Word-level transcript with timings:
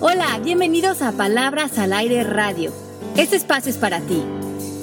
Hola, 0.00 0.38
bienvenidos 0.44 1.02
a 1.02 1.10
Palabras 1.16 1.76
al 1.76 1.92
Aire 1.92 2.22
Radio. 2.22 2.70
Este 3.16 3.34
espacio 3.34 3.68
es 3.68 3.78
para 3.78 3.98
ti. 3.98 4.22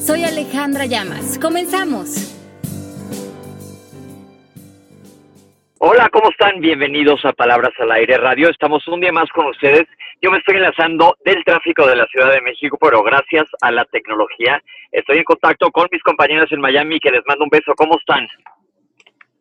Soy 0.06 0.26
Alejandra 0.26 0.88
Llamas. 0.88 1.40
Comenzamos. 1.40 2.36
Hola, 5.80 6.10
¿cómo 6.12 6.30
están? 6.32 6.60
Bienvenidos 6.60 7.24
a 7.24 7.32
Palabras 7.32 7.72
al 7.80 7.94
Aire 7.94 8.18
Radio. 8.18 8.50
Estamos 8.50 8.86
un 8.90 9.00
día 9.00 9.14
más 9.14 9.30
con 9.30 9.46
ustedes. 9.46 9.86
Yo 10.22 10.32
me 10.32 10.40
estoy 10.40 10.58
enlazando 10.58 11.16
del 11.24 11.46
tráfico 11.46 11.88
de 11.88 11.96
la 11.96 12.08
Ciudad 12.08 12.34
de 12.34 12.42
México, 12.42 12.78
pero 12.78 13.02
gracias 13.02 13.46
a 13.62 13.72
la 13.72 13.86
tecnología 13.86 14.62
estoy 14.92 15.20
en 15.20 15.24
contacto 15.24 15.72
con 15.72 15.88
mis 15.94 16.04
compañeros 16.04 16.52
en 16.52 16.60
Miami 16.60 17.00
que 17.00 17.12
les 17.12 17.26
mando 17.26 17.46
un 17.46 17.50
beso. 17.50 17.74
¿Cómo 17.78 17.98
están? 17.98 18.28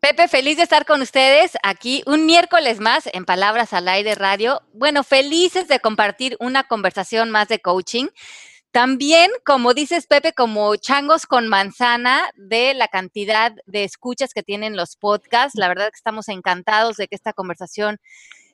Pepe, 0.04 0.28
feliz 0.28 0.58
de 0.58 0.64
estar 0.64 0.84
con 0.84 1.00
ustedes 1.00 1.52
aquí 1.62 2.02
un 2.04 2.26
miércoles 2.26 2.78
más 2.78 3.08
en 3.14 3.24
Palabras 3.24 3.72
al 3.72 3.88
Aire 3.88 4.14
Radio. 4.14 4.60
Bueno, 4.74 5.02
felices 5.02 5.66
de 5.66 5.80
compartir 5.80 6.36
una 6.40 6.64
conversación 6.64 7.30
más 7.30 7.48
de 7.48 7.60
coaching. 7.60 8.08
También, 8.70 9.30
como 9.46 9.72
dices, 9.72 10.06
Pepe, 10.06 10.34
como 10.34 10.76
changos 10.76 11.24
con 11.24 11.48
manzana 11.48 12.28
de 12.36 12.74
la 12.74 12.88
cantidad 12.88 13.54
de 13.64 13.84
escuchas 13.84 14.34
que 14.34 14.42
tienen 14.42 14.76
los 14.76 14.96
podcasts. 14.96 15.58
La 15.58 15.68
verdad 15.68 15.86
que 15.86 15.96
estamos 15.96 16.28
encantados 16.28 16.96
de 16.96 17.08
que 17.08 17.14
esta 17.14 17.32
conversación 17.32 17.96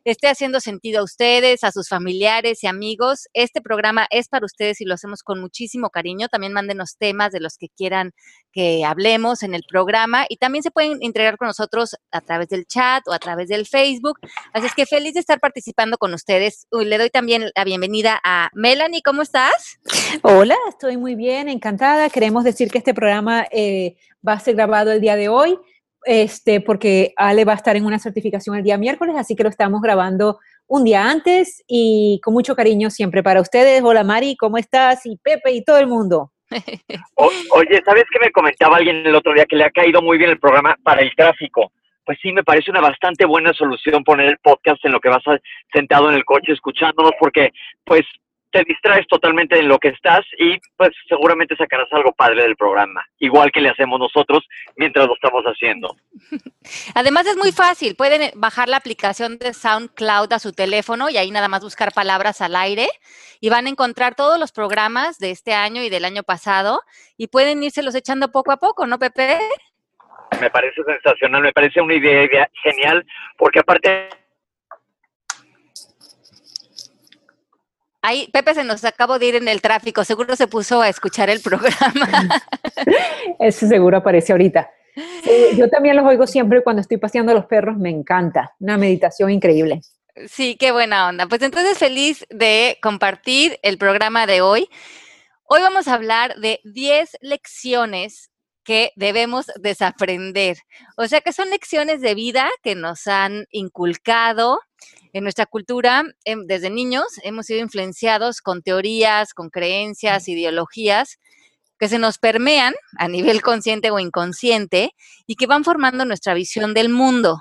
esté 0.04 0.28
haciendo 0.28 0.60
sentido 0.60 1.00
a 1.00 1.04
ustedes, 1.04 1.64
a 1.64 1.72
sus 1.72 1.88
familiares 1.88 2.62
y 2.64 2.66
amigos. 2.66 3.28
Este 3.32 3.60
programa 3.60 4.06
es 4.10 4.28
para 4.28 4.46
ustedes 4.46 4.80
y 4.80 4.84
lo 4.84 4.94
hacemos 4.94 5.22
con 5.22 5.40
muchísimo 5.40 5.90
cariño. 5.90 6.28
También 6.28 6.52
mándenos 6.52 6.96
temas 6.96 7.32
de 7.32 7.40
los 7.40 7.56
que 7.56 7.68
quieran 7.68 8.12
que 8.52 8.84
hablemos 8.84 9.42
en 9.42 9.54
el 9.54 9.62
programa 9.68 10.26
y 10.28 10.36
también 10.36 10.62
se 10.62 10.70
pueden 10.70 10.98
integrar 11.02 11.36
con 11.36 11.48
nosotros 11.48 11.96
a 12.10 12.20
través 12.20 12.48
del 12.48 12.66
chat 12.66 13.06
o 13.06 13.12
a 13.12 13.18
través 13.18 13.48
del 13.48 13.66
Facebook. 13.66 14.18
Así 14.52 14.66
es 14.66 14.74
que 14.74 14.86
feliz 14.86 15.14
de 15.14 15.20
estar 15.20 15.40
participando 15.40 15.98
con 15.98 16.14
ustedes. 16.14 16.66
le 16.72 16.98
doy 16.98 17.10
también 17.10 17.50
la 17.54 17.64
bienvenida 17.64 18.20
a 18.24 18.50
Melanie. 18.54 19.02
¿Cómo 19.02 19.22
estás? 19.22 19.78
Hola, 20.22 20.56
estoy 20.68 20.96
muy 20.96 21.14
bien, 21.14 21.48
encantada. 21.48 22.10
Queremos 22.10 22.44
decir 22.44 22.70
que 22.70 22.78
este 22.78 22.94
programa 22.94 23.46
eh, 23.50 23.96
va 24.26 24.34
a 24.34 24.40
ser 24.40 24.54
grabado 24.54 24.92
el 24.92 25.00
día 25.00 25.16
de 25.16 25.28
hoy 25.28 25.58
este, 26.04 26.60
porque 26.60 27.12
Ale 27.16 27.44
va 27.44 27.52
a 27.52 27.56
estar 27.56 27.76
en 27.76 27.84
una 27.84 27.98
certificación 27.98 28.56
el 28.56 28.62
día 28.62 28.78
miércoles, 28.78 29.14
así 29.18 29.36
que 29.36 29.42
lo 29.42 29.48
estamos 29.48 29.80
grabando 29.82 30.38
un 30.66 30.84
día 30.84 31.10
antes 31.10 31.64
y 31.66 32.20
con 32.22 32.32
mucho 32.32 32.54
cariño 32.54 32.90
siempre 32.90 33.22
para 33.22 33.40
ustedes. 33.40 33.82
Hola 33.82 34.04
Mari, 34.04 34.36
¿cómo 34.36 34.56
estás? 34.56 35.04
Y 35.04 35.16
Pepe 35.16 35.52
y 35.52 35.64
todo 35.64 35.78
el 35.78 35.86
mundo. 35.86 36.32
oye, 37.14 37.82
¿sabes 37.84 38.04
qué 38.12 38.18
me 38.20 38.32
comentaba 38.32 38.76
alguien 38.76 39.06
el 39.06 39.14
otro 39.14 39.32
día 39.34 39.46
que 39.46 39.56
le 39.56 39.64
ha 39.64 39.70
caído 39.70 40.02
muy 40.02 40.18
bien 40.18 40.30
el 40.30 40.38
programa 40.38 40.76
para 40.82 41.02
el 41.02 41.14
tráfico? 41.16 41.72
Pues 42.04 42.18
sí, 42.22 42.32
me 42.32 42.42
parece 42.42 42.70
una 42.70 42.80
bastante 42.80 43.24
buena 43.24 43.52
solución 43.52 44.02
poner 44.02 44.26
el 44.26 44.38
podcast 44.38 44.84
en 44.84 44.92
lo 44.92 45.00
que 45.00 45.08
vas 45.08 45.22
sentado 45.72 46.08
en 46.08 46.16
el 46.16 46.24
coche 46.24 46.52
escuchándonos, 46.52 47.12
porque 47.20 47.50
pues 47.84 48.04
te 48.52 48.62
distraes 48.64 49.06
totalmente 49.08 49.58
en 49.58 49.68
lo 49.68 49.78
que 49.78 49.88
estás 49.88 50.20
y 50.38 50.58
pues 50.76 50.90
seguramente 51.08 51.56
sacarás 51.56 51.88
algo 51.92 52.12
padre 52.12 52.42
del 52.42 52.56
programa, 52.56 53.04
igual 53.18 53.50
que 53.50 53.60
le 53.60 53.70
hacemos 53.70 53.98
nosotros 53.98 54.46
mientras 54.76 55.06
lo 55.06 55.14
estamos 55.14 55.44
haciendo. 55.44 55.96
Además 56.94 57.26
es 57.26 57.36
muy 57.36 57.52
fácil, 57.52 57.96
pueden 57.96 58.30
bajar 58.34 58.68
la 58.68 58.76
aplicación 58.76 59.38
de 59.38 59.54
SoundCloud 59.54 60.32
a 60.32 60.38
su 60.38 60.52
teléfono 60.52 61.08
y 61.08 61.16
ahí 61.16 61.30
nada 61.30 61.48
más 61.48 61.62
buscar 61.62 61.92
palabras 61.92 62.40
al 62.40 62.56
aire 62.56 62.88
y 63.40 63.48
van 63.48 63.66
a 63.66 63.70
encontrar 63.70 64.14
todos 64.14 64.38
los 64.38 64.52
programas 64.52 65.18
de 65.18 65.30
este 65.30 65.54
año 65.54 65.82
y 65.82 65.88
del 65.88 66.04
año 66.04 66.22
pasado 66.22 66.80
y 67.16 67.28
pueden 67.28 67.60
los 67.82 67.94
echando 67.94 68.32
poco 68.32 68.52
a 68.52 68.56
poco, 68.56 68.86
¿no, 68.86 68.98
Pepe? 68.98 69.38
Me 70.40 70.50
parece 70.50 70.82
sensacional, 70.84 71.42
me 71.42 71.52
parece 71.52 71.80
una 71.80 71.94
idea 71.94 72.48
genial, 72.62 73.04
porque 73.36 73.60
aparte 73.60 74.08
Ahí, 78.02 78.28
Pepe 78.32 78.54
se 78.54 78.64
nos 78.64 78.84
acabó 78.84 79.18
de 79.18 79.26
ir 79.26 79.34
en 79.34 79.48
el 79.48 79.60
tráfico, 79.60 80.04
seguro 80.04 80.34
se 80.34 80.46
puso 80.46 80.80
a 80.80 80.88
escuchar 80.88 81.28
el 81.28 81.40
programa. 81.40 82.08
Eso 83.38 83.68
seguro 83.68 83.98
aparece 83.98 84.32
ahorita. 84.32 84.70
yo 85.56 85.68
también 85.68 85.96
los 85.96 86.06
oigo 86.06 86.26
siempre 86.26 86.62
cuando 86.62 86.80
estoy 86.80 86.96
paseando 86.96 87.32
a 87.32 87.34
los 87.34 87.46
perros, 87.46 87.76
me 87.76 87.90
encanta, 87.90 88.54
una 88.58 88.78
meditación 88.78 89.30
increíble. 89.30 89.82
Sí, 90.28 90.56
qué 90.58 90.72
buena 90.72 91.08
onda. 91.08 91.26
Pues 91.26 91.42
entonces 91.42 91.78
feliz 91.78 92.26
de 92.30 92.78
compartir 92.82 93.58
el 93.62 93.78
programa 93.78 94.26
de 94.26 94.40
hoy. 94.40 94.68
Hoy 95.44 95.60
vamos 95.60 95.88
a 95.88 95.94
hablar 95.94 96.36
de 96.36 96.60
10 96.64 97.18
lecciones 97.20 98.30
que 98.64 98.92
debemos 98.96 99.46
desaprender. 99.56 100.58
O 100.96 101.06
sea 101.06 101.20
que 101.20 101.32
son 101.32 101.50
lecciones 101.50 102.00
de 102.00 102.14
vida 102.14 102.48
que 102.62 102.74
nos 102.74 103.06
han 103.06 103.46
inculcado 103.50 104.60
en 105.12 105.22
nuestra 105.24 105.46
cultura, 105.46 106.04
em, 106.24 106.46
desde 106.46 106.70
niños, 106.70 107.06
hemos 107.22 107.46
sido 107.46 107.60
influenciados 107.60 108.40
con 108.40 108.62
teorías, 108.62 109.34
con 109.34 109.50
creencias, 109.50 110.28
ideologías 110.28 111.18
que 111.78 111.88
se 111.88 111.98
nos 111.98 112.18
permean 112.18 112.74
a 112.98 113.08
nivel 113.08 113.40
consciente 113.42 113.90
o 113.90 113.98
inconsciente 113.98 114.90
y 115.26 115.36
que 115.36 115.46
van 115.46 115.64
formando 115.64 116.04
nuestra 116.04 116.34
visión 116.34 116.74
del 116.74 116.90
mundo. 116.90 117.40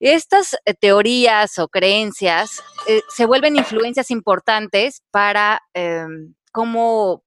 Estas 0.00 0.54
eh, 0.64 0.74
teorías 0.74 1.58
o 1.58 1.68
creencias 1.68 2.62
eh, 2.86 3.02
se 3.08 3.26
vuelven 3.26 3.56
influencias 3.56 4.10
importantes 4.10 5.02
para 5.10 5.60
em, 5.74 6.34
cómo 6.52 7.24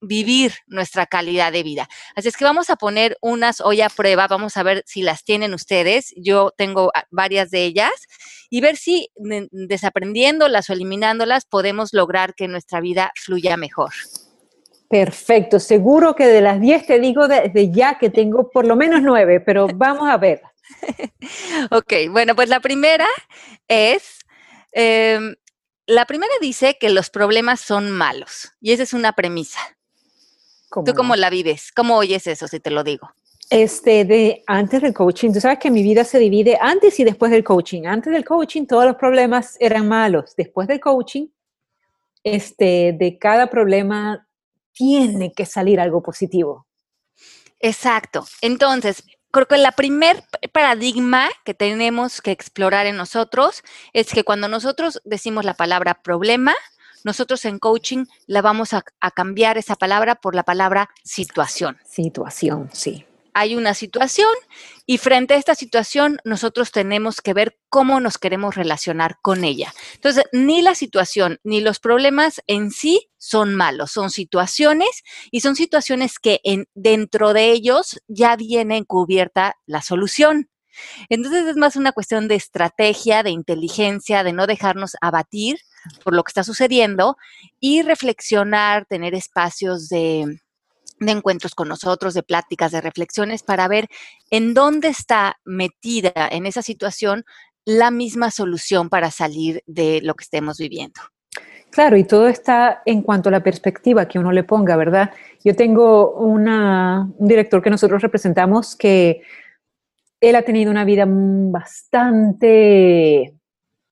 vivir 0.00 0.54
nuestra 0.66 1.06
calidad 1.06 1.52
de 1.52 1.62
vida. 1.62 1.88
Así 2.14 2.28
es 2.28 2.36
que 2.36 2.44
vamos 2.44 2.70
a 2.70 2.76
poner 2.76 3.16
unas 3.20 3.60
hoy 3.60 3.80
a 3.80 3.88
prueba, 3.88 4.28
vamos 4.28 4.56
a 4.56 4.62
ver 4.62 4.82
si 4.86 5.02
las 5.02 5.24
tienen 5.24 5.54
ustedes. 5.54 6.12
Yo 6.16 6.52
tengo 6.56 6.90
varias 7.10 7.50
de 7.50 7.64
ellas 7.64 7.92
y 8.50 8.60
ver 8.60 8.76
si 8.76 9.10
desaprendiéndolas 9.50 10.70
o 10.70 10.72
eliminándolas 10.72 11.44
podemos 11.44 11.92
lograr 11.92 12.34
que 12.34 12.48
nuestra 12.48 12.80
vida 12.80 13.12
fluya 13.16 13.56
mejor. 13.56 13.90
Perfecto, 14.88 15.60
seguro 15.60 16.14
que 16.14 16.26
de 16.26 16.40
las 16.40 16.60
10 16.60 16.86
te 16.86 16.98
digo 16.98 17.28
desde 17.28 17.70
ya 17.70 17.98
que 17.98 18.08
tengo 18.08 18.50
por 18.50 18.66
lo 18.66 18.74
menos 18.74 19.02
9, 19.02 19.40
pero 19.40 19.68
vamos 19.74 20.08
a 20.08 20.16
ver. 20.16 20.40
ok, 21.70 21.92
bueno, 22.10 22.34
pues 22.34 22.48
la 22.48 22.60
primera 22.60 23.06
es, 23.68 24.20
em, 24.72 25.34
la 25.86 26.06
primera 26.06 26.32
dice 26.40 26.78
que 26.80 26.88
los 26.88 27.10
problemas 27.10 27.60
son 27.60 27.90
malos 27.90 28.52
y 28.62 28.72
esa 28.72 28.82
es 28.82 28.94
una 28.94 29.12
premisa. 29.12 29.60
¿Tú 30.70 30.94
cómo 30.94 31.16
la 31.16 31.30
vives? 31.30 31.72
¿Cómo 31.74 31.96
oyes 31.96 32.26
eso, 32.26 32.46
si 32.48 32.60
te 32.60 32.70
lo 32.70 32.84
digo? 32.84 33.10
Este, 33.50 34.04
de 34.04 34.42
antes 34.46 34.82
del 34.82 34.92
coaching, 34.92 35.32
tú 35.32 35.40
sabes 35.40 35.58
que 35.58 35.70
mi 35.70 35.82
vida 35.82 36.04
se 36.04 36.18
divide 36.18 36.58
antes 36.60 37.00
y 37.00 37.04
después 37.04 37.30
del 37.30 37.44
coaching. 37.44 37.86
Antes 37.86 38.12
del 38.12 38.24
coaching 38.24 38.66
todos 38.66 38.84
los 38.84 38.96
problemas 38.96 39.56
eran 39.58 39.88
malos. 39.88 40.34
Después 40.36 40.68
del 40.68 40.80
coaching, 40.80 41.28
este, 42.22 42.94
de 42.98 43.18
cada 43.18 43.48
problema 43.48 44.28
tiene 44.72 45.32
que 45.32 45.46
salir 45.46 45.80
algo 45.80 46.02
positivo. 46.02 46.66
Exacto. 47.58 48.26
Entonces, 48.42 49.02
creo 49.30 49.46
que 49.46 49.56
el 49.56 49.66
primer 49.76 50.22
paradigma 50.52 51.28
que 51.44 51.54
tenemos 51.54 52.20
que 52.20 52.30
explorar 52.30 52.86
en 52.86 52.96
nosotros 52.96 53.62
es 53.92 54.12
que 54.12 54.24
cuando 54.24 54.48
nosotros 54.48 55.00
decimos 55.04 55.44
la 55.44 55.54
palabra 55.54 56.02
problema, 56.02 56.54
nosotros 57.04 57.44
en 57.44 57.58
coaching 57.58 58.04
la 58.26 58.42
vamos 58.42 58.72
a, 58.72 58.84
cambiar 59.14 59.58
esa 59.58 59.76
palabra 59.76 60.16
por 60.16 60.34
la 60.34 60.42
palabra 60.42 60.90
situación. 61.02 61.78
Situación, 61.84 62.70
sí. 62.72 63.04
Hay 63.34 63.54
una 63.54 63.74
situación 63.74 64.30
y 64.86 64.98
frente 64.98 65.34
a 65.34 65.36
esta 65.36 65.54
situación 65.54 66.18
nosotros 66.24 66.72
tenemos 66.72 67.20
que 67.20 67.34
ver 67.34 67.56
cómo 67.68 68.00
nos 68.00 68.18
queremos 68.18 68.56
relacionar 68.56 69.18
con 69.22 69.44
ella. 69.44 69.72
Entonces, 69.94 70.24
ni 70.32 70.60
la 70.60 70.74
situación 70.74 71.38
ni 71.44 71.60
los 71.60 71.78
problemas 71.78 72.42
en 72.46 72.70
sí 72.70 73.10
son 73.16 73.54
malos, 73.54 73.92
son 73.92 74.10
situaciones 74.10 75.04
y 75.30 75.40
son 75.40 75.54
situaciones 75.56 76.18
que 76.18 76.40
en, 76.42 76.66
dentro 76.74 77.32
de 77.32 77.50
ellos 77.50 78.00
ya 78.08 78.34
viene 78.34 78.84
cubierta 78.84 79.56
la 79.66 79.82
solución. 79.82 80.50
Entonces 81.08 81.46
es 81.46 81.56
más 81.56 81.76
una 81.76 81.92
cuestión 81.92 82.28
de 82.28 82.34
estrategia, 82.34 83.22
de 83.22 83.30
inteligencia, 83.30 84.22
de 84.24 84.32
no 84.32 84.46
dejarnos 84.46 84.96
abatir 85.00 85.58
por 86.04 86.14
lo 86.14 86.22
que 86.22 86.30
está 86.30 86.44
sucediendo 86.44 87.16
y 87.60 87.82
reflexionar, 87.82 88.86
tener 88.86 89.14
espacios 89.14 89.88
de, 89.88 90.40
encuentros 91.00 91.54
con 91.54 91.68
nosotros, 91.68 92.14
de 92.14 92.22
pláticas, 92.22 92.72
de 92.72 92.80
reflexiones 92.80 93.42
para 93.42 93.68
ver 93.68 93.88
en 94.30 94.54
dónde 94.54 94.88
está 94.88 95.36
metida 95.44 96.12
en 96.30 96.46
esa 96.46 96.62
situación 96.62 97.24
la 97.64 97.90
misma 97.90 98.30
solución 98.30 98.88
para 98.88 99.10
salir 99.10 99.62
de 99.66 100.00
lo 100.02 100.14
que 100.14 100.24
estemos 100.24 100.58
viviendo. 100.58 101.00
Claro, 101.70 101.96
y 101.96 102.04
todo 102.04 102.28
está 102.28 102.82
en 102.86 103.02
cuanto 103.02 103.28
a 103.28 103.32
la 103.32 103.42
perspectiva 103.42 104.08
que 104.08 104.18
uno 104.18 104.32
le 104.32 104.42
ponga, 104.42 104.74
¿verdad? 104.76 105.10
Yo 105.44 105.54
tengo 105.54 106.12
un 106.12 107.14
director 107.18 107.62
que 107.62 107.70
nosotros 107.70 108.00
representamos 108.00 108.74
que 108.74 109.22
él 110.20 110.34
ha 110.34 110.42
tenido 110.42 110.70
una 110.70 110.84
vida 110.84 111.04
bastante, 111.06 111.78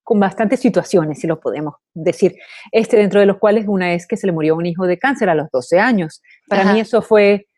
con 0.06 0.20
bastantes 0.20 0.60
situaciones, 0.60 1.18
si 1.18 1.26
lo 1.26 1.40
podemos 1.40 1.74
decir, 1.92 2.36
este, 2.70 2.96
dentro 2.96 3.18
de 3.18 3.26
los 3.26 3.38
cuales 3.38 3.64
una 3.66 3.92
es 3.92 4.06
que 4.06 4.16
se 4.16 4.28
le 4.28 4.32
murió 4.32 4.54
un 4.54 4.64
hijo 4.64 4.86
de 4.86 4.98
cáncer 4.98 5.28
a 5.28 5.34
los 5.34 5.48
12 5.50 5.80
años. 5.80 6.22
Para 6.46 6.72
mí 6.72 6.78
eso 6.78 7.02
fue, 7.02 7.48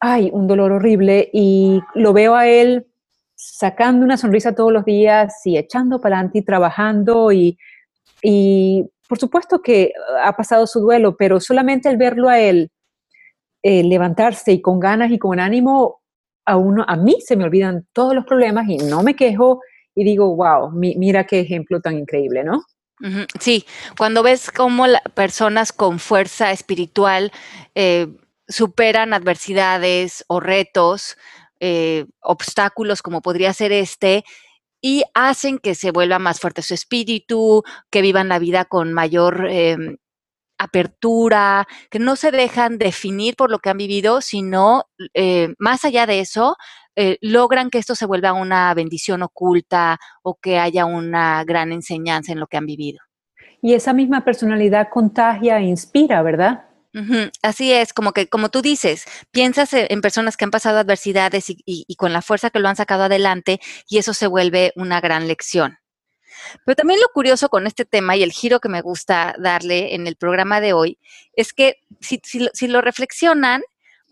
ay, 0.00 0.30
un 0.32 0.46
dolor 0.46 0.72
horrible 0.72 1.28
y 1.34 1.80
lo 1.94 2.14
veo 2.14 2.34
a 2.34 2.46
él 2.46 2.86
sacando 3.34 4.06
una 4.06 4.16
sonrisa 4.16 4.54
todos 4.54 4.72
los 4.72 4.86
días 4.86 5.34
y 5.44 5.58
echando 5.58 6.00
para 6.00 6.16
adelante 6.16 6.38
y 6.38 6.42
trabajando 6.42 7.30
y 7.30 7.58
y 8.22 8.88
por 9.08 9.18
supuesto 9.18 9.60
que 9.60 9.92
ha 10.22 10.34
pasado 10.36 10.66
su 10.66 10.80
duelo, 10.80 11.16
pero 11.16 11.40
solamente 11.40 11.90
el 11.90 11.96
verlo 11.96 12.28
a 12.28 12.38
él 12.38 12.70
eh, 13.62 13.82
levantarse 13.82 14.52
y 14.52 14.62
con 14.62 14.80
ganas 14.80 15.10
y 15.10 15.18
con 15.18 15.38
ánimo, 15.38 16.00
a, 16.46 16.56
uno, 16.56 16.84
a 16.86 16.96
mí 16.96 17.16
se 17.20 17.36
me 17.36 17.44
olvidan 17.44 17.86
todos 17.92 18.14
los 18.14 18.24
problemas 18.24 18.68
y 18.68 18.78
no 18.78 19.02
me 19.02 19.14
quejo 19.14 19.60
y 19.94 20.04
digo, 20.04 20.34
wow, 20.34 20.70
mira 20.72 21.24
qué 21.26 21.40
ejemplo 21.40 21.80
tan 21.80 21.98
increíble, 21.98 22.44
¿no? 22.44 22.64
Sí, 23.40 23.66
cuando 23.98 24.22
ves 24.22 24.52
cómo 24.52 24.86
personas 25.14 25.72
con 25.72 25.98
fuerza 25.98 26.52
espiritual 26.52 27.32
eh, 27.74 28.06
superan 28.46 29.12
adversidades 29.12 30.24
o 30.28 30.38
retos, 30.38 31.16
eh, 31.58 32.06
obstáculos 32.20 33.02
como 33.02 33.20
podría 33.20 33.52
ser 33.54 33.72
este, 33.72 34.24
y 34.80 35.04
hacen 35.14 35.58
que 35.58 35.74
se 35.74 35.90
vuelva 35.90 36.18
más 36.18 36.40
fuerte 36.40 36.62
su 36.62 36.74
espíritu, 36.74 37.64
que 37.90 38.02
vivan 38.02 38.28
la 38.28 38.38
vida 38.38 38.64
con 38.64 38.92
mayor 38.92 39.48
em, 39.50 39.96
apertura, 40.58 41.66
que 41.90 41.98
no 41.98 42.16
se 42.16 42.30
dejan 42.30 42.78
definir 42.78 43.36
por 43.36 43.50
lo 43.50 43.58
que 43.58 43.70
han 43.70 43.78
vivido, 43.78 44.20
sino 44.20 44.84
eh, 45.14 45.54
más 45.58 45.84
allá 45.84 46.06
de 46.06 46.20
eso, 46.20 46.56
eh, 46.96 47.18
logran 47.20 47.70
que 47.70 47.78
esto 47.78 47.94
se 47.94 48.06
vuelva 48.06 48.32
una 48.32 48.72
bendición 48.74 49.22
oculta 49.22 49.98
o 50.22 50.34
que 50.34 50.58
haya 50.58 50.84
una 50.84 51.42
gran 51.44 51.72
enseñanza 51.72 52.32
en 52.32 52.40
lo 52.40 52.46
que 52.46 52.56
han 52.56 52.66
vivido. 52.66 53.00
Y 53.62 53.74
esa 53.74 53.92
misma 53.92 54.24
personalidad 54.24 54.88
contagia 54.90 55.58
e 55.58 55.62
inspira, 55.62 56.22
¿verdad? 56.22 56.64
Así 57.42 57.72
es, 57.72 57.94
como 57.94 58.12
que, 58.12 58.28
como 58.28 58.50
tú 58.50 58.60
dices, 58.60 59.06
piensas 59.30 59.72
e, 59.72 59.86
en 59.90 60.02
personas 60.02 60.36
que 60.36 60.44
han 60.44 60.50
pasado 60.50 60.78
adversidades 60.78 61.46
y, 61.48 61.96
con 61.96 62.12
la 62.12 62.20
fuerza 62.20 62.50
que 62.50 62.58
lo 62.58 62.68
han 62.68 62.76
sacado 62.76 63.04
adelante 63.04 63.60
y 63.88 63.96
eso 63.96 64.12
se 64.12 64.26
vuelve 64.26 64.72
una 64.76 65.00
gran 65.00 65.26
lección. 65.26 65.78
Pero 66.66 66.76
también 66.76 67.00
lo 67.00 67.08
curioso 67.08 67.48
con 67.48 67.66
este 67.66 67.86
tema 67.86 68.16
y 68.16 68.22
el 68.22 68.32
giro 68.32 68.60
que 68.60 68.68
me 68.68 68.82
gusta 68.82 69.34
darle 69.38 69.94
en 69.94 70.06
el 70.06 70.16
programa 70.16 70.60
de 70.60 70.74
hoy 70.74 70.98
es 71.34 71.54
que 71.54 71.76
si, 72.00 72.20
si 72.22 72.68
lo 72.68 72.82
reflexionan, 72.82 73.62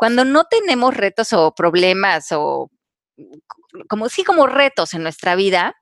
cuando 0.00 0.24
no 0.24 0.44
tenemos 0.44 0.96
retos 0.96 1.34
o 1.34 1.54
problemas 1.54 2.28
o 2.32 2.70
como 3.86 4.08
sí 4.08 4.24
como 4.24 4.46
retos 4.46 4.94
en 4.94 5.02
nuestra 5.02 5.34
vida, 5.34 5.74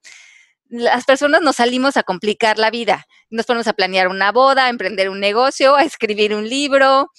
las 0.69 1.05
personas 1.05 1.41
nos 1.41 1.55
salimos 1.55 1.97
a 1.97 2.03
complicar 2.03 2.59
la 2.59 2.73
vida. 2.73 3.07
Nos 3.31 3.47
ponemos 3.47 3.69
a 3.69 3.75
planear 3.75 4.09
una 4.09 4.33
boda, 4.33 4.67
a 4.67 4.71
emprender 4.71 5.09
un 5.09 5.21
negocio, 5.21 5.77
a 5.77 5.85
escribir 5.85 6.35
un 6.35 6.49
libro. 6.49 7.13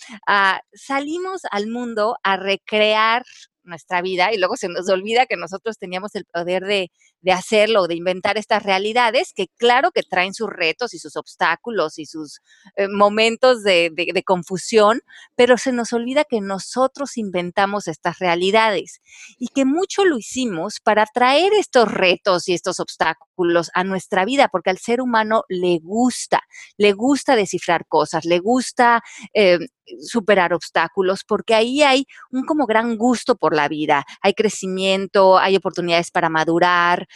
salimos 0.74 1.44
al 1.50 1.68
mundo 1.68 2.18
a 2.22 2.36
recrear 2.36 3.24
nuestra 3.63 4.02
vida 4.02 4.34
y 4.34 4.38
luego 4.38 4.57
se 4.57 4.68
nos 4.68 4.90
olvida 4.90 5.25
que 5.25 5.38
nosotros 5.38 5.78
teníamos 5.78 6.16
el 6.16 6.25
poder 6.25 6.66
de, 6.66 6.92
de 7.21 7.31
hacerlo, 7.31 7.88
de 7.88 7.95
inventar 7.95 8.38
estas 8.38 8.63
realidades 8.63 9.33
que 9.36 9.48
claro 9.57 9.92
que 9.92 10.04
traen 10.04 10.33
sus 10.33 10.50
retos 10.50 10.94
y 10.94 11.00
sus 11.00 11.16
obstáculos 11.16 12.00
y 12.00 12.06
sus 12.06 12.39
eh, 12.75 12.88
momentos 12.88 13.63
de, 13.63 13.92
confusión, 14.25 15.01
pero 15.36 15.57
se 15.57 15.71
nos 15.71 15.94
olvida 15.94 16.24
que 16.24 16.42
nosotros 16.42 17.18
inventamos 17.18 17.88
estas 17.88 18.19
realidades 18.19 19.01
y 19.38 19.48
que 19.48 19.66
mucho 19.66 20.06
lo 20.06 20.18
hicimos 20.18 20.80
para 20.83 21.06
traer 21.06 21.54
estos 21.54 21.92
retos 21.92 22.48
y 22.48 22.54
estos 22.54 22.80
obstáculos 22.80 23.71
a 23.74 23.83
nuestra 23.83 24.25
vida, 24.25 24.50
porque 24.50 24.69
al 24.69 24.77
ser 24.77 25.01
humano 25.01 25.44
le 25.48 25.80
gusta, 25.81 26.42
le 26.77 26.92
gusta 26.94 27.36
descifrar 27.36 27.86
cosas, 27.88 28.25
le 28.25 28.39
gusta 28.39 29.01
eh, 29.33 29.60
superar 30.01 30.54
obstáculos, 30.54 31.24
porque 31.27 31.56
ahí 31.56 31.81
hay 31.81 32.06
un 32.31 32.45
como 32.45 32.66
gran 32.66 32.98
gusto 32.98 33.36
por 33.36 33.56
la 33.56 33.68
vida, 33.68 34.06
hay 34.21 34.33
crecimiento, 34.33 35.38
hay 35.38 35.56
oportunidades 35.56 36.12
para 36.12 36.30
madurar, 36.30 37.07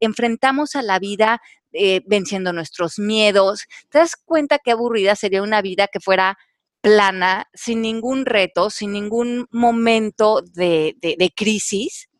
enfrentamos 0.00 0.76
a 0.76 0.82
la 0.82 0.98
vida 0.98 1.40
eh, 1.72 2.02
venciendo 2.06 2.52
nuestros 2.52 2.98
miedos. 2.98 3.64
¿Te 3.90 3.98
das 3.98 4.16
cuenta 4.16 4.58
qué 4.58 4.72
aburrida 4.72 5.14
sería 5.16 5.42
una 5.42 5.62
vida 5.62 5.86
que 5.86 6.00
fuera 6.00 6.36
plana, 6.80 7.46
sin 7.52 7.82
ningún 7.82 8.26
reto, 8.26 8.70
sin 8.70 8.92
ningún 8.92 9.46
momento 9.50 10.42
de, 10.42 10.96
de 11.00 11.32
crisis? 11.36 12.10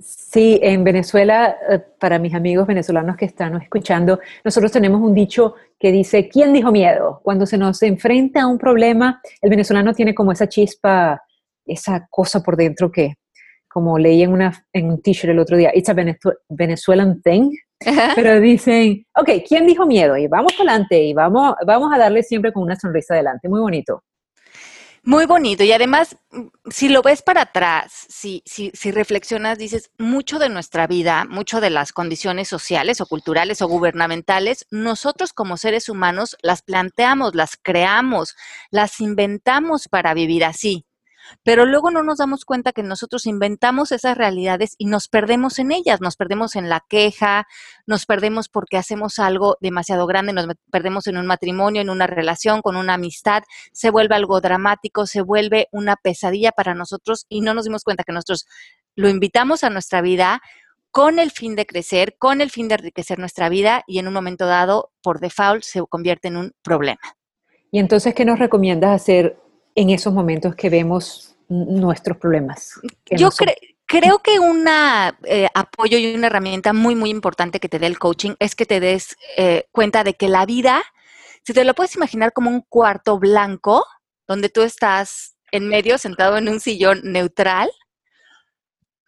Sí, 0.00 0.58
en 0.62 0.84
Venezuela, 0.84 1.56
eh, 1.70 1.78
para 1.78 2.18
mis 2.18 2.34
amigos 2.34 2.66
venezolanos 2.66 3.16
que 3.16 3.24
están 3.24 3.60
escuchando, 3.62 4.20
nosotros 4.44 4.72
tenemos 4.72 5.00
un 5.00 5.14
dicho 5.14 5.54
que 5.78 5.92
dice, 5.92 6.28
¿quién 6.28 6.52
dijo 6.52 6.72
miedo? 6.72 7.20
Cuando 7.22 7.46
se 7.46 7.56
nos 7.56 7.82
enfrenta 7.82 8.42
a 8.42 8.46
un 8.46 8.58
problema, 8.58 9.20
el 9.40 9.50
venezolano 9.50 9.94
tiene 9.94 10.14
como 10.14 10.32
esa 10.32 10.48
chispa, 10.48 11.22
esa 11.64 12.06
cosa 12.10 12.42
por 12.42 12.56
dentro 12.56 12.90
que, 12.90 13.14
como 13.74 13.98
leí 13.98 14.22
en, 14.22 14.32
una, 14.32 14.64
en 14.72 14.88
un 14.88 15.02
t-shirt 15.02 15.32
el 15.32 15.40
otro 15.40 15.56
día, 15.56 15.72
it's 15.74 15.88
a 15.88 15.96
Venezuelan 16.48 17.20
thing, 17.22 17.50
pero 18.14 18.40
dicen, 18.40 19.04
ok, 19.16 19.30
¿quién 19.48 19.66
dijo 19.66 19.84
miedo? 19.84 20.16
Y 20.16 20.28
vamos 20.28 20.52
adelante 20.54 21.02
y 21.02 21.12
vamos, 21.12 21.56
vamos 21.66 21.92
a 21.92 21.98
darle 21.98 22.22
siempre 22.22 22.52
con 22.52 22.62
una 22.62 22.76
sonrisa 22.76 23.14
adelante, 23.14 23.48
muy 23.48 23.58
bonito. 23.58 24.04
Muy 25.02 25.26
bonito 25.26 25.64
y 25.64 25.72
además, 25.72 26.16
si 26.70 26.88
lo 26.88 27.02
ves 27.02 27.22
para 27.22 27.42
atrás, 27.42 28.06
si, 28.08 28.44
si, 28.46 28.70
si, 28.74 28.92
reflexionas, 28.92 29.58
dices, 29.58 29.90
mucho 29.98 30.38
de 30.38 30.48
nuestra 30.48 30.86
vida, 30.86 31.24
mucho 31.28 31.60
de 31.60 31.70
las 31.70 31.92
condiciones 31.92 32.46
sociales 32.46 33.00
o 33.00 33.06
culturales 33.06 33.60
o 33.60 33.66
gubernamentales, 33.66 34.66
nosotros 34.70 35.32
como 35.32 35.56
seres 35.56 35.88
humanos 35.88 36.36
las 36.42 36.62
planteamos, 36.62 37.34
las 37.34 37.56
creamos, 37.60 38.36
las 38.70 39.00
inventamos 39.00 39.88
para 39.88 40.14
vivir 40.14 40.44
así 40.44 40.86
pero 41.42 41.66
luego 41.66 41.90
no 41.90 42.02
nos 42.02 42.18
damos 42.18 42.44
cuenta 42.44 42.72
que 42.72 42.82
nosotros 42.82 43.26
inventamos 43.26 43.92
esas 43.92 44.16
realidades 44.16 44.74
y 44.78 44.86
nos 44.86 45.08
perdemos 45.08 45.58
en 45.58 45.72
ellas, 45.72 46.00
nos 46.00 46.16
perdemos 46.16 46.56
en 46.56 46.68
la 46.68 46.84
queja, 46.88 47.46
nos 47.86 48.06
perdemos 48.06 48.48
porque 48.48 48.76
hacemos 48.76 49.18
algo 49.18 49.56
demasiado 49.60 50.06
grande, 50.06 50.32
nos 50.32 50.46
perdemos 50.70 51.06
en 51.06 51.16
un 51.16 51.26
matrimonio, 51.26 51.82
en 51.82 51.90
una 51.90 52.06
relación, 52.06 52.62
con 52.62 52.76
una 52.76 52.94
amistad, 52.94 53.42
se 53.72 53.90
vuelve 53.90 54.14
algo 54.14 54.40
dramático, 54.40 55.06
se 55.06 55.22
vuelve 55.22 55.68
una 55.72 55.96
pesadilla 55.96 56.52
para 56.52 56.74
nosotros 56.74 57.26
y 57.28 57.40
no 57.40 57.54
nos 57.54 57.64
dimos 57.64 57.84
cuenta 57.84 58.04
que 58.04 58.12
nosotros 58.12 58.46
lo 58.96 59.08
invitamos 59.08 59.64
a 59.64 59.70
nuestra 59.70 60.00
vida 60.00 60.40
con 60.90 61.18
el 61.18 61.32
fin 61.32 61.56
de 61.56 61.66
crecer, 61.66 62.16
con 62.18 62.40
el 62.40 62.50
fin 62.50 62.68
de 62.68 62.76
enriquecer 62.76 63.18
nuestra 63.18 63.48
vida 63.48 63.82
y 63.88 63.98
en 63.98 64.06
un 64.06 64.14
momento 64.14 64.46
dado, 64.46 64.92
por 65.02 65.18
default, 65.18 65.64
se 65.64 65.82
convierte 65.88 66.28
en 66.28 66.36
un 66.36 66.52
problema. 66.62 67.00
Y 67.72 67.80
entonces, 67.80 68.14
¿qué 68.14 68.24
nos 68.24 68.38
recomiendas 68.38 69.02
hacer 69.02 69.36
en 69.74 69.90
esos 69.90 70.12
momentos 70.12 70.54
que 70.54 70.70
vemos 70.70 71.34
nuestros 71.48 72.16
problemas. 72.16 72.80
Yo 73.10 73.30
creo 73.86 74.18
que 74.20 74.38
un 74.38 74.66
eh, 75.24 75.48
apoyo 75.54 75.98
y 75.98 76.14
una 76.14 76.28
herramienta 76.28 76.72
muy, 76.72 76.94
muy 76.94 77.10
importante 77.10 77.60
que 77.60 77.68
te 77.68 77.78
dé 77.78 77.86
el 77.86 77.98
coaching 77.98 78.34
es 78.38 78.54
que 78.54 78.66
te 78.66 78.80
des 78.80 79.16
eh, 79.36 79.66
cuenta 79.72 80.04
de 80.04 80.14
que 80.14 80.28
la 80.28 80.46
vida, 80.46 80.82
si 81.42 81.52
te 81.52 81.64
lo 81.64 81.74
puedes 81.74 81.94
imaginar 81.96 82.32
como 82.32 82.50
un 82.50 82.62
cuarto 82.62 83.18
blanco, 83.18 83.84
donde 84.26 84.48
tú 84.48 84.62
estás 84.62 85.36
en 85.52 85.68
medio 85.68 85.98
sentado 85.98 86.38
en 86.38 86.48
un 86.48 86.60
sillón 86.60 87.00
neutral, 87.04 87.70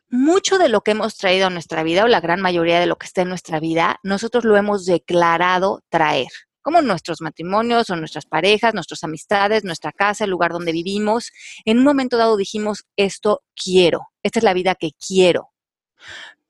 mucho 0.09 0.59
de 0.59 0.69
lo 0.69 0.83
que 0.83 0.93
hemos 0.93 1.17
traído 1.17 1.47
a 1.47 1.51
nuestra 1.51 1.83
vida, 1.83 2.05
o 2.05 2.09
la 2.09 2.21
gran 2.21 2.41
mayoría 2.41 2.79
de 2.79 2.87
lo 2.87 2.97
que 2.97 3.07
está 3.07 3.23
en 3.23 3.29
nuestra 3.29 3.59
vida, 3.59 3.99
nosotros 4.03 4.45
lo 4.45 4.57
hemos 4.57 4.85
declarado 4.85 5.83
traer 5.89 6.29
como 6.67 6.83
nuestros 6.83 7.21
matrimonios 7.21 7.91
o 7.91 7.97
nuestras 7.97 8.27
parejas, 8.27 8.75
nuestras 8.75 9.05
amistades, 9.05 9.63
nuestra 9.63 9.93
casa, 9.93 10.25
el 10.25 10.31
lugar 10.31 10.51
donde 10.51 10.73
vivimos. 10.73 11.31
En 11.65 11.79
un 11.79 11.85
momento 11.85 12.17
dado 12.17 12.37
dijimos, 12.37 12.87
esto 12.97 13.45
quiero, 13.55 14.09
esta 14.25 14.41
es 14.41 14.43
la 14.43 14.53
vida 14.53 14.75
que 14.75 14.91
quiero. 14.99 15.53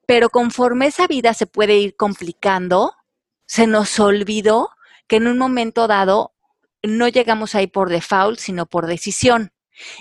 Pero 0.06 0.30
conforme 0.30 0.86
esa 0.86 1.06
vida 1.06 1.34
se 1.34 1.46
puede 1.46 1.76
ir 1.76 1.96
complicando, 1.96 2.94
se 3.46 3.66
nos 3.66 4.00
olvidó 4.00 4.70
que 5.06 5.16
en 5.16 5.26
un 5.26 5.36
momento 5.36 5.86
dado 5.86 6.32
no 6.82 7.08
llegamos 7.08 7.54
ahí 7.54 7.66
por 7.66 7.90
default, 7.90 8.38
sino 8.38 8.64
por 8.64 8.86
decisión. 8.86 9.52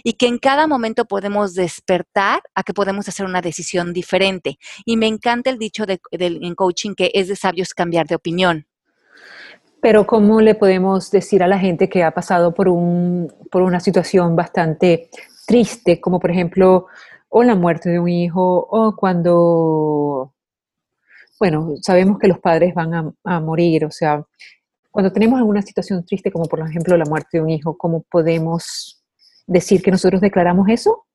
Y 0.01 0.13
que 0.13 0.27
en 0.27 0.37
cada 0.37 0.65
momento 0.65 1.03
podemos 1.03 1.55
despertar 1.55 2.41
a 2.53 2.63
que 2.63 2.73
podemos 2.73 3.09
hacer 3.09 3.25
una 3.25 3.41
decisión 3.41 3.91
diferente. 3.91 4.59
Y 4.85 4.95
me 4.95 5.07
encanta 5.07 5.49
el 5.49 5.57
dicho 5.57 5.85
de, 5.85 5.99
en 6.11 6.55
coaching 6.55 6.95
que 6.95 7.11
es 7.13 7.27
de 7.27 7.35
sabios 7.35 7.73
cambiar 7.73 8.07
de 8.07 8.15
opinión. 8.15 8.65
Pero 9.85 10.07
¿cómo 10.07 10.41
le 10.41 10.55
podemos 10.55 11.11
decir 11.11 11.43
a 11.43 11.47
la 11.47 11.59
gente 11.59 11.87
que 11.89 12.03
ha 12.03 12.09
pasado 12.09 12.55
por, 12.55 12.69
un, 12.69 13.31
por 13.51 13.61
una 13.61 13.79
situación 13.79 14.35
bastante 14.35 15.11
triste, 15.45 16.01
como 16.01 16.19
por 16.19 16.31
ejemplo, 16.31 16.87
o 17.29 17.43
la 17.43 17.53
muerte 17.53 17.91
de 17.91 17.99
un 17.99 18.09
hijo, 18.09 18.67
o 18.67 18.95
cuando, 18.95 20.33
bueno, 21.39 21.75
sabemos 21.83 22.17
que 22.17 22.27
los 22.27 22.39
padres 22.39 22.73
van 22.73 23.13
a, 23.23 23.39
morir, 23.39 23.85
o 23.85 23.91
sea, 23.91 24.25
cuando 24.89 25.13
tenemos 25.13 25.37
alguna 25.37 25.61
situación 25.61 26.03
triste, 26.03 26.31
como 26.31 26.45
por 26.45 26.67
ejemplo 26.67 26.97
la 26.97 27.05
muerte 27.05 27.37
de 27.37 27.43
un 27.43 27.51
hijo, 27.51 27.77
¿cómo 27.77 28.01
podemos 28.09 29.03
decir 29.45 29.83
que 29.83 29.91
nosotros 29.91 30.19
declaramos 30.19 30.67
eso? 30.67 31.05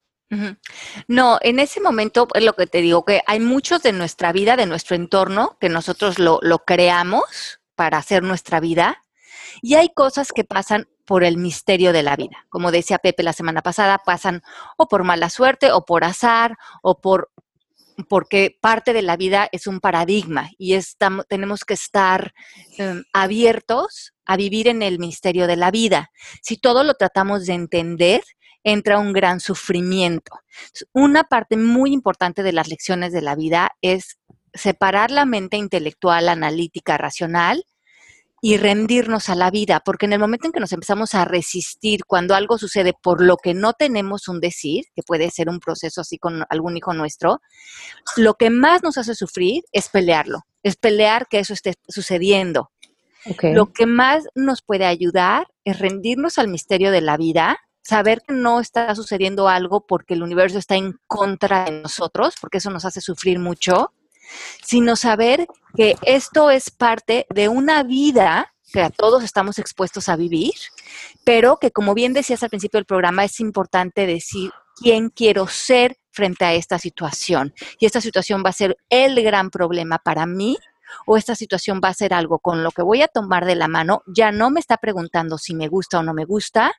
No, 1.08 1.40
en 1.42 1.58
ese 1.58 1.80
momento 1.80 2.28
es 2.34 2.44
lo 2.44 2.52
que 2.52 2.68
te 2.68 2.82
digo, 2.82 3.04
que 3.04 3.20
hay 3.26 3.40
muchos 3.40 3.82
de 3.82 3.90
nuestra 3.90 4.30
vida, 4.30 4.54
de 4.54 4.66
nuestro 4.66 4.94
entorno, 4.94 5.56
que 5.60 5.68
nosotros 5.68 6.20
lo, 6.20 6.38
lo 6.40 6.60
creamos 6.60 7.59
para 7.80 7.96
hacer 7.96 8.22
nuestra 8.22 8.60
vida. 8.60 9.02
Y 9.62 9.76
hay 9.76 9.88
cosas 9.88 10.32
que 10.32 10.44
pasan 10.44 10.86
por 11.06 11.24
el 11.24 11.38
misterio 11.38 11.94
de 11.94 12.02
la 12.02 12.14
vida. 12.14 12.44
Como 12.50 12.70
decía 12.70 12.98
Pepe 12.98 13.22
la 13.22 13.32
semana 13.32 13.62
pasada, 13.62 13.96
pasan 14.04 14.42
o 14.76 14.86
por 14.86 15.02
mala 15.02 15.30
suerte, 15.30 15.72
o 15.72 15.86
por 15.86 16.04
azar, 16.04 16.58
o 16.82 17.00
por 17.00 17.30
porque 18.06 18.58
parte 18.60 18.92
de 18.92 19.00
la 19.00 19.16
vida 19.16 19.48
es 19.50 19.66
un 19.66 19.80
paradigma 19.80 20.50
y 20.58 20.74
estamos, 20.74 21.26
tenemos 21.26 21.64
que 21.64 21.72
estar 21.72 22.34
em, 22.76 23.02
abiertos 23.14 24.12
a 24.26 24.36
vivir 24.36 24.68
en 24.68 24.82
el 24.82 24.98
misterio 24.98 25.46
de 25.46 25.56
la 25.56 25.70
vida. 25.70 26.10
Si 26.42 26.58
todo 26.58 26.84
lo 26.84 26.92
tratamos 26.92 27.46
de 27.46 27.54
entender, 27.54 28.20
entra 28.62 28.98
un 28.98 29.14
gran 29.14 29.40
sufrimiento. 29.40 30.32
Una 30.92 31.24
parte 31.24 31.56
muy 31.56 31.94
importante 31.94 32.42
de 32.42 32.52
las 32.52 32.68
lecciones 32.68 33.14
de 33.14 33.22
la 33.22 33.36
vida 33.36 33.70
es 33.80 34.18
separar 34.52 35.10
la 35.10 35.24
mente 35.24 35.56
intelectual, 35.56 36.28
analítica, 36.28 36.98
racional 36.98 37.64
y 38.40 38.56
rendirnos 38.56 39.28
a 39.28 39.34
la 39.34 39.50
vida, 39.50 39.80
porque 39.84 40.06
en 40.06 40.14
el 40.14 40.18
momento 40.18 40.46
en 40.46 40.52
que 40.52 40.60
nos 40.60 40.72
empezamos 40.72 41.14
a 41.14 41.24
resistir 41.24 42.04
cuando 42.06 42.34
algo 42.34 42.58
sucede 42.58 42.94
por 42.94 43.22
lo 43.22 43.36
que 43.36 43.54
no 43.54 43.74
tenemos 43.74 44.28
un 44.28 44.40
decir, 44.40 44.84
que 44.94 45.02
puede 45.02 45.30
ser 45.30 45.48
un 45.48 45.60
proceso 45.60 46.00
así 46.00 46.18
con 46.18 46.44
algún 46.48 46.76
hijo 46.76 46.94
nuestro, 46.94 47.40
lo 48.16 48.34
que 48.34 48.50
más 48.50 48.82
nos 48.82 48.96
hace 48.98 49.14
sufrir 49.14 49.64
es 49.72 49.88
pelearlo, 49.88 50.40
es 50.62 50.76
pelear 50.76 51.26
que 51.28 51.38
eso 51.38 51.52
esté 51.52 51.74
sucediendo. 51.88 52.70
Lo 53.42 53.72
que 53.72 53.84
más 53.84 54.24
nos 54.34 54.62
puede 54.62 54.86
ayudar 54.86 55.46
es 55.64 55.78
rendirnos 55.78 56.38
al 56.38 56.48
misterio 56.48 56.90
de 56.90 57.02
la 57.02 57.18
vida, 57.18 57.58
saber 57.82 58.22
que 58.26 58.32
no 58.32 58.60
está 58.60 58.94
sucediendo 58.94 59.48
algo 59.48 59.86
porque 59.86 60.14
el 60.14 60.22
universo 60.22 60.58
está 60.58 60.76
en 60.76 60.98
contra 61.06 61.66
de 61.66 61.82
nosotros, 61.82 62.34
porque 62.40 62.58
eso 62.58 62.70
nos 62.70 62.86
hace 62.86 63.02
sufrir 63.02 63.38
mucho, 63.38 63.92
sino 64.62 64.96
saber 64.96 65.46
que 65.74 65.96
esto 66.02 66.50
es 66.50 66.70
parte 66.70 67.26
de 67.30 67.48
una 67.48 67.82
vida 67.82 68.52
que 68.72 68.82
a 68.82 68.90
todos 68.90 69.24
estamos 69.24 69.58
expuestos 69.58 70.08
a 70.08 70.16
vivir, 70.16 70.52
pero 71.24 71.58
que 71.58 71.72
como 71.72 71.94
bien 71.94 72.12
decías 72.12 72.42
al 72.42 72.50
principio 72.50 72.78
del 72.78 72.84
programa, 72.86 73.24
es 73.24 73.40
importante 73.40 74.06
decir 74.06 74.52
quién 74.76 75.10
quiero 75.10 75.46
ser 75.48 75.96
frente 76.12 76.44
a 76.44 76.54
esta 76.54 76.78
situación. 76.78 77.52
Y 77.78 77.86
esta 77.86 78.00
situación 78.00 78.42
va 78.44 78.50
a 78.50 78.54
ser 78.54 78.76
el 78.88 79.22
gran 79.22 79.50
problema 79.50 79.98
para 79.98 80.26
mí 80.26 80.56
o 81.06 81.16
esta 81.16 81.34
situación 81.34 81.80
va 81.82 81.88
a 81.88 81.94
ser 81.94 82.14
algo 82.14 82.38
con 82.38 82.62
lo 82.62 82.70
que 82.70 82.82
voy 82.82 83.02
a 83.02 83.08
tomar 83.08 83.44
de 83.46 83.54
la 83.54 83.68
mano, 83.68 84.02
ya 84.06 84.32
no 84.32 84.50
me 84.50 84.60
está 84.60 84.76
preguntando 84.76 85.38
si 85.38 85.54
me 85.54 85.68
gusta 85.68 86.00
o 86.00 86.02
no 86.02 86.14
me 86.14 86.24
gusta, 86.24 86.72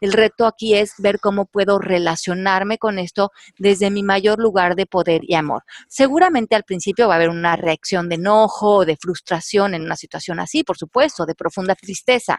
el 0.00 0.12
reto 0.12 0.46
aquí 0.46 0.74
es 0.74 0.92
ver 0.98 1.20
cómo 1.20 1.46
puedo 1.46 1.78
relacionarme 1.78 2.78
con 2.78 2.98
esto 2.98 3.30
desde 3.58 3.90
mi 3.90 4.02
mayor 4.02 4.38
lugar 4.38 4.76
de 4.76 4.86
poder 4.86 5.22
y 5.24 5.34
amor. 5.34 5.62
Seguramente 5.88 6.54
al 6.54 6.64
principio 6.64 7.08
va 7.08 7.14
a 7.14 7.16
haber 7.16 7.30
una 7.30 7.56
reacción 7.56 8.08
de 8.08 8.16
enojo 8.16 8.76
o 8.76 8.84
de 8.84 8.96
frustración 8.96 9.74
en 9.74 9.82
una 9.82 9.96
situación 9.96 10.40
así, 10.40 10.64
por 10.64 10.76
supuesto, 10.76 11.26
de 11.26 11.34
profunda 11.34 11.74
tristeza. 11.74 12.38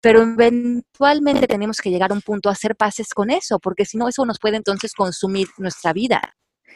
Pero 0.00 0.22
eventualmente 0.22 1.46
tenemos 1.46 1.78
que 1.78 1.90
llegar 1.90 2.10
a 2.10 2.14
un 2.14 2.20
punto 2.20 2.50
a 2.50 2.52
hacer 2.52 2.76
paces 2.76 3.08
con 3.14 3.30
eso, 3.30 3.58
porque 3.58 3.86
si 3.86 3.96
no, 3.96 4.06
eso 4.06 4.26
nos 4.26 4.38
puede 4.38 4.56
entonces 4.56 4.92
consumir 4.92 5.48
nuestra 5.56 5.94
vida. 5.94 6.20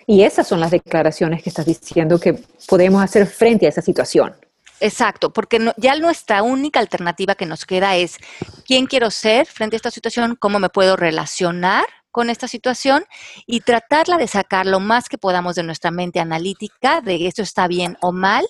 Y 0.06 0.22
esas 0.22 0.48
son 0.48 0.60
las 0.60 0.70
declaraciones 0.70 1.42
que 1.42 1.50
estás 1.50 1.66
diciendo 1.66 2.18
que 2.18 2.42
podemos 2.66 3.02
hacer 3.02 3.26
frente 3.26 3.66
a 3.66 3.68
esa 3.68 3.82
situación. 3.82 4.34
Exacto, 4.80 5.32
porque 5.32 5.72
ya 5.76 5.96
nuestra 5.96 6.42
única 6.42 6.78
alternativa 6.78 7.34
que 7.34 7.46
nos 7.46 7.64
queda 7.64 7.96
es 7.96 8.18
quién 8.64 8.86
quiero 8.86 9.10
ser 9.10 9.46
frente 9.46 9.76
a 9.76 9.78
esta 9.78 9.90
situación, 9.90 10.36
cómo 10.36 10.60
me 10.60 10.68
puedo 10.68 10.96
relacionar 10.96 11.84
con 12.10 12.30
esta 12.30 12.48
situación 12.48 13.04
y 13.46 13.60
tratarla 13.60 14.16
de 14.16 14.28
sacar 14.28 14.66
lo 14.66 14.80
más 14.80 15.08
que 15.08 15.18
podamos 15.18 15.56
de 15.56 15.62
nuestra 15.62 15.90
mente 15.90 16.20
analítica, 16.20 17.00
de 17.00 17.26
esto 17.26 17.42
está 17.42 17.68
bien 17.68 17.96
o 18.00 18.12
mal, 18.12 18.46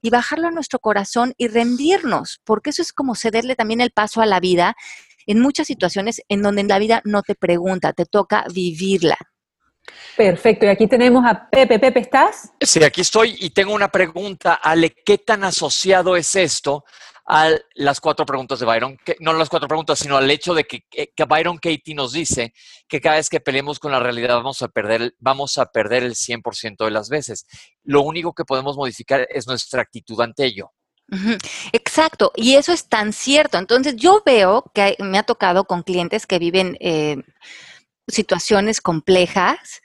y 0.00 0.10
bajarlo 0.10 0.48
a 0.48 0.52
nuestro 0.52 0.78
corazón 0.78 1.34
y 1.36 1.48
rendirnos, 1.48 2.40
porque 2.44 2.70
eso 2.70 2.82
es 2.82 2.92
como 2.92 3.14
cederle 3.14 3.56
también 3.56 3.80
el 3.80 3.90
paso 3.90 4.22
a 4.22 4.26
la 4.26 4.40
vida 4.40 4.74
en 5.26 5.40
muchas 5.40 5.66
situaciones 5.66 6.20
en 6.28 6.42
donde 6.42 6.64
la 6.64 6.78
vida 6.78 7.00
no 7.04 7.22
te 7.22 7.34
pregunta, 7.34 7.92
te 7.92 8.06
toca 8.06 8.44
vivirla. 8.52 9.16
Perfecto, 10.16 10.66
y 10.66 10.68
aquí 10.68 10.86
tenemos 10.86 11.24
a 11.24 11.48
Pepe. 11.48 11.78
Pepe, 11.78 12.00
¿estás? 12.00 12.52
Sí, 12.60 12.82
aquí 12.84 13.00
estoy 13.00 13.36
y 13.38 13.50
tengo 13.50 13.74
una 13.74 13.88
pregunta. 13.88 14.54
Ale, 14.54 14.90
¿qué 14.90 15.18
tan 15.18 15.44
asociado 15.44 16.16
es 16.16 16.36
esto 16.36 16.84
a 17.26 17.50
las 17.74 18.00
cuatro 18.00 18.26
preguntas 18.26 18.60
de 18.60 18.66
Byron? 18.66 18.98
Que, 19.04 19.16
no 19.20 19.32
las 19.32 19.48
cuatro 19.48 19.68
preguntas, 19.68 19.98
sino 19.98 20.16
al 20.16 20.30
hecho 20.30 20.54
de 20.54 20.64
que, 20.64 20.84
que, 20.90 21.24
Byron 21.24 21.56
Katie 21.56 21.94
nos 21.94 22.12
dice 22.12 22.52
que 22.86 23.00
cada 23.00 23.16
vez 23.16 23.28
que 23.28 23.40
peleemos 23.40 23.78
con 23.78 23.90
la 23.90 24.00
realidad 24.00 24.36
vamos 24.36 24.62
a 24.62 24.68
perder, 24.68 25.14
vamos 25.18 25.58
a 25.58 25.66
perder 25.66 26.02
el 26.02 26.14
100% 26.14 26.84
de 26.84 26.90
las 26.90 27.08
veces. 27.08 27.46
Lo 27.82 28.02
único 28.02 28.34
que 28.34 28.44
podemos 28.44 28.76
modificar 28.76 29.26
es 29.30 29.46
nuestra 29.46 29.82
actitud 29.82 30.20
ante 30.20 30.44
ello. 30.44 30.72
Exacto, 31.72 32.32
y 32.34 32.54
eso 32.54 32.72
es 32.72 32.88
tan 32.88 33.12
cierto. 33.12 33.58
Entonces 33.58 33.96
yo 33.96 34.22
veo 34.24 34.64
que 34.74 34.96
me 34.98 35.18
ha 35.18 35.22
tocado 35.22 35.64
con 35.64 35.82
clientes 35.82 36.26
que 36.26 36.38
viven... 36.38 36.76
Eh, 36.80 37.16
situaciones 38.08 38.80
complejas. 38.80 39.82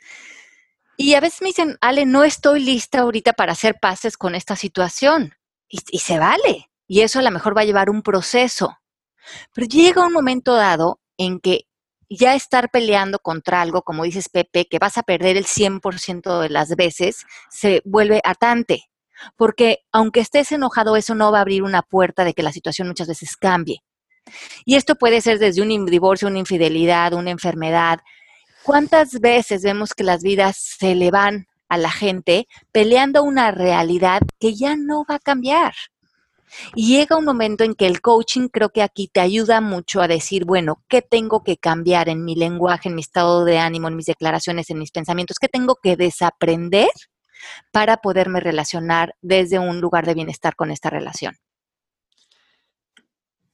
Y 0.97 1.13
a 1.13 1.19
veces 1.19 1.41
me 1.41 1.49
dicen, 1.49 1.77
Ale, 1.81 2.05
no 2.05 2.23
estoy 2.23 2.63
lista 2.63 2.99
ahorita 2.99 3.33
para 3.33 3.51
hacer 3.51 3.77
pases 3.79 4.17
con 4.17 4.35
esta 4.35 4.55
situación. 4.55 5.35
Y, 5.69 5.99
se 5.99 6.17
vale. 6.17 6.69
Y 6.87 7.01
eso 7.01 7.19
a 7.19 7.21
lo 7.21 7.31
mejor 7.31 7.55
va 7.55 7.61
a 7.61 7.65
llevar 7.65 7.89
un 7.89 8.01
proceso. 8.01 8.77
Pero 9.53 9.67
llega 9.67 10.05
un 10.05 10.13
momento 10.13 10.53
dado 10.55 11.01
en 11.17 11.39
que 11.39 11.67
ya 12.09 12.35
estar 12.35 12.69
peleando 12.71 13.19
contra 13.19 13.61
algo, 13.61 13.81
como 13.81 14.05
dices 14.05 14.29
Pepe, 14.29 14.65
que 14.65 14.79
vas 14.79 14.97
a 14.97 15.03
perder 15.03 15.35
el 15.35 15.45
100% 15.45 16.39
de 16.39 16.49
las 16.49 16.69
veces, 16.75 17.25
se 17.49 17.81
vuelve 17.83 18.21
atante. 18.23 18.85
Porque 19.35 19.79
aunque 19.91 20.21
estés 20.21 20.51
enojado, 20.51 20.95
eso 20.95 21.15
no 21.15 21.31
va 21.31 21.39
a 21.39 21.41
abrir 21.41 21.63
una 21.63 21.81
puerta 21.81 22.23
de 22.23 22.33
que 22.33 22.43
la 22.43 22.53
situación 22.53 22.87
muchas 22.87 23.07
veces 23.07 23.35
cambie. 23.35 23.81
Y 24.65 24.75
esto 24.75 24.95
puede 24.95 25.21
ser 25.21 25.39
desde 25.39 25.61
un 25.61 25.85
divorcio, 25.85 26.27
una 26.27 26.39
infidelidad, 26.39 27.13
una 27.13 27.31
enfermedad. 27.31 27.99
¿Cuántas 28.63 29.19
veces 29.19 29.63
vemos 29.63 29.93
que 29.93 30.03
las 30.03 30.23
vidas 30.23 30.57
se 30.57 30.95
le 30.95 31.11
van 31.11 31.47
a 31.69 31.77
la 31.77 31.91
gente 31.91 32.47
peleando 32.71 33.23
una 33.23 33.51
realidad 33.51 34.21
que 34.39 34.55
ya 34.55 34.75
no 34.75 35.05
va 35.09 35.15
a 35.15 35.19
cambiar? 35.19 35.73
Y 36.75 36.87
llega 36.87 37.17
un 37.17 37.25
momento 37.25 37.63
en 37.63 37.75
que 37.75 37.87
el 37.87 38.01
coaching 38.01 38.47
creo 38.47 38.69
que 38.69 38.81
aquí 38.81 39.09
te 39.11 39.19
ayuda 39.19 39.61
mucho 39.61 40.01
a 40.01 40.07
decir, 40.07 40.45
bueno, 40.45 40.81
¿qué 40.87 41.01
tengo 41.01 41.43
que 41.43 41.57
cambiar 41.57 42.09
en 42.09 42.23
mi 42.23 42.35
lenguaje, 42.35 42.89
en 42.89 42.95
mi 42.95 43.01
estado 43.01 43.45
de 43.45 43.57
ánimo, 43.57 43.87
en 43.87 43.95
mis 43.95 44.05
declaraciones, 44.05 44.69
en 44.69 44.79
mis 44.79 44.91
pensamientos? 44.91 45.37
¿Qué 45.39 45.49
tengo 45.49 45.75
que 45.75 45.97
desaprender 45.97 46.89
para 47.71 47.97
poderme 47.97 48.39
relacionar 48.39 49.15
desde 49.21 49.59
un 49.59 49.81
lugar 49.81 50.05
de 50.05 50.13
bienestar 50.13 50.55
con 50.55 50.71
esta 50.71 50.89
relación? 50.89 51.35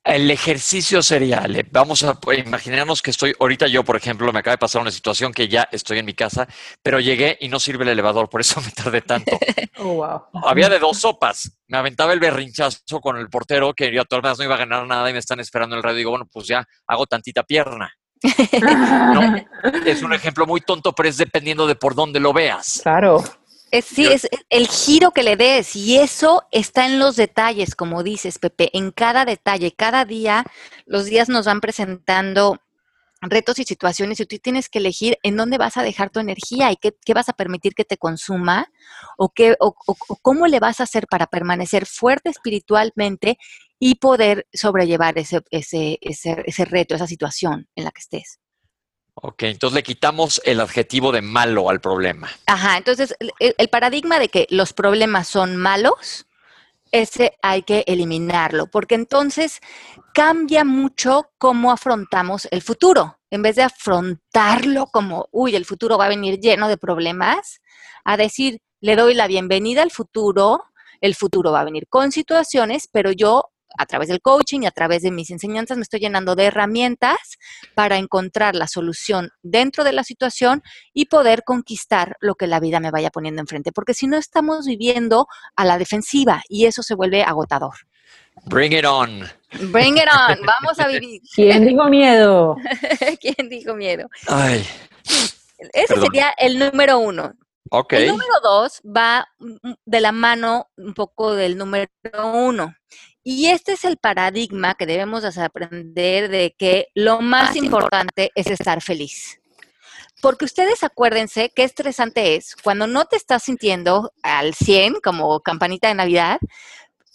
El 0.03 0.29
ejercicio 0.29 1.01
sería, 1.01 1.45
vamos 1.71 2.03
a 2.03 2.19
imaginarnos 2.37 3.01
que 3.01 3.11
estoy, 3.11 3.33
ahorita 3.39 3.67
yo, 3.67 3.85
por 3.85 3.95
ejemplo, 3.95 4.33
me 4.33 4.39
acaba 4.39 4.55
de 4.55 4.57
pasar 4.57 4.81
una 4.81 4.91
situación 4.91 5.31
que 5.31 5.47
ya 5.47 5.69
estoy 5.71 5.99
en 5.99 6.05
mi 6.05 6.13
casa, 6.13 6.45
pero 6.81 6.99
llegué 6.99 7.37
y 7.39 7.47
no 7.47 7.57
sirve 7.57 7.85
el 7.85 7.91
elevador, 7.91 8.29
por 8.29 8.41
eso 8.41 8.59
me 8.65 8.71
tardé 8.71 9.01
tanto. 9.01 9.37
Oh, 9.85 10.29
Había 10.45 10.69
de 10.69 10.77
dos 10.77 10.99
sopas. 10.99 11.57
Me 11.67 11.77
aventaba 11.77 12.13
el 12.13 12.19
berrinchazo 12.19 13.01
con 13.01 13.17
el 13.17 13.27
portero 13.27 13.73
que 13.73 13.99
a 13.99 14.05
todas 14.05 14.37
no 14.37 14.45
iba 14.45 14.53
a 14.55 14.59
ganar 14.59 14.85
nada 14.85 15.09
y 15.09 15.13
me 15.13 15.19
están 15.19 15.39
esperando 15.39 15.75
en 15.75 15.77
el 15.79 15.83
radio. 15.83 15.97
Digo, 15.97 16.11
bueno, 16.11 16.27
pues 16.31 16.47
ya 16.47 16.65
hago 16.87 17.05
tantita 17.05 17.43
pierna. 17.43 17.91
es 19.85 20.03
un 20.03 20.13
ejemplo 20.13 20.45
muy 20.45 20.61
tonto, 20.61 20.93
pero 20.93 21.09
es 21.09 21.17
dependiendo 21.17 21.67
de 21.67 21.75
por 21.75 21.95
dónde 21.95 22.19
lo 22.19 22.31
veas. 22.31 22.79
Claro. 22.83 23.23
Es, 23.73 23.85
sí, 23.85 24.05
es 24.05 24.27
el 24.51 24.67
giro 24.67 25.09
que 25.09 25.23
le 25.23 25.35
des 25.35 25.75
y 25.75 25.97
eso 25.97 26.43
está 26.51 26.85
en 26.85 26.99
los 26.99 27.15
detalles, 27.15 27.73
como 27.73 28.03
dices, 28.03 28.37
Pepe, 28.37 28.69
en 28.77 28.91
cada 28.91 29.25
detalle. 29.25 29.73
Cada 29.75 30.05
día, 30.05 30.45
los 30.85 31.05
días 31.05 31.27
nos 31.27 31.47
van 31.47 31.59
presentando 31.59 32.59
retos 33.19 33.57
y 33.57 33.63
situaciones 33.63 34.19
y 34.19 34.27
tú 34.27 34.37
tienes 34.37 34.69
que 34.69 34.77
elegir 34.77 35.17
en 35.23 35.37
dónde 35.37 35.57
vas 35.57 35.75
a 35.77 35.81
dejar 35.81 36.11
tu 36.11 36.19
energía 36.19 36.71
y 36.71 36.75
qué, 36.75 37.13
vas 37.15 37.29
a 37.29 37.33
permitir 37.33 37.73
que 37.73 37.83
te 37.83 37.97
consuma 37.97 38.67
o, 39.17 39.29
qué, 39.29 39.55
o, 39.59 39.73
cómo 40.21 40.45
le 40.45 40.59
vas 40.59 40.79
a 40.79 40.83
hacer 40.83 41.07
para 41.07 41.25
permanecer 41.25 41.87
fuerte 41.87 42.29
espiritualmente 42.29 43.39
y 43.79 43.95
poder 43.95 44.45
sobrellevar 44.53 45.17
ese, 45.17 45.41
ese, 45.49 45.97
ese, 46.01 46.43
ese 46.45 46.65
reto, 46.65 46.93
esa 46.93 47.07
situación 47.07 47.67
en 47.75 47.85
la 47.85 47.91
que 47.91 48.01
estés. 48.01 48.39
Ok, 49.15 49.43
entonces 49.43 49.75
le 49.75 49.83
quitamos 49.83 50.41
el 50.43 50.59
adjetivo 50.59 51.11
de 51.11 51.21
malo 51.21 51.69
al 51.69 51.79
problema. 51.79 52.29
Ajá, 52.47 52.77
entonces 52.77 53.15
el, 53.39 53.69
paradigma 53.69 54.19
de 54.19 54.29
que 54.29 54.47
los 54.49 54.73
problemas 54.73 55.27
son 55.27 55.55
malos, 55.55 56.25
ese 56.91 57.37
hay 57.41 57.61
que 57.61 57.83
eliminarlo, 57.87 58.67
porque 58.67 58.95
entonces 58.95 59.61
cambia 60.13 60.63
mucho 60.63 61.29
cómo 61.37 61.71
afrontamos 61.71 62.47
el 62.51 62.61
futuro. 62.61 63.19
En 63.29 63.43
vez 63.43 63.55
de 63.55 63.63
afrontarlo 63.63 64.87
como, 64.87 65.27
uy, 65.31 65.55
el 65.55 65.65
futuro 65.65 65.97
va 65.97 66.05
a 66.05 66.09
venir 66.09 66.39
lleno 66.39 66.67
de 66.67 66.77
problemas, 66.77 67.61
a 68.03 68.17
decir, 68.17 68.61
le 68.81 68.95
doy 68.95 69.13
la 69.13 69.27
bienvenida 69.27 69.83
al 69.83 69.91
futuro, 69.91 70.65
el 71.01 71.15
futuro 71.15 71.51
va 71.51 71.61
a 71.61 71.65
venir 71.65 71.87
con 71.87 72.11
situaciones, 72.11 72.89
pero 72.91 73.11
yo 73.11 73.52
a 73.77 73.85
través 73.85 74.09
del 74.09 74.21
coaching 74.21 74.61
y 74.61 74.65
a 74.65 74.71
través 74.71 75.01
de 75.01 75.11
mis 75.11 75.31
enseñanzas 75.31 75.77
me 75.77 75.83
estoy 75.83 75.99
llenando 75.99 76.35
de 76.35 76.45
herramientas 76.45 77.37
para 77.75 77.97
encontrar 77.97 78.55
la 78.55 78.67
solución 78.67 79.31
dentro 79.41 79.83
de 79.83 79.93
la 79.93 80.03
situación 80.03 80.63
y 80.93 81.05
poder 81.05 81.43
conquistar 81.43 82.17
lo 82.19 82.35
que 82.35 82.47
la 82.47 82.59
vida 82.59 82.79
me 82.79 82.91
vaya 82.91 83.09
poniendo 83.09 83.41
enfrente. 83.41 83.71
Porque 83.71 83.93
si 83.93 84.07
no 84.07 84.17
estamos 84.17 84.65
viviendo 84.65 85.27
a 85.55 85.65
la 85.65 85.77
defensiva 85.77 86.43
y 86.47 86.65
eso 86.65 86.83
se 86.83 86.95
vuelve 86.95 87.23
agotador. 87.23 87.75
Bring 88.45 88.73
it 88.73 88.85
on. 88.85 89.23
Bring 89.71 89.97
it 89.97 90.09
on. 90.11 90.39
Vamos 90.45 90.79
a 90.79 90.87
vivir. 90.87 91.21
¿Quién 91.35 91.65
dijo 91.65 91.85
miedo? 91.85 92.55
¿Quién 93.21 93.49
dijo 93.49 93.75
miedo? 93.75 94.09
Ay. 94.27 94.67
Ese 95.73 95.95
sería 95.99 96.33
el 96.37 96.59
número 96.59 96.99
uno. 96.99 97.33
Ok. 97.69 97.93
El 97.93 98.07
número 98.07 98.33
dos 98.43 98.81
va 98.85 99.27
de 99.85 100.01
la 100.01 100.11
mano 100.11 100.69
un 100.77 100.93
poco 100.93 101.33
del 101.33 101.57
número 101.57 101.89
uno. 102.33 102.75
Y 103.23 103.47
este 103.47 103.73
es 103.73 103.85
el 103.85 103.97
paradigma 103.97 104.75
que 104.75 104.85
debemos 104.85 105.23
de 105.23 105.41
aprender 105.41 106.29
de 106.29 106.55
que 106.57 106.87
lo 106.93 107.21
más 107.21 107.55
importante 107.55 108.31
es 108.35 108.47
estar 108.47 108.81
feliz. 108.81 109.39
Porque 110.21 110.45
ustedes 110.45 110.83
acuérdense 110.83 111.51
qué 111.55 111.63
estresante 111.63 112.35
es 112.35 112.55
cuando 112.55 112.85
no 112.85 113.05
te 113.05 113.15
estás 113.15 113.43
sintiendo 113.43 114.11
al 114.23 114.53
100 114.53 114.95
como 115.01 115.39
campanita 115.39 115.87
de 115.87 115.95
Navidad 115.95 116.39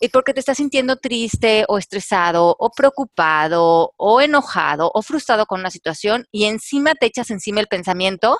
y 0.00 0.08
porque 0.08 0.32
te 0.32 0.40
estás 0.40 0.56
sintiendo 0.58 0.96
triste 0.96 1.64
o 1.68 1.78
estresado 1.78 2.56
o 2.58 2.70
preocupado 2.70 3.92
o 3.96 4.20
enojado 4.20 4.90
o 4.94 5.02
frustrado 5.02 5.46
con 5.46 5.60
una 5.60 5.70
situación 5.70 6.26
y 6.30 6.44
encima 6.44 6.94
te 6.94 7.06
echas 7.06 7.30
encima 7.30 7.60
el 7.60 7.66
pensamiento, 7.66 8.38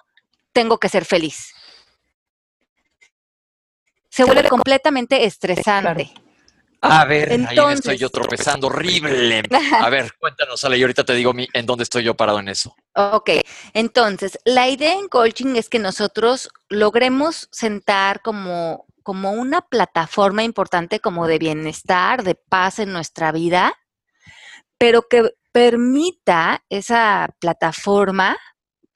tengo 0.53 0.79
que 0.79 0.89
ser 0.89 1.05
feliz. 1.05 1.53
Se 4.11 4.25
vuelve 4.25 4.49
completamente 4.49 5.25
estresante. 5.25 6.13
A 6.81 7.05
ver, 7.05 7.33
ahí 7.49 7.57
estoy 7.73 7.97
yo 7.99 8.09
tropezando 8.09 8.69
horrible. 8.69 9.43
A 9.81 9.89
ver, 9.91 10.13
cuéntanos, 10.19 10.63
Ale, 10.65 10.79
y 10.79 10.83
ahorita 10.83 11.05
te 11.05 11.15
digo 11.15 11.33
mi- 11.33 11.49
en 11.53 11.67
dónde 11.67 11.83
estoy 11.83 12.05
yo 12.05 12.15
parado 12.15 12.39
en 12.39 12.49
eso. 12.49 12.75
Ok, 12.95 13.31
entonces 13.75 14.39
la 14.45 14.69
idea 14.69 14.95
en 14.95 15.09
coaching 15.09 15.57
es 15.57 15.69
que 15.69 15.79
nosotros 15.79 16.49
logremos 16.69 17.49
sentar 17.51 18.23
como, 18.23 18.87
como 19.03 19.33
una 19.33 19.61
plataforma 19.63 20.45
importante 20.45 21.01
como 21.01 21.27
de 21.27 21.39
bienestar, 21.39 22.23
de 22.23 22.35
paz 22.37 22.79
en 22.79 22.93
nuestra 22.93 23.33
vida, 23.33 23.75
pero 24.79 25.03
que 25.09 25.33
permita 25.53 26.63
esa 26.69 27.31
plataforma 27.41 28.37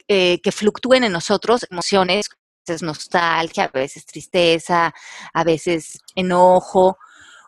eh, 0.06 0.40
que 0.42 0.52
fluctúen 0.52 1.04
en 1.04 1.12
nosotros 1.12 1.66
emociones, 1.70 2.28
a 2.30 2.36
veces 2.72 2.82
nostalgia, 2.82 3.64
a 3.64 3.68
veces 3.68 4.06
tristeza, 4.06 4.94
a 5.32 5.44
veces 5.44 5.98
enojo, 6.14 6.98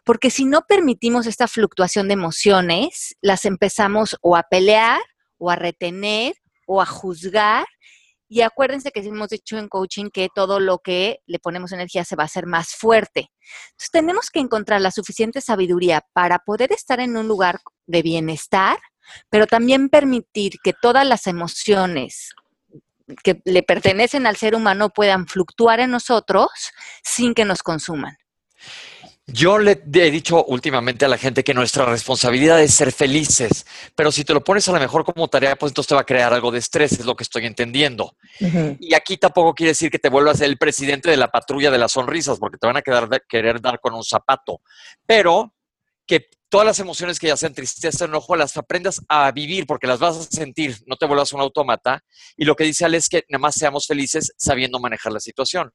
porque 0.05 0.31
si 0.31 0.45
no 0.45 0.63
permitimos 0.67 1.27
esta 1.27 1.49
fluctuación 1.49 2.09
de 2.09 2.15
emociones, 2.15 3.17
las 3.23 3.47
empezamos 3.47 4.17
o 4.21 4.37
a 4.37 4.45
pelear 4.45 5.01
o 5.39 5.51
a 5.51 5.57
retener 5.57 6.35
o 6.67 6.81
a 6.81 6.87
juzgar. 6.87 7.67
Y 8.29 8.43
acuérdense 8.43 8.91
que 8.91 9.01
hemos 9.01 9.29
dicho 9.31 9.57
en 9.57 9.69
coaching 9.69 10.11
que 10.11 10.29
todo 10.35 10.61
lo 10.61 10.79
que 10.79 11.21
le 11.27 11.39
ponemos 11.39 11.73
energía 11.73 12.05
se 12.05 12.17
va 12.17 12.25
a 12.25 12.27
hacer 12.27 12.47
más 12.47 12.75
fuerte. 12.75 13.31
Entonces 13.71 13.91
tenemos 13.93 14.31
que 14.31 14.41
encontrar 14.41 14.81
la 14.81 14.91
suficiente 14.91 15.41
sabiduría 15.41 16.03
para 16.13 16.39
poder 16.39 16.73
estar 16.73 17.01
en 17.01 17.17
un 17.17 17.29
lugar 17.29 17.61
de 17.87 18.03
bienestar, 18.03 18.79
pero 19.31 19.47
también 19.47 19.89
permitir 19.89 20.55
que 20.63 20.73
todas 20.73 21.07
las 21.07 21.27
emociones 21.27 22.33
que 23.23 23.41
le 23.45 23.63
pertenecen 23.63 24.27
al 24.27 24.37
ser 24.37 24.55
humano 24.55 24.91
puedan 24.91 25.27
fluctuar 25.27 25.81
en 25.81 25.91
nosotros 25.91 26.49
sin 27.03 27.35
que 27.35 27.45
nos 27.45 27.63
consuman. 27.63 28.17
Yo 29.27 29.59
le 29.59 29.83
he 29.95 30.11
dicho 30.11 30.45
últimamente 30.45 31.07
a 31.07 31.09
la 31.09 31.17
gente 31.17 31.43
que 31.43 31.55
nuestra 31.55 31.87
responsabilidad 31.87 32.61
es 32.61 32.75
ser 32.75 32.93
felices, 32.93 33.65
pero 33.97 34.13
si 34.13 34.23
te 34.23 34.35
lo 34.35 34.45
pones 34.45 34.69
a 34.69 34.73
lo 34.73 34.79
mejor 34.79 35.03
como 35.03 35.29
tarea, 35.29 35.57
pues 35.57 35.71
entonces 35.71 35.89
te 35.89 35.95
va 35.95 36.03
a 36.03 36.07
crear 36.07 36.35
algo 36.35 36.51
de 36.51 36.59
estrés, 36.59 36.93
es 36.93 37.07
lo 37.07 37.17
que 37.17 37.25
estoy 37.25 37.47
entendiendo. 37.47 38.17
Y 38.81 38.95
aquí 38.95 39.17
tampoco 39.17 39.55
quiere 39.55 39.71
decir 39.71 39.91
que 39.91 39.99
te 39.99 40.11
vuelvas 40.11 40.43
el 40.43 40.59
presidente 40.59 41.11
de 41.11 41.17
la 41.17 41.29
patrulla 41.29 41.71
de 41.71 41.79
las 41.79 41.93
sonrisas, 41.93 42.39
porque 42.39 42.59
te 42.59 42.67
van 42.67 42.77
a 42.77 42.83
quedar, 42.83 43.09
querer 43.27 43.63
dar 43.63 43.81
con 43.81 43.95
un 43.95 44.05
zapato, 44.05 44.61
pero 45.07 45.55
que 46.07 46.29
todas 46.51 46.67
las 46.67 46.79
emociones 46.79 47.19
que 47.19 47.29
ya 47.29 47.37
sean 47.37 47.55
tristeza, 47.55 48.05
enojo, 48.05 48.37
las 48.37 48.57
aprendas 48.59 49.01
a 49.09 49.33
vivir, 49.33 49.67
porque 49.67 49.87
las 49.87 49.99
vas 49.99 50.17
a 50.19 50.23
sentir, 50.23 50.77
no 50.87 50.97
te 50.97 51.07
vuelvas 51.07 51.33
un 51.33 51.41
autómata. 51.41 52.05
Y 52.37 52.45
lo 52.45 52.55
que 52.55 52.65
dice 52.65 52.85
Ale 52.85 52.99
es 52.99 53.09
que 53.09 53.25
nada 53.31 53.41
más 53.41 53.55
seamos 53.55 53.87
felices 53.87 54.33
sabiendo 54.37 54.79
manejar 54.79 55.13
la 55.13 55.21
situación. 55.21 55.73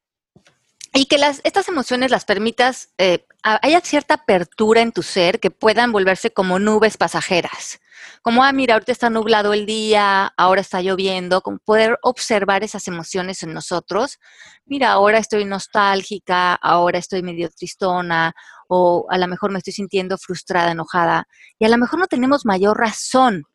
Y 0.94 1.06
que 1.06 1.18
las, 1.18 1.42
estas 1.44 1.68
emociones 1.68 2.12
las 2.12 2.26
permitas, 2.26 2.90
eh, 2.98 3.26
haya 3.44 3.80
cierta 3.82 4.16
apertura 4.16 4.82
en 4.82 4.92
tu 4.92 5.04
ser 5.04 5.40
que 5.40 5.52
puedan 5.52 5.92
volverse 5.92 6.32
como 6.32 6.60
nubes 6.60 6.98
pasajeras. 6.98 7.80
Como, 8.22 8.44
ah, 8.44 8.52
mira, 8.52 8.74
ahorita 8.74 8.92
está 8.92 9.10
nublado 9.10 9.54
el 9.54 9.66
día, 9.66 10.34
ahora 10.36 10.62
está 10.62 10.82
lloviendo, 10.82 11.42
como 11.42 11.60
poder 11.60 11.98
observar 12.02 12.64
esas 12.64 12.88
emociones 12.88 13.44
en 13.44 13.54
nosotros. 13.54 14.20
Mira, 14.66 14.92
ahora 14.92 15.20
estoy 15.20 15.46
nostálgica, 15.46 16.56
ahora 16.56 16.98
estoy 16.98 17.24
medio 17.24 17.50
tristona, 17.50 18.34
o 18.68 19.06
a 19.10 19.18
lo 19.18 19.28
mejor 19.28 19.52
me 19.52 19.60
estoy 19.60 19.74
sintiendo 19.74 20.18
frustrada, 20.18 20.72
enojada, 20.72 21.28
y 21.58 21.66
a 21.66 21.70
lo 21.70 21.78
mejor 21.78 22.00
no 22.00 22.08
tenemos 22.08 22.46
mayor 22.46 22.78
razón, 22.78 23.46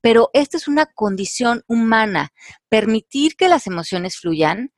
pero 0.00 0.30
esta 0.32 0.56
es 0.56 0.68
una 0.68 0.86
condición 0.86 1.62
humana, 1.66 2.30
permitir 2.68 3.36
que 3.36 3.48
las 3.48 3.66
emociones 3.66 4.18
fluyan, 4.18 4.72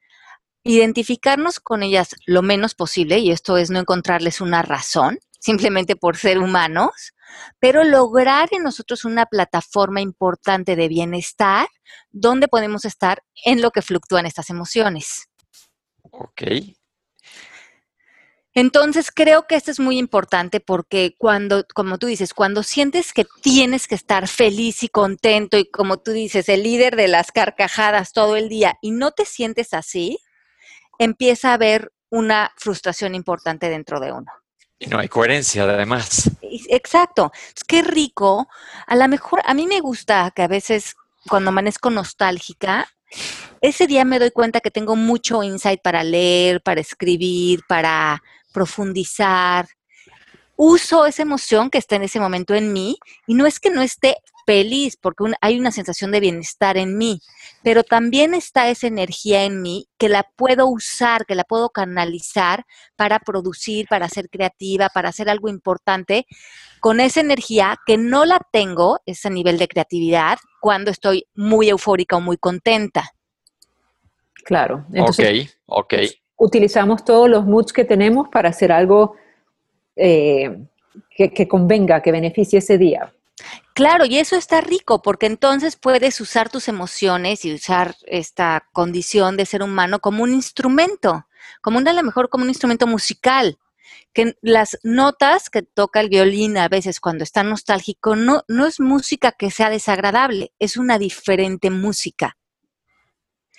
identificarnos 0.62 1.60
con 1.60 1.82
ellas 1.82 2.14
lo 2.26 2.42
menos 2.42 2.74
posible, 2.74 3.18
y 3.18 3.30
esto 3.30 3.56
es 3.56 3.70
no 3.70 3.80
encontrarles 3.80 4.40
una 4.40 4.62
razón, 4.62 5.18
simplemente 5.38 5.96
por 5.96 6.16
ser 6.16 6.38
humanos, 6.38 7.14
pero 7.58 7.84
lograr 7.84 8.48
en 8.52 8.62
nosotros 8.62 9.04
una 9.04 9.26
plataforma 9.26 10.00
importante 10.00 10.76
de 10.76 10.88
bienestar 10.88 11.68
donde 12.10 12.48
podemos 12.48 12.84
estar 12.84 13.22
en 13.44 13.62
lo 13.62 13.70
que 13.70 13.82
fluctúan 13.82 14.26
estas 14.26 14.50
emociones. 14.50 15.28
Ok. 16.10 16.42
Entonces 18.52 19.12
creo 19.14 19.46
que 19.46 19.54
esto 19.54 19.70
es 19.70 19.78
muy 19.78 19.96
importante 19.96 20.58
porque 20.58 21.14
cuando, 21.16 21.64
como 21.72 21.98
tú 21.98 22.08
dices, 22.08 22.34
cuando 22.34 22.64
sientes 22.64 23.12
que 23.12 23.24
tienes 23.42 23.86
que 23.86 23.94
estar 23.94 24.26
feliz 24.26 24.82
y 24.82 24.88
contento 24.88 25.56
y 25.56 25.70
como 25.70 25.98
tú 25.98 26.10
dices, 26.10 26.48
el 26.48 26.64
líder 26.64 26.96
de 26.96 27.06
las 27.06 27.30
carcajadas 27.30 28.12
todo 28.12 28.34
el 28.36 28.48
día 28.48 28.76
y 28.82 28.90
no 28.90 29.12
te 29.12 29.24
sientes 29.24 29.72
así, 29.72 30.18
empieza 31.00 31.50
a 31.50 31.54
haber 31.54 31.92
una 32.10 32.52
frustración 32.56 33.14
importante 33.14 33.70
dentro 33.70 34.00
de 34.00 34.12
uno. 34.12 34.30
Y 34.78 34.86
no 34.86 34.98
hay 34.98 35.08
coherencia, 35.08 35.64
además. 35.64 36.30
Exacto. 36.42 37.32
Es 37.56 37.64
que 37.64 37.82
rico. 37.82 38.48
A 38.86 38.96
lo 38.96 39.08
mejor, 39.08 39.40
a 39.44 39.54
mí 39.54 39.66
me 39.66 39.80
gusta 39.80 40.30
que 40.34 40.42
a 40.42 40.48
veces 40.48 40.94
cuando 41.28 41.48
amanezco 41.48 41.90
nostálgica, 41.90 42.86
ese 43.62 43.86
día 43.86 44.04
me 44.04 44.18
doy 44.18 44.30
cuenta 44.30 44.60
que 44.60 44.70
tengo 44.70 44.94
mucho 44.94 45.42
insight 45.42 45.80
para 45.82 46.04
leer, 46.04 46.60
para 46.62 46.80
escribir, 46.80 47.62
para 47.66 48.22
profundizar. 48.52 49.68
Uso 50.56 51.06
esa 51.06 51.22
emoción 51.22 51.70
que 51.70 51.78
está 51.78 51.96
en 51.96 52.02
ese 52.02 52.20
momento 52.20 52.54
en 52.54 52.74
mí 52.74 52.98
y 53.26 53.34
no 53.34 53.46
es 53.46 53.58
que 53.58 53.70
no 53.70 53.80
esté 53.80 54.16
feliz 54.50 54.96
porque 54.96 55.22
un- 55.22 55.36
hay 55.40 55.60
una 55.60 55.70
sensación 55.70 56.10
de 56.10 56.18
bienestar 56.18 56.76
en 56.76 56.98
mí, 56.98 57.20
pero 57.62 57.84
también 57.84 58.34
está 58.34 58.68
esa 58.68 58.88
energía 58.88 59.44
en 59.44 59.62
mí 59.62 59.86
que 59.96 60.08
la 60.08 60.24
puedo 60.34 60.66
usar, 60.66 61.24
que 61.24 61.36
la 61.36 61.44
puedo 61.44 61.70
canalizar 61.70 62.64
para 62.96 63.20
producir, 63.20 63.86
para 63.86 64.08
ser 64.08 64.28
creativa, 64.28 64.88
para 64.92 65.10
hacer 65.10 65.30
algo 65.30 65.48
importante 65.48 66.26
con 66.80 66.98
esa 66.98 67.20
energía 67.20 67.76
que 67.86 67.96
no 67.96 68.24
la 68.24 68.40
tengo, 68.50 68.98
ese 69.06 69.30
nivel 69.30 69.56
de 69.56 69.68
creatividad, 69.68 70.36
cuando 70.60 70.90
estoy 70.90 71.28
muy 71.36 71.68
eufórica 71.68 72.16
o 72.16 72.20
muy 72.20 72.36
contenta. 72.36 73.04
Claro. 74.44 74.84
Entonces, 74.92 75.58
ok, 75.66 75.92
ok. 75.92 75.94
utilizamos 76.38 77.04
todos 77.04 77.30
los 77.30 77.44
moods 77.44 77.72
que 77.72 77.84
tenemos 77.84 78.28
para 78.30 78.48
hacer 78.48 78.72
algo 78.72 79.14
eh, 79.94 80.66
que, 81.14 81.30
que 81.32 81.46
convenga, 81.46 82.02
que 82.02 82.10
beneficie 82.10 82.58
ese 82.58 82.78
día. 82.78 83.12
Claro, 83.74 84.04
y 84.04 84.18
eso 84.18 84.36
está 84.36 84.60
rico 84.60 85.02
porque 85.02 85.26
entonces 85.26 85.76
puedes 85.76 86.20
usar 86.20 86.50
tus 86.50 86.68
emociones 86.68 87.44
y 87.44 87.54
usar 87.54 87.96
esta 88.06 88.68
condición 88.72 89.36
de 89.36 89.46
ser 89.46 89.62
humano 89.62 90.00
como 90.00 90.22
un 90.22 90.32
instrumento, 90.32 91.26
como 91.62 91.78
un, 91.78 91.88
a 91.88 91.92
lo 91.92 92.02
mejor 92.02 92.28
como 92.28 92.44
un 92.44 92.50
instrumento 92.50 92.86
musical. 92.86 93.58
Que 94.12 94.36
las 94.42 94.78
notas 94.82 95.50
que 95.50 95.62
toca 95.62 96.00
el 96.00 96.08
violín 96.08 96.56
a 96.58 96.68
veces 96.68 97.00
cuando 97.00 97.22
está 97.22 97.42
nostálgico 97.42 98.16
no, 98.16 98.42
no 98.48 98.66
es 98.66 98.80
música 98.80 99.32
que 99.32 99.50
sea 99.50 99.70
desagradable, 99.70 100.52
es 100.58 100.76
una 100.76 100.98
diferente 100.98 101.70
música. 101.70 102.36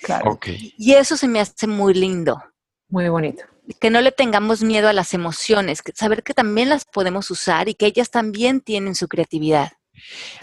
Claro. 0.01 0.31
Ok. 0.31 0.47
Y 0.77 0.93
eso 0.93 1.15
se 1.15 1.27
me 1.27 1.39
hace 1.39 1.67
muy 1.67 1.93
lindo. 1.93 2.43
Muy 2.89 3.07
bonito. 3.07 3.43
Que 3.79 3.89
no 3.89 4.01
le 4.01 4.11
tengamos 4.11 4.63
miedo 4.63 4.87
a 4.87 4.93
las 4.93 5.13
emociones, 5.13 5.81
que 5.81 5.91
saber 5.93 6.23
que 6.23 6.33
también 6.33 6.69
las 6.69 6.85
podemos 6.85 7.29
usar 7.31 7.69
y 7.69 7.75
que 7.75 7.85
ellas 7.85 8.09
también 8.11 8.61
tienen 8.61 8.95
su 8.95 9.07
creatividad. 9.07 9.71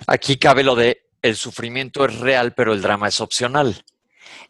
Aquí 0.07 0.37
cabe 0.37 0.63
lo 0.63 0.75
de 0.75 1.03
el 1.23 1.37
sufrimiento 1.37 2.05
es 2.05 2.19
real, 2.19 2.55
pero 2.55 2.73
el 2.73 2.81
drama 2.83 3.09
es 3.09 3.21
opcional. 3.21 3.85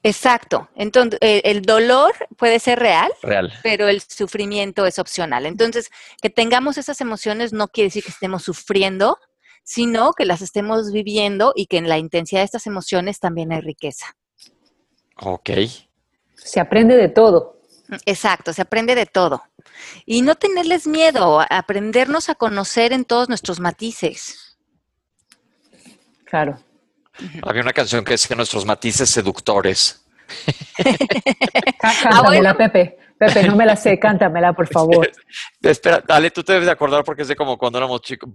Exacto. 0.03 0.69
Entonces, 0.77 1.19
eh, 1.23 1.43
el 1.45 1.63
dolor 1.63 2.13
puede 2.37 2.61
ser 2.61 2.79
real, 2.79 3.11
Real. 3.23 3.53
pero 3.63 3.89
el 3.89 4.01
sufrimiento 4.01 4.87
es 4.87 4.99
opcional. 4.99 5.47
Entonces, 5.47 5.91
que 6.21 6.31
tengamos 6.31 6.79
esas 6.79 7.01
emociones 7.01 7.53
no 7.53 7.69
quiere 7.69 7.87
decir 7.89 8.05
que 8.05 8.11
estemos 8.11 8.43
sufriendo, 8.45 9.19
sino 9.65 10.13
que 10.13 10.25
las 10.25 10.41
estemos 10.41 10.93
viviendo 10.93 11.53
y 11.55 11.67
que 11.67 11.79
en 11.79 11.89
la 11.89 11.99
intensidad 11.99 12.43
de 12.43 12.47
estas 12.47 12.67
emociones 12.67 13.19
también 13.19 13.53
hay 13.53 13.61
riqueza. 13.61 14.07
Ok. 15.17 15.51
Se 16.37 16.61
aprende 16.61 16.97
de 16.97 17.09
todo. 17.09 17.58
Exacto, 18.05 18.53
se 18.53 18.63
aprende 18.63 18.95
de 18.95 19.07
todo. 19.07 19.43
Y 20.05 20.23
no 20.23 20.35
tenerles 20.35 20.87
miedo, 20.87 21.41
a 21.41 21.45
aprendernos 21.45 22.29
a 22.29 22.35
conocer 22.35 22.93
en 22.93 23.05
todos 23.05 23.29
nuestros 23.29 23.61
matices. 23.61 24.59
Claro. 26.25 26.59
Había 27.43 27.63
una 27.63 27.73
canción 27.73 28.05
que 28.05 28.13
decía 28.13 28.37
nuestros 28.37 28.65
matices 28.65 29.09
seductores. 29.11 30.05
Cántamela, 31.81 32.55
Pepe. 32.55 32.99
Pepe, 33.19 33.43
no 33.43 33.57
me 33.57 33.67
la 33.67 33.75
sé, 33.75 33.99
cántamela, 33.99 34.53
por 34.53 34.69
favor. 34.69 35.11
Espera, 35.61 36.03
dale, 36.07 36.31
tú 36.31 36.45
te 36.45 36.53
debes 36.53 36.67
de 36.67 36.73
acordar 36.73 37.03
porque 37.03 37.23
es 37.23 37.29
de 37.29 37.35
como 37.35 37.59
cuando 37.59 37.79
éramos 37.79 38.01
chicos. 38.03 38.31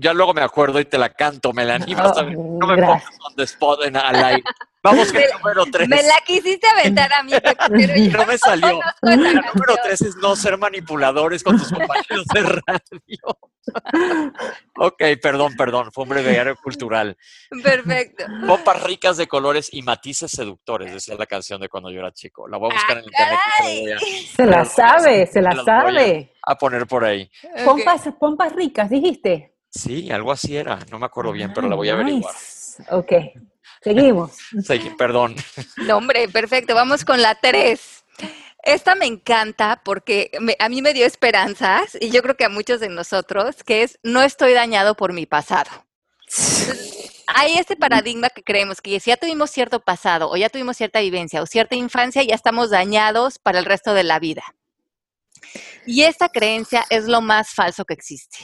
Ya 0.00 0.12
luego 0.12 0.34
me 0.34 0.42
acuerdo 0.42 0.78
y 0.80 0.84
te 0.84 0.98
la 0.98 1.08
canto, 1.08 1.52
me 1.52 1.64
la 1.64 1.76
animas. 1.76 2.12
Oh, 2.16 2.22
no 2.22 2.66
me 2.66 2.76
pongas 2.76 3.04
on 3.26 3.36
the 3.36 3.44
spot 3.44 3.84
en, 3.84 3.96
al 3.96 4.22
aire. 4.22 4.44
Vamos, 4.82 5.12
que 5.12 5.24
el 5.24 5.30
número 5.38 5.64
tres. 5.66 5.88
Me 5.88 6.02
la 6.02 6.20
quisiste 6.26 6.66
aventar 6.66 7.12
a 7.12 7.22
mí, 7.22 7.32
pero 7.68 7.96
yo 7.96 8.18
no 8.18 8.26
me 8.26 8.36
salió. 8.36 8.80
El 9.02 9.22
número 9.22 9.76
tres 9.82 10.02
es 10.02 10.16
no 10.16 10.36
ser 10.36 10.58
manipuladores 10.58 11.42
con 11.42 11.56
tus 11.56 11.70
compañeros 11.70 12.26
de 12.34 12.42
radio. 12.42 13.38
ok, 14.76 15.02
perdón, 15.20 15.54
perdón, 15.56 15.92
fue 15.92 16.04
un 16.04 16.10
breviario 16.10 16.56
cultural. 16.56 17.16
Perfecto. 17.62 18.24
Pompas 18.46 18.82
ricas 18.82 19.16
de 19.16 19.26
colores 19.26 19.68
y 19.72 19.82
matices 19.82 20.30
seductores, 20.30 20.92
decía 20.92 21.14
la 21.16 21.26
canción 21.26 21.60
de 21.60 21.68
cuando 21.68 21.90
yo 21.90 22.00
era 22.00 22.12
chico. 22.12 22.48
La 22.48 22.56
voy 22.58 22.70
a 22.70 22.74
buscar 22.74 22.98
en 22.98 23.04
Ah, 23.18 23.70
internet. 23.70 23.98
Se 24.34 24.46
la 24.46 24.64
sabe, 24.64 25.26
se 25.26 25.42
la 25.42 25.52
sabe. 25.64 26.32
A 26.44 26.56
poner 26.56 26.86
por 26.86 27.04
ahí. 27.04 27.30
Pompas, 27.64 28.02
pompas 28.18 28.52
ricas, 28.54 28.90
dijiste. 28.90 29.54
Sí, 29.70 30.10
algo 30.10 30.32
así 30.32 30.56
era. 30.56 30.78
No 30.90 30.98
me 30.98 31.06
acuerdo 31.06 31.32
bien, 31.32 31.52
pero 31.54 31.68
la 31.68 31.76
voy 31.76 31.88
a 31.88 31.94
averiguar. 31.94 32.34
Ok. 32.90 33.12
Seguimos. 33.82 34.36
Perdón. 34.98 35.34
No, 35.78 35.96
hombre, 35.96 36.28
perfecto. 36.28 36.74
Vamos 36.74 37.04
con 37.04 37.20
la 37.20 37.34
3. 37.34 38.04
Esta 38.62 38.94
me 38.94 39.06
encanta 39.06 39.82
porque 39.84 40.30
me, 40.40 40.56
a 40.58 40.68
mí 40.68 40.82
me 40.82 40.94
dio 40.94 41.04
esperanzas 41.04 41.96
y 42.00 42.10
yo 42.10 42.22
creo 42.22 42.36
que 42.36 42.44
a 42.44 42.48
muchos 42.48 42.80
de 42.80 42.88
nosotros, 42.88 43.56
que 43.64 43.82
es 43.82 43.98
no 44.02 44.22
estoy 44.22 44.52
dañado 44.52 44.94
por 44.94 45.12
mi 45.12 45.26
pasado. 45.26 45.70
hay 47.34 47.54
este 47.54 47.76
paradigma 47.76 48.30
que 48.30 48.42
creemos 48.42 48.80
que 48.80 48.98
si 49.00 49.10
ya 49.10 49.16
tuvimos 49.16 49.50
cierto 49.50 49.80
pasado 49.80 50.30
o 50.30 50.36
ya 50.36 50.48
tuvimos 50.48 50.76
cierta 50.76 51.00
vivencia 51.00 51.42
o 51.42 51.46
cierta 51.46 51.74
infancia, 51.74 52.22
ya 52.22 52.34
estamos 52.34 52.70
dañados 52.70 53.38
para 53.38 53.58
el 53.58 53.64
resto 53.64 53.94
de 53.94 54.04
la 54.04 54.18
vida. 54.18 54.42
Y 55.86 56.02
esta 56.02 56.28
creencia 56.28 56.84
es 56.88 57.06
lo 57.06 57.20
más 57.20 57.50
falso 57.50 57.84
que 57.84 57.94
existe. 57.94 58.38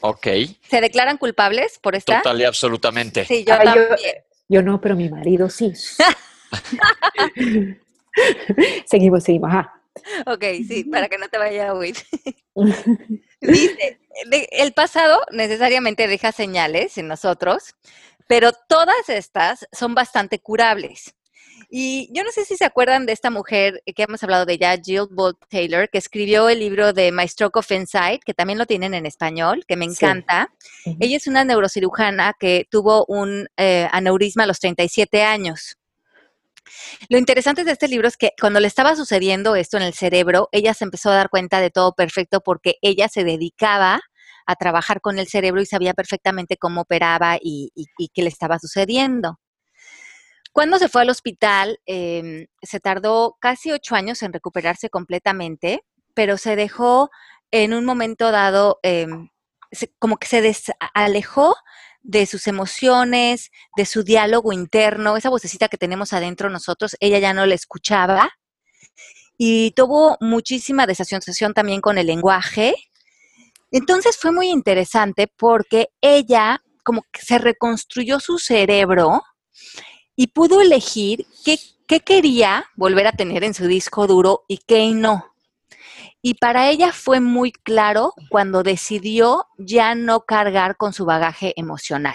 Ok. 0.00 0.26
¿Se 0.68 0.80
declaran 0.80 1.16
culpables 1.16 1.78
por 1.78 1.94
esta? 1.94 2.18
Total 2.18 2.40
y 2.40 2.44
absolutamente. 2.44 3.24
Sí, 3.24 3.44
yo 3.46 3.54
Ah, 3.54 3.64
yo, 3.64 3.88
también. 3.88 4.14
yo 4.48 4.62
no, 4.62 4.80
pero 4.80 4.96
mi 4.96 5.08
marido 5.08 5.48
sí. 5.48 5.72
seguimos, 8.86 9.24
seguimos. 9.24 9.50
Ajá. 9.50 9.72
Ok, 10.26 10.44
sí, 10.66 10.84
para 10.84 11.08
que 11.08 11.18
no 11.18 11.28
te 11.28 11.38
vaya 11.38 11.70
a. 11.70 11.74
Dice, 13.40 14.00
de- 14.30 14.48
el 14.52 14.72
pasado 14.72 15.20
necesariamente 15.32 16.06
deja 16.08 16.32
señales 16.32 16.96
en 16.98 17.08
nosotros, 17.08 17.74
pero 18.26 18.52
todas 18.68 19.08
estas 19.08 19.66
son 19.72 19.94
bastante 19.94 20.38
curables. 20.38 21.14
Y 21.74 22.10
yo 22.12 22.22
no 22.22 22.30
sé 22.32 22.44
si 22.44 22.56
se 22.56 22.66
acuerdan 22.66 23.06
de 23.06 23.12
esta 23.12 23.30
mujer 23.30 23.82
que 23.96 24.02
hemos 24.02 24.22
hablado 24.22 24.44
de 24.44 24.54
ella, 24.54 24.76
Jill 24.82 25.08
Bolt 25.10 25.38
Taylor, 25.48 25.88
que 25.88 25.96
escribió 25.96 26.50
el 26.50 26.58
libro 26.58 26.92
de 26.92 27.10
My 27.12 27.26
Stroke 27.26 27.56
of 27.56 27.70
Insight, 27.70 28.22
que 28.24 28.34
también 28.34 28.58
lo 28.58 28.66
tienen 28.66 28.92
en 28.92 29.06
español, 29.06 29.64
que 29.66 29.76
me 29.76 29.86
encanta. 29.86 30.52
Ella 31.00 31.16
es 31.16 31.26
una 31.26 31.44
neurocirujana 31.44 32.34
que 32.38 32.66
tuvo 32.70 33.06
un 33.08 33.48
eh, 33.56 33.88
aneurisma 33.90 34.44
a 34.44 34.46
los 34.46 34.60
37 34.60 35.22
años. 35.22 35.78
Lo 37.08 37.18
interesante 37.18 37.64
de 37.64 37.72
este 37.72 37.88
libro 37.88 38.08
es 38.08 38.16
que 38.16 38.32
cuando 38.40 38.60
le 38.60 38.68
estaba 38.68 38.96
sucediendo 38.96 39.56
esto 39.56 39.76
en 39.76 39.82
el 39.82 39.94
cerebro, 39.94 40.48
ella 40.52 40.74
se 40.74 40.84
empezó 40.84 41.10
a 41.10 41.16
dar 41.16 41.30
cuenta 41.30 41.60
de 41.60 41.70
todo 41.70 41.92
perfecto 41.94 42.40
porque 42.40 42.76
ella 42.82 43.08
se 43.08 43.24
dedicaba 43.24 44.00
a 44.46 44.56
trabajar 44.56 45.00
con 45.00 45.18
el 45.18 45.28
cerebro 45.28 45.60
y 45.60 45.66
sabía 45.66 45.94
perfectamente 45.94 46.56
cómo 46.56 46.82
operaba 46.82 47.38
y, 47.40 47.70
qué 48.14 48.22
le 48.22 48.28
estaba 48.28 48.58
sucediendo. 48.58 49.38
Cuando 50.52 50.78
se 50.78 50.88
fue 50.88 51.02
al 51.02 51.10
hospital, 51.10 51.78
em, 51.86 52.46
se 52.62 52.80
tardó 52.80 53.36
casi 53.40 53.72
ocho 53.72 53.94
años 53.94 54.22
en 54.22 54.32
recuperarse 54.32 54.90
completamente, 54.90 55.82
pero 56.14 56.36
se 56.36 56.56
dejó 56.56 57.10
en 57.50 57.72
un 57.72 57.84
momento 57.84 58.30
dado, 58.30 58.78
em, 58.82 59.28
como 59.98 60.18
que 60.18 60.26
se 60.26 60.54
alejó 60.94 61.54
de 62.02 62.26
sus 62.26 62.46
emociones, 62.46 63.50
de 63.76 63.86
su 63.86 64.02
diálogo 64.02 64.52
interno, 64.52 65.16
esa 65.16 65.30
vocecita 65.30 65.68
que 65.68 65.78
tenemos 65.78 66.12
adentro 66.12 66.50
nosotros, 66.50 66.96
ella 67.00 67.18
ya 67.18 67.32
no 67.32 67.46
la 67.46 67.54
escuchaba 67.54 68.30
y 69.38 69.72
tuvo 69.72 70.16
muchísima 70.20 70.86
desasociación 70.86 71.54
también 71.54 71.80
con 71.80 71.98
el 71.98 72.06
lenguaje. 72.06 72.74
Entonces 73.70 74.16
fue 74.16 74.32
muy 74.32 74.48
interesante 74.48 75.26
porque 75.26 75.88
ella 76.00 76.62
como 76.84 77.02
que 77.12 77.22
se 77.22 77.38
reconstruyó 77.38 78.20
su 78.20 78.38
cerebro 78.38 79.22
y 80.16 80.28
pudo 80.28 80.60
elegir 80.60 81.26
qué, 81.44 81.58
qué 81.86 82.00
quería 82.00 82.66
volver 82.76 83.06
a 83.06 83.12
tener 83.12 83.44
en 83.44 83.54
su 83.54 83.66
disco 83.66 84.06
duro 84.06 84.44
y 84.48 84.58
qué 84.58 84.92
no. 84.92 85.31
Y 86.24 86.34
para 86.34 86.70
ella 86.70 86.92
fue 86.92 87.18
muy 87.18 87.50
claro 87.50 88.14
cuando 88.30 88.62
decidió 88.62 89.48
ya 89.58 89.96
no 89.96 90.20
cargar 90.20 90.76
con 90.76 90.92
su 90.92 91.04
bagaje 91.04 91.52
emocional. 91.56 92.14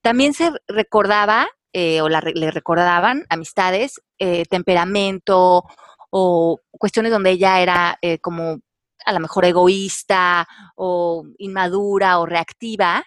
También 0.00 0.32
se 0.32 0.50
recordaba, 0.66 1.46
eh, 1.74 2.00
o 2.00 2.08
la 2.08 2.22
le 2.22 2.50
recordaban 2.50 3.26
amistades, 3.28 4.00
eh, 4.18 4.44
temperamento 4.46 5.64
o 6.08 6.58
cuestiones 6.70 7.12
donde 7.12 7.32
ella 7.32 7.60
era 7.60 7.98
eh, 8.00 8.18
como 8.18 8.60
a 9.04 9.12
lo 9.12 9.20
mejor 9.20 9.44
egoísta 9.44 10.48
o 10.74 11.24
inmadura 11.36 12.20
o 12.20 12.26
reactiva. 12.26 13.04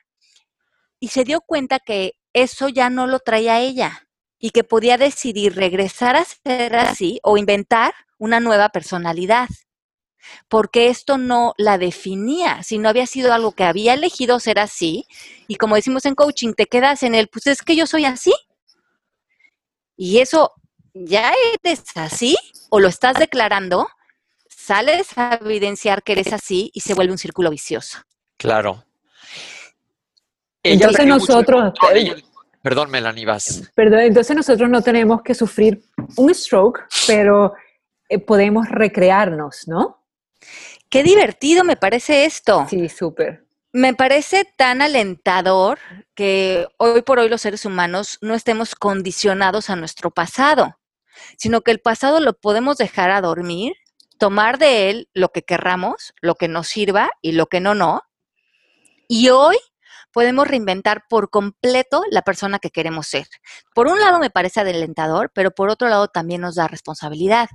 Y 0.99 1.07
se 1.07 1.23
dio 1.23 1.41
cuenta 1.41 1.79
que 1.79 2.13
eso 2.33 2.69
ya 2.69 2.91
no 2.91 3.07
lo 3.07 3.19
traía 3.19 3.59
ella 3.61 4.07
y 4.39 4.51
que 4.51 4.63
podía 4.63 4.97
decidir 4.97 5.55
regresar 5.55 6.15
a 6.15 6.23
ser 6.25 6.75
así 6.75 7.19
o 7.23 7.37
inventar 7.37 7.93
una 8.19 8.39
nueva 8.39 8.69
personalidad 8.69 9.47
porque 10.49 10.87
esto 10.87 11.17
no 11.17 11.53
la 11.57 11.77
definía, 11.77 12.63
sino 12.63 12.89
había 12.89 13.05
sido 13.07 13.33
algo 13.33 13.51
que 13.53 13.63
había 13.63 13.93
elegido 13.93 14.39
ser 14.39 14.59
así, 14.59 15.05
y 15.47 15.55
como 15.55 15.75
decimos 15.75 16.05
en 16.05 16.15
coaching, 16.15 16.53
te 16.53 16.67
quedas 16.67 17.03
en 17.03 17.15
el, 17.15 17.27
pues 17.27 17.47
es 17.47 17.61
que 17.61 17.75
yo 17.75 17.85
soy 17.87 18.05
así. 18.05 18.33
Y 19.95 20.19
eso, 20.19 20.53
ya 20.93 21.33
eres 21.63 21.83
así, 21.95 22.35
o 22.69 22.79
lo 22.79 22.87
estás 22.87 23.15
declarando, 23.17 23.87
sales 24.49 25.09
a 25.17 25.39
evidenciar 25.41 26.03
que 26.03 26.13
eres 26.13 26.33
así 26.33 26.71
y 26.73 26.81
se 26.81 26.93
vuelve 26.93 27.11
un 27.11 27.17
círculo 27.17 27.49
vicioso. 27.49 27.99
Claro. 28.37 28.83
Entonces 30.63 31.05
nosotros- 31.05 31.73
ella- 31.93 32.15
Perdón, 32.61 32.89
Melanie, 32.91 33.25
vas. 33.25 33.69
Perdón, 33.75 33.99
entonces 33.99 34.33
nosotros 34.37 34.69
no 34.69 34.81
tenemos 34.81 35.21
que 35.21 35.35
sufrir 35.35 35.83
un 36.15 36.33
stroke, 36.33 36.85
pero 37.05 37.53
eh, 38.07 38.19
podemos 38.19 38.69
recrearnos, 38.69 39.67
¿no? 39.67 40.02
Qué 40.93 41.01
divertido 41.01 41.63
me 41.63 41.75
parece 41.75 42.25
esto. 42.25 42.67
Sí, 42.69 42.87
súper. 42.87 43.47
Me 43.71 43.95
parece 43.95 44.45
tan 44.55 44.79
alentador 44.83 45.79
que 46.13 46.67
hoy 46.77 47.01
por 47.01 47.17
hoy 47.17 47.29
los 47.29 47.41
seres 47.41 47.65
humanos 47.65 48.19
no 48.21 48.35
estemos 48.35 48.75
condicionados 48.75 49.71
a 49.71 49.75
nuestro 49.75 50.11
pasado, 50.11 50.77
sino 51.35 51.61
que 51.61 51.71
el 51.71 51.79
pasado 51.79 52.19
lo 52.19 52.33
podemos 52.33 52.77
dejar 52.77 53.09
a 53.09 53.21
dormir, 53.21 53.73
tomar 54.19 54.59
de 54.59 54.91
él 54.91 55.09
lo 55.15 55.29
que 55.29 55.41
querramos, 55.41 56.13
lo 56.21 56.35
que 56.35 56.47
nos 56.47 56.67
sirva 56.67 57.09
y 57.23 57.31
lo 57.31 57.47
que 57.47 57.59
no, 57.59 57.73
no. 57.73 58.03
Y 59.07 59.29
hoy 59.29 59.57
podemos 60.11 60.47
reinventar 60.47 61.05
por 61.09 61.31
completo 61.31 62.03
la 62.11 62.21
persona 62.21 62.59
que 62.59 62.69
queremos 62.69 63.07
ser. 63.07 63.25
Por 63.73 63.87
un 63.87 63.99
lado 63.99 64.19
me 64.19 64.29
parece 64.29 64.59
alentador, 64.59 65.31
pero 65.33 65.49
por 65.49 65.71
otro 65.71 65.89
lado 65.89 66.07
también 66.07 66.41
nos 66.41 66.53
da 66.53 66.67
responsabilidad. 66.67 67.49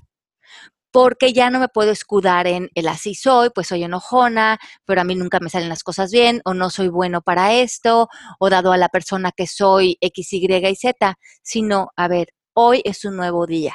Porque 0.91 1.33
ya 1.33 1.51
no 1.51 1.61
me 1.61 1.69
puedo 1.69 1.91
escudar 1.91 2.47
en 2.47 2.71
el 2.75 2.89
así 2.89 3.15
soy, 3.15 3.51
pues 3.51 3.69
soy 3.69 3.85
enojona, 3.85 4.59
pero 4.85 5.01
a 5.01 5.05
mí 5.05 5.15
nunca 5.15 5.39
me 5.41 5.51
salen 5.51 5.69
las 5.69 5.83
cosas 5.83 6.11
bien, 6.11 6.41
o 6.45 6.55
no 6.55 6.71
soy 6.71 6.89
bueno 6.89 7.21
para 7.21 7.55
esto, 7.55 8.09
o 8.39 8.51
dado 8.51 8.73
a 8.73 8.79
la 8.79 8.89
persona 8.89 9.31
que 9.37 9.47
soy 9.47 9.99
X, 10.01 10.33
Y 10.33 10.47
y 10.47 10.77
Z, 10.77 11.15
sino, 11.43 11.91
a 11.97 12.09
ver, 12.09 12.29
hoy 12.55 12.81
es 12.85 13.05
un 13.05 13.17
nuevo 13.17 13.47
día. 13.47 13.75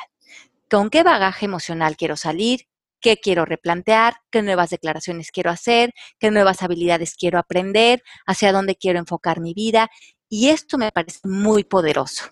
¿Con 0.70 0.90
qué 0.90 1.04
bagaje 1.04 1.46
emocional 1.46 1.96
quiero 1.98 2.18
salir? 2.18 2.68
¿Qué 3.00 3.18
quiero 3.18 3.46
replantear? 3.46 4.16
¿Qué 4.32 4.42
nuevas 4.42 4.70
declaraciones 4.70 5.30
quiero 5.30 5.52
hacer? 5.52 5.94
¿Qué 6.20 6.32
nuevas 6.32 6.64
habilidades 6.64 7.16
quiero 7.16 7.38
aprender? 7.38 8.02
¿Hacia 8.26 8.52
dónde 8.52 8.76
quiero 8.76 8.98
enfocar 8.98 9.40
mi 9.40 9.54
vida? 9.54 9.90
Y 10.30 10.50
esto 10.50 10.78
me 10.78 10.92
parece 10.92 11.20
muy 11.24 11.64
poderoso. 11.64 12.24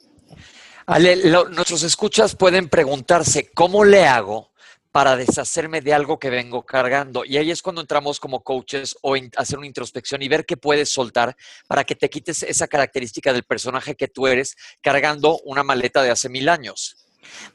Ale, 0.88 1.18
nuestros 1.52 1.84
escuchas 1.84 2.36
pueden 2.36 2.68
preguntarse, 2.68 3.52
¿cómo 3.54 3.86
le 3.86 4.08
hago 4.08 4.51
para 4.92 5.16
deshacerme 5.16 5.82
de 5.82 5.94
algo 5.94 6.20
que 6.20 6.30
vengo 6.30 6.66
cargando? 6.66 7.24
Y 7.26 7.38
ahí 7.38 7.52
es 7.52 7.62
cuando 7.62 7.82
entramos 7.82 8.20
como 8.20 8.44
coaches 8.44 8.96
o 9.02 9.16
hacer 9.36 9.58
una 9.58 9.68
introspección 9.68 10.22
y 10.22 10.28
ver 10.28 10.46
qué 10.46 10.58
puedes 10.58 10.90
soltar 10.90 11.36
para 11.68 11.84
que 11.84 11.96
te 11.96 12.10
quites 12.10 12.44
esa 12.44 12.68
característica 12.68 13.34
del 13.34 13.44
personaje 13.44 13.96
que 13.96 14.08
tú 14.08 14.28
eres 14.28 14.56
cargando 14.82 15.40
una 15.46 15.64
maleta 15.64 16.02
de 16.04 16.12
hace 16.12 16.30
mil 16.30 16.50
años. 16.50 16.98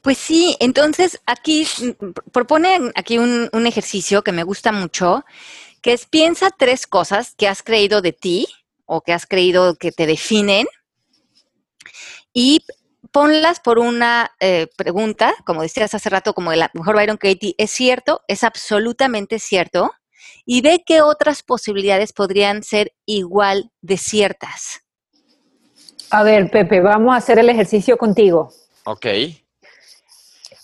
Pues 0.03 0.19
sí, 0.19 0.57
entonces 0.61 1.21
aquí 1.27 1.67
proponen 2.33 2.93
aquí 2.95 3.19
un, 3.19 3.49
un 3.53 3.67
ejercicio 3.67 4.23
que 4.23 4.33
me 4.33 4.45
gusta 4.45 4.73
mucho, 4.73 5.25
que 5.83 5.93
es 5.93 6.07
piensa 6.07 6.51
tres 6.57 6.87
cosas 6.87 7.35
que 7.37 7.49
has 7.49 7.63
creído 7.63 8.01
de 8.01 8.13
ti 8.13 8.47
o 8.87 9.03
que 9.03 9.13
has 9.13 9.27
creído 9.27 9.77
que 9.77 9.93
te 9.93 10.07
definen 10.07 10.67
y 12.33 12.63
ponlas 13.17 13.61
por 13.61 13.79
una 13.79 14.31
eh, 14.41 14.67
pregunta, 14.77 15.35
como 15.47 15.63
decías 15.63 15.95
hace 15.95 16.11
rato, 16.11 16.35
como 16.35 16.53
el 16.53 16.63
mejor 16.75 16.97
Byron 16.97 17.17
Katie, 17.17 17.55
¿es 17.57 17.71
cierto? 17.71 18.21
¿Es 18.29 18.45
absolutamente 18.45 19.39
cierto? 19.39 19.91
Y 20.45 20.61
ve 20.61 20.83
qué 20.85 21.01
otras 21.01 21.43
posibilidades 21.43 22.13
podrían 22.13 22.63
ser 22.63 22.93
igual 23.07 23.71
de 23.81 23.97
ciertas. 23.97 24.83
A 26.11 26.25
ver, 26.25 26.51
Pepe, 26.51 26.83
vamos 26.83 27.15
a 27.15 27.17
hacer 27.17 27.39
el 27.39 27.49
ejercicio 27.49 27.97
contigo. 27.97 28.53
Ok. 28.85 29.07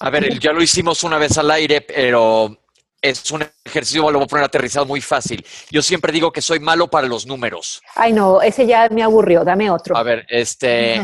A 0.01 0.11
ver, 0.11 0.39
ya 0.39 0.53
lo 0.53 0.61
hicimos 0.61 1.03
una 1.05 1.17
vez 1.17 1.39
al 1.39 1.51
aire, 1.53 1.81
pero 1.81 2.55
es 3.01 3.31
un 3.31 3.47
ejercicio, 3.65 4.11
lo 4.11 4.19
voy 4.19 4.27
a 4.27 4.29
poner 4.29 4.45
aterrizado 4.45 4.85
muy 4.85 5.01
fácil. 5.01 5.43
Yo 5.71 5.81
siempre 5.81 6.13
digo 6.13 6.31
que 6.31 6.43
soy 6.43 6.61
malo 6.61 6.87
para 6.87 7.07
los 7.07 7.27
números. 7.27 7.81
Ay, 7.95 8.13
no, 8.13 8.43
ese 8.43 8.67
ya 8.67 8.91
me 8.91 9.03
aburrió, 9.03 9.43
dame 9.43 9.71
otro. 9.71 9.97
A 9.97 10.03
ver, 10.03 10.27
este... 10.29 11.03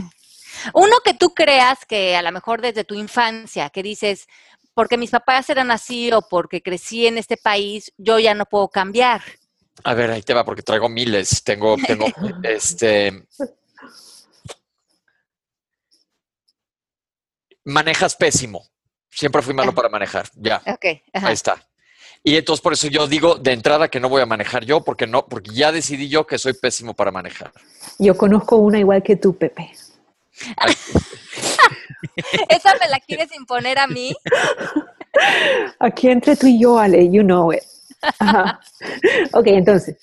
Uno 0.75 0.97
que 1.05 1.15
tú 1.15 1.35
creas 1.35 1.85
que 1.87 2.17
a 2.17 2.23
lo 2.23 2.33
mejor 2.33 2.61
desde 2.61 2.85
tu 2.85 2.95
infancia, 2.95 3.71
que 3.71 3.83
dices, 3.83 4.27
porque 4.75 4.97
mis 4.97 5.11
papás 5.11 5.51
eran 5.51 5.71
así 5.71 6.13
o 6.13 6.23
porque 6.23 6.63
crecí 6.63 7.07
en 7.07 7.19
este 7.19 7.37
país, 7.37 7.93
yo 7.97 8.19
ya 8.19 8.35
no 8.35 8.47
puedo 8.47 8.69
cambiar. 8.69 9.23
A 9.85 9.95
ver, 9.95 10.11
ahí 10.11 10.23
te 10.23 10.35
va, 10.35 10.45
porque 10.45 10.63
traigo 10.63 10.89
miles. 10.89 11.43
Tengo, 11.43 11.77
tengo, 11.87 12.07
este... 12.43 13.27
Manejas 17.65 18.17
pésimo. 18.17 18.65
Siempre 19.11 19.43
fui 19.43 19.53
malo 19.53 19.75
para 19.75 19.89
manejar. 19.89 20.29
Ya. 20.37 20.63
Ok. 20.67 20.85
Ahí 21.13 21.35
está. 21.35 21.69
Y 22.23 22.37
entonces 22.37 22.63
por 22.63 22.73
eso 22.73 22.89
yo 22.89 23.07
digo 23.07 23.37
de 23.37 23.53
entrada 23.53 23.89
que 23.89 24.01
no 24.01 24.09
voy 24.09 24.23
a 24.23 24.27
manejar 24.27 24.65
yo, 24.65 24.83
porque 24.83 25.07
no, 25.07 25.27
porque 25.27 25.51
ya 25.53 25.73
decidí 25.73 26.09
yo 26.09 26.27
que 26.27 26.39
soy 26.39 26.53
pésimo 26.53 26.95
para 26.95 27.11
manejar. 27.11 27.53
Yo 27.99 28.17
conozco 28.17 28.57
una 28.57 28.79
igual 28.79 29.03
que 29.03 29.17
tú, 29.17 29.37
Pepe. 29.37 29.73
¿Esa 32.49 32.75
me 32.81 32.89
la 32.89 33.01
quieres 33.01 33.35
imponer 33.35 33.79
a 33.79 33.87
mí? 33.87 34.15
Aquí 35.81 36.09
entre 36.09 36.37
tú 36.37 36.47
y 36.47 36.61
yo, 36.61 36.79
Ale, 36.79 37.11
you 37.11 37.23
know 37.23 37.53
it. 37.53 37.63
Ok, 39.33 39.47
entonces. 39.49 39.97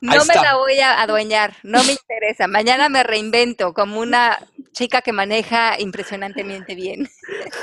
No 0.00 0.24
me 0.24 0.34
la 0.34 0.56
voy 0.56 0.78
a 0.80 1.00
adueñar, 1.00 1.56
no 1.62 1.82
me 1.84 1.92
interesa. 1.92 2.46
Mañana 2.46 2.88
me 2.88 3.02
reinvento 3.02 3.72
como 3.72 4.00
una 4.00 4.38
chica 4.72 5.00
que 5.00 5.12
maneja 5.12 5.80
impresionantemente 5.80 6.74
bien. 6.74 7.08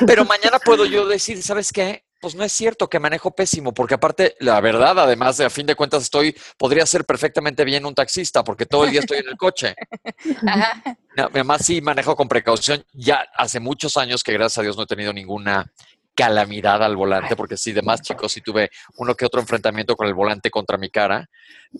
Pero 0.07 0.25
mañana 0.25 0.59
puedo 0.59 0.85
yo 0.85 1.07
decir, 1.07 1.41
¿sabes 1.43 1.71
qué? 1.71 2.04
Pues 2.21 2.33
no 2.35 2.43
es 2.43 2.51
cierto 2.51 2.89
que 2.89 2.99
manejo 2.99 3.31
pésimo, 3.31 3.73
porque 3.73 3.95
aparte, 3.95 4.35
la 4.39 4.59
verdad, 4.61 4.97
además 4.99 5.37
de 5.37 5.45
a 5.45 5.49
fin 5.49 5.65
de 5.65 5.75
cuentas 5.75 6.03
estoy, 6.03 6.35
podría 6.57 6.85
ser 6.85 7.05
perfectamente 7.05 7.63
bien 7.63 7.85
un 7.85 7.93
taxista, 7.93 8.43
porque 8.43 8.65
todo 8.65 8.85
el 8.85 8.91
día 8.91 9.01
estoy 9.01 9.19
en 9.19 9.29
el 9.29 9.37
coche. 9.37 9.75
además 11.17 11.65
sí 11.65 11.81
manejo 11.81 12.15
con 12.15 12.27
precaución. 12.27 12.83
Ya 12.93 13.25
hace 13.35 13.59
muchos 13.59 13.97
años 13.97 14.23
que 14.23 14.33
gracias 14.33 14.59
a 14.59 14.61
Dios 14.63 14.77
no 14.77 14.83
he 14.83 14.87
tenido 14.87 15.13
ninguna 15.13 15.71
calamidad 16.15 16.81
al 16.81 16.95
volante, 16.95 17.35
porque 17.35 17.57
sí, 17.57 17.73
de 17.73 17.81
más 17.81 18.01
chicos 18.01 18.31
sí 18.31 18.41
tuve 18.41 18.71
uno 18.97 19.13
que 19.15 19.25
otro 19.25 19.41
enfrentamiento 19.41 19.95
con 19.95 20.07
el 20.07 20.13
volante 20.13 20.49
contra 20.49 20.77
mi 20.77 20.89
cara, 20.89 21.29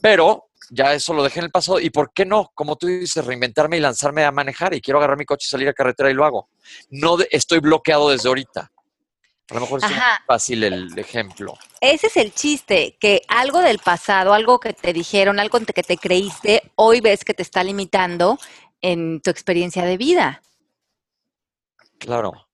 pero 0.01 0.49
ya 0.69 0.93
eso 0.93 1.13
lo 1.13 1.23
dejé 1.23 1.39
en 1.39 1.45
el 1.45 1.51
pasado. 1.51 1.79
¿Y 1.79 1.89
por 1.89 2.11
qué 2.13 2.25
no? 2.25 2.51
Como 2.53 2.75
tú 2.75 2.87
dices, 2.87 3.25
reinventarme 3.25 3.77
y 3.77 3.79
lanzarme 3.79 4.25
a 4.25 4.31
manejar 4.31 4.73
y 4.73 4.81
quiero 4.81 4.99
agarrar 4.99 5.17
mi 5.17 5.25
coche 5.25 5.45
y 5.47 5.49
salir 5.49 5.69
a 5.69 5.73
carretera 5.73 6.11
y 6.11 6.13
lo 6.13 6.25
hago. 6.25 6.49
No 6.89 7.17
estoy 7.31 7.59
bloqueado 7.59 8.09
desde 8.09 8.27
ahorita. 8.27 8.71
A 9.49 9.53
lo 9.53 9.62
mejor 9.62 9.79
es 9.84 9.91
fácil 10.25 10.63
el 10.63 10.97
ejemplo. 10.97 11.53
Ese 11.79 12.08
es 12.08 12.17
el 12.17 12.34
chiste, 12.34 12.97
que 12.99 13.21
algo 13.27 13.62
del 13.62 13.77
pasado, 13.77 14.34
algo 14.34 14.60
que 14.60 14.73
te 14.73 14.91
dijeron, 14.91 15.39
algo 15.39 15.60
que 15.60 15.84
te 15.84 15.97
creíste, 15.97 16.71
hoy 16.75 16.99
ves 16.99 17.23
que 17.23 17.36
te 17.36 17.43
está 17.43 17.63
limitando 17.63 18.39
en 18.81 19.21
tu 19.21 19.29
experiencia 19.29 19.84
de 19.84 19.97
vida. 19.97 20.41
Claro. 21.99 22.47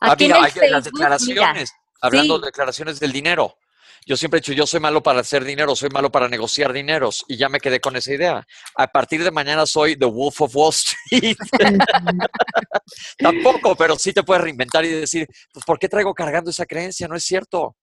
Aquí 0.00 0.30
ah, 0.32 0.42
hay 0.42 0.70
las 0.70 0.84
declaraciones, 0.84 1.72
hablando 2.00 2.40
de 2.40 2.46
declaraciones 2.46 2.98
del 2.98 3.12
dinero. 3.12 3.56
Yo 4.04 4.16
siempre 4.16 4.38
he 4.38 4.40
dicho, 4.40 4.52
yo 4.52 4.66
soy 4.66 4.80
malo 4.80 5.02
para 5.02 5.20
hacer 5.20 5.44
dinero, 5.44 5.76
soy 5.76 5.90
malo 5.90 6.10
para 6.10 6.28
negociar 6.28 6.72
dineros 6.72 7.24
y 7.28 7.36
ya 7.36 7.48
me 7.48 7.60
quedé 7.60 7.80
con 7.80 7.94
esa 7.96 8.12
idea. 8.12 8.46
A 8.74 8.86
partir 8.88 9.22
de 9.22 9.30
mañana 9.30 9.64
soy 9.64 9.96
The 9.96 10.06
Wolf 10.06 10.40
of 10.40 10.56
Wall 10.56 10.72
Street. 10.72 11.36
Tampoco, 13.18 13.76
pero 13.76 13.96
sí 13.96 14.12
te 14.12 14.22
puedes 14.22 14.42
reinventar 14.42 14.84
y 14.84 14.88
decir, 14.88 15.26
pues 15.52 15.64
¿por 15.64 15.78
qué 15.78 15.88
traigo 15.88 16.14
cargando 16.14 16.50
esa 16.50 16.66
creencia? 16.66 17.06
No 17.06 17.16
es 17.16 17.24
cierto. 17.24 17.76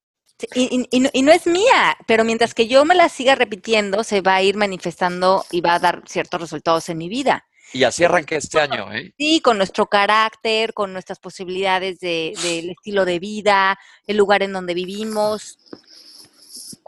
Y, 0.55 0.87
y, 0.91 1.21
no 1.21 1.31
es 1.33 1.47
mía, 1.47 1.97
pero 2.07 2.23
mientras 2.23 2.53
que 2.53 2.67
yo 2.67 2.85
me 2.85 2.95
la 2.95 3.09
siga 3.09 3.35
repitiendo, 3.35 4.05
se 4.05 4.21
va 4.21 4.35
a 4.35 4.41
ir 4.41 4.55
manifestando 4.55 5.45
y 5.51 5.59
va 5.59 5.75
a 5.75 5.79
dar 5.79 6.03
ciertos 6.07 6.39
resultados 6.39 6.87
en 6.87 6.97
mi 6.97 7.09
vida. 7.09 7.45
Y 7.73 7.83
así 7.83 8.03
arranqué 8.03 8.37
este 8.37 8.59
año, 8.59 8.91
¿eh? 8.91 9.13
Sí, 9.17 9.41
con 9.41 9.57
nuestro 9.57 9.85
carácter, 9.85 10.73
con 10.73 10.91
nuestras 10.91 11.19
posibilidades 11.19 11.99
del 11.99 12.33
de, 12.35 12.71
estilo 12.71 13.05
de 13.05 13.19
vida, 13.19 13.77
el 14.07 14.17
lugar 14.17 14.41
en 14.41 14.53
donde 14.53 14.73
vivimos. 14.73 15.59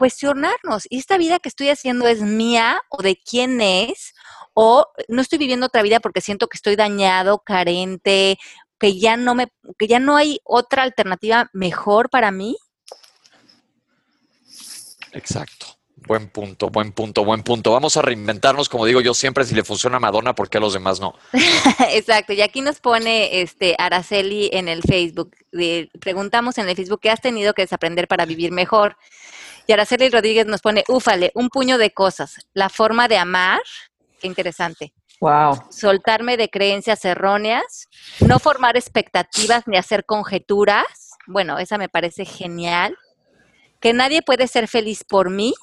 Cuestionarnos, 0.02 0.88
¿y 0.90 0.98
esta 0.98 1.16
vida 1.16 1.38
que 1.38 1.48
estoy 1.48 1.68
haciendo 1.68 2.08
es 2.08 2.22
mía 2.22 2.82
o 2.88 3.04
de 3.04 3.14
quién 3.14 3.60
es? 3.60 4.14
¿O 4.52 4.88
no 5.06 5.22
estoy 5.22 5.38
viviendo 5.38 5.66
otra 5.66 5.82
vida 5.82 6.00
porque 6.00 6.20
siento 6.20 6.48
que 6.48 6.56
estoy 6.56 6.74
dañado, 6.74 7.38
carente, 7.38 8.36
que 8.80 8.98
ya 8.98 9.16
no 9.16 9.36
me, 9.36 9.46
que 9.78 9.86
ya 9.86 10.00
no 10.00 10.16
hay 10.16 10.40
otra 10.42 10.82
alternativa 10.82 11.50
mejor 11.52 12.10
para 12.10 12.32
mí? 12.32 12.56
Exacto. 15.12 15.66
Buen 15.94 16.28
punto, 16.30 16.68
buen 16.68 16.90
punto, 16.90 17.24
buen 17.24 17.44
punto. 17.44 17.70
Vamos 17.70 17.96
a 17.96 18.02
reinventarnos, 18.02 18.68
como 18.68 18.86
digo 18.86 19.00
yo 19.00 19.14
siempre, 19.14 19.44
si 19.44 19.54
le 19.54 19.62
funciona 19.62 19.98
a 19.98 20.00
Madonna, 20.00 20.34
¿por 20.34 20.50
qué 20.50 20.58
a 20.58 20.60
los 20.60 20.72
demás 20.72 20.98
no? 20.98 21.14
Exacto, 21.90 22.32
y 22.32 22.40
aquí 22.40 22.60
nos 22.60 22.80
pone 22.80 23.40
este 23.40 23.76
Araceli 23.78 24.50
en 24.52 24.66
el 24.66 24.82
Facebook. 24.82 25.36
preguntamos 26.00 26.58
en 26.58 26.68
el 26.68 26.74
Facebook, 26.74 26.98
¿qué 27.02 27.10
has 27.10 27.20
tenido 27.20 27.54
que 27.54 27.62
desaprender 27.62 28.08
para 28.08 28.26
vivir 28.26 28.50
mejor? 28.50 28.96
Y 29.66 29.72
Araceli 29.72 30.08
Rodríguez 30.08 30.46
nos 30.46 30.60
pone, 30.60 30.84
úfale, 30.88 31.30
un 31.34 31.48
puño 31.48 31.78
de 31.78 31.92
cosas. 31.92 32.36
La 32.52 32.68
forma 32.68 33.08
de 33.08 33.16
amar, 33.16 33.60
qué 34.20 34.26
interesante. 34.26 34.92
Wow. 35.20 35.66
Soltarme 35.70 36.36
de 36.36 36.48
creencias 36.48 37.04
erróneas, 37.04 37.88
no 38.20 38.38
formar 38.40 38.76
expectativas 38.76 39.66
ni 39.66 39.76
hacer 39.76 40.04
conjeturas. 40.04 40.84
Bueno, 41.26 41.58
esa 41.58 41.78
me 41.78 41.88
parece 41.88 42.24
genial. 42.24 42.96
Que 43.80 43.92
nadie 43.92 44.22
puede 44.22 44.48
ser 44.48 44.66
feliz 44.66 45.04
por 45.04 45.30
mí 45.30 45.54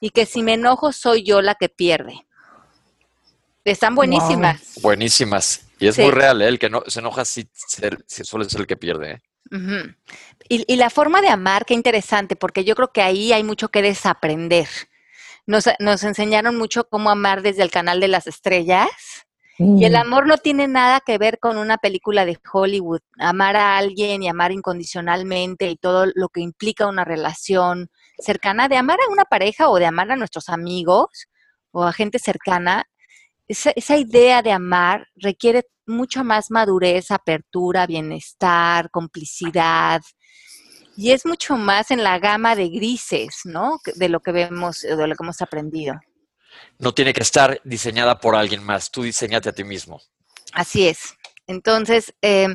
y 0.00 0.10
que 0.10 0.26
si 0.26 0.42
me 0.42 0.54
enojo 0.54 0.92
soy 0.92 1.24
yo 1.24 1.42
la 1.42 1.54
que 1.54 1.68
pierde. 1.68 2.26
Están 3.64 3.94
buenísimas. 3.94 4.74
Buenísimas. 4.82 5.62
Y 5.78 5.88
es 5.88 5.98
muy 5.98 6.10
real, 6.10 6.40
¿eh? 6.42 6.48
el 6.48 6.58
que 6.58 6.70
no, 6.70 6.82
se 6.86 7.00
enoja 7.00 7.24
si, 7.24 7.48
suele 8.06 8.48
ser 8.48 8.60
el 8.60 8.66
que 8.66 8.76
pierde. 8.76 9.12
¿eh? 9.12 9.22
Y, 10.48 10.76
la 10.76 10.90
forma 10.90 11.20
de 11.20 11.28
amar, 11.28 11.64
qué 11.64 11.74
interesante, 11.74 12.36
porque 12.36 12.64
yo 12.64 12.74
creo 12.74 12.92
que 12.92 13.02
ahí 13.02 13.32
hay 13.32 13.44
mucho 13.44 13.68
que 13.68 13.82
desaprender. 13.82 14.68
Nos, 15.46 15.68
nos 15.78 16.02
enseñaron 16.02 16.56
mucho 16.56 16.84
cómo 16.88 17.10
amar 17.10 17.42
desde 17.42 17.62
el 17.62 17.70
canal 17.70 18.00
de 18.00 18.08
las 18.08 18.26
estrellas. 18.26 18.88
Y 19.56 19.84
el 19.84 19.92
mm. 19.92 19.96
amor 19.96 20.26
no 20.26 20.36
tiene 20.36 20.66
nada 20.66 21.00
que 21.00 21.16
ver 21.16 21.38
con 21.38 21.58
una 21.58 21.78
película 21.78 22.24
de 22.24 22.38
Hollywood. 22.52 23.00
Amar 23.18 23.56
a 23.56 23.76
alguien 23.76 24.22
y 24.22 24.28
amar 24.28 24.50
incondicionalmente 24.50 25.70
y 25.70 25.76
todo 25.76 26.06
lo 26.14 26.28
que 26.28 26.40
implica 26.40 26.88
una 26.88 27.04
relación, 27.04 27.88
cercana, 28.18 28.68
de 28.68 28.76
amar 28.76 28.98
a 29.00 29.12
una 29.12 29.24
pareja 29.24 29.68
o 29.68 29.78
de 29.78 29.86
amar 29.86 30.10
a 30.10 30.16
nuestros 30.16 30.48
amigos 30.48 31.28
o 31.70 31.84
a 31.84 31.92
gente 31.92 32.18
cercana, 32.18 32.84
esa, 33.46 33.72
esa 33.76 33.96
idea 33.96 34.42
de 34.42 34.52
amar 34.52 35.06
requiere 35.14 35.64
mucha 35.86 36.22
más 36.22 36.50
madurez, 36.50 37.10
apertura, 37.10 37.86
bienestar, 37.86 38.90
complicidad. 38.90 40.00
Y 40.96 41.10
es 41.10 41.26
mucho 41.26 41.56
más 41.56 41.90
en 41.90 42.02
la 42.02 42.18
gama 42.18 42.54
de 42.54 42.68
grises, 42.68 43.40
¿no? 43.44 43.78
De 43.96 44.08
lo 44.08 44.20
que 44.20 44.32
vemos, 44.32 44.80
de 44.82 44.96
lo 44.96 45.14
que 45.14 45.24
hemos 45.24 45.42
aprendido. 45.42 45.94
No 46.78 46.94
tiene 46.94 47.12
que 47.12 47.22
estar 47.22 47.60
diseñada 47.64 48.20
por 48.20 48.36
alguien 48.36 48.62
más, 48.62 48.90
tú 48.90 49.02
diseñate 49.02 49.48
a 49.48 49.52
ti 49.52 49.64
mismo. 49.64 50.00
Así 50.52 50.86
es. 50.86 51.14
Entonces, 51.46 52.14
eh, 52.22 52.48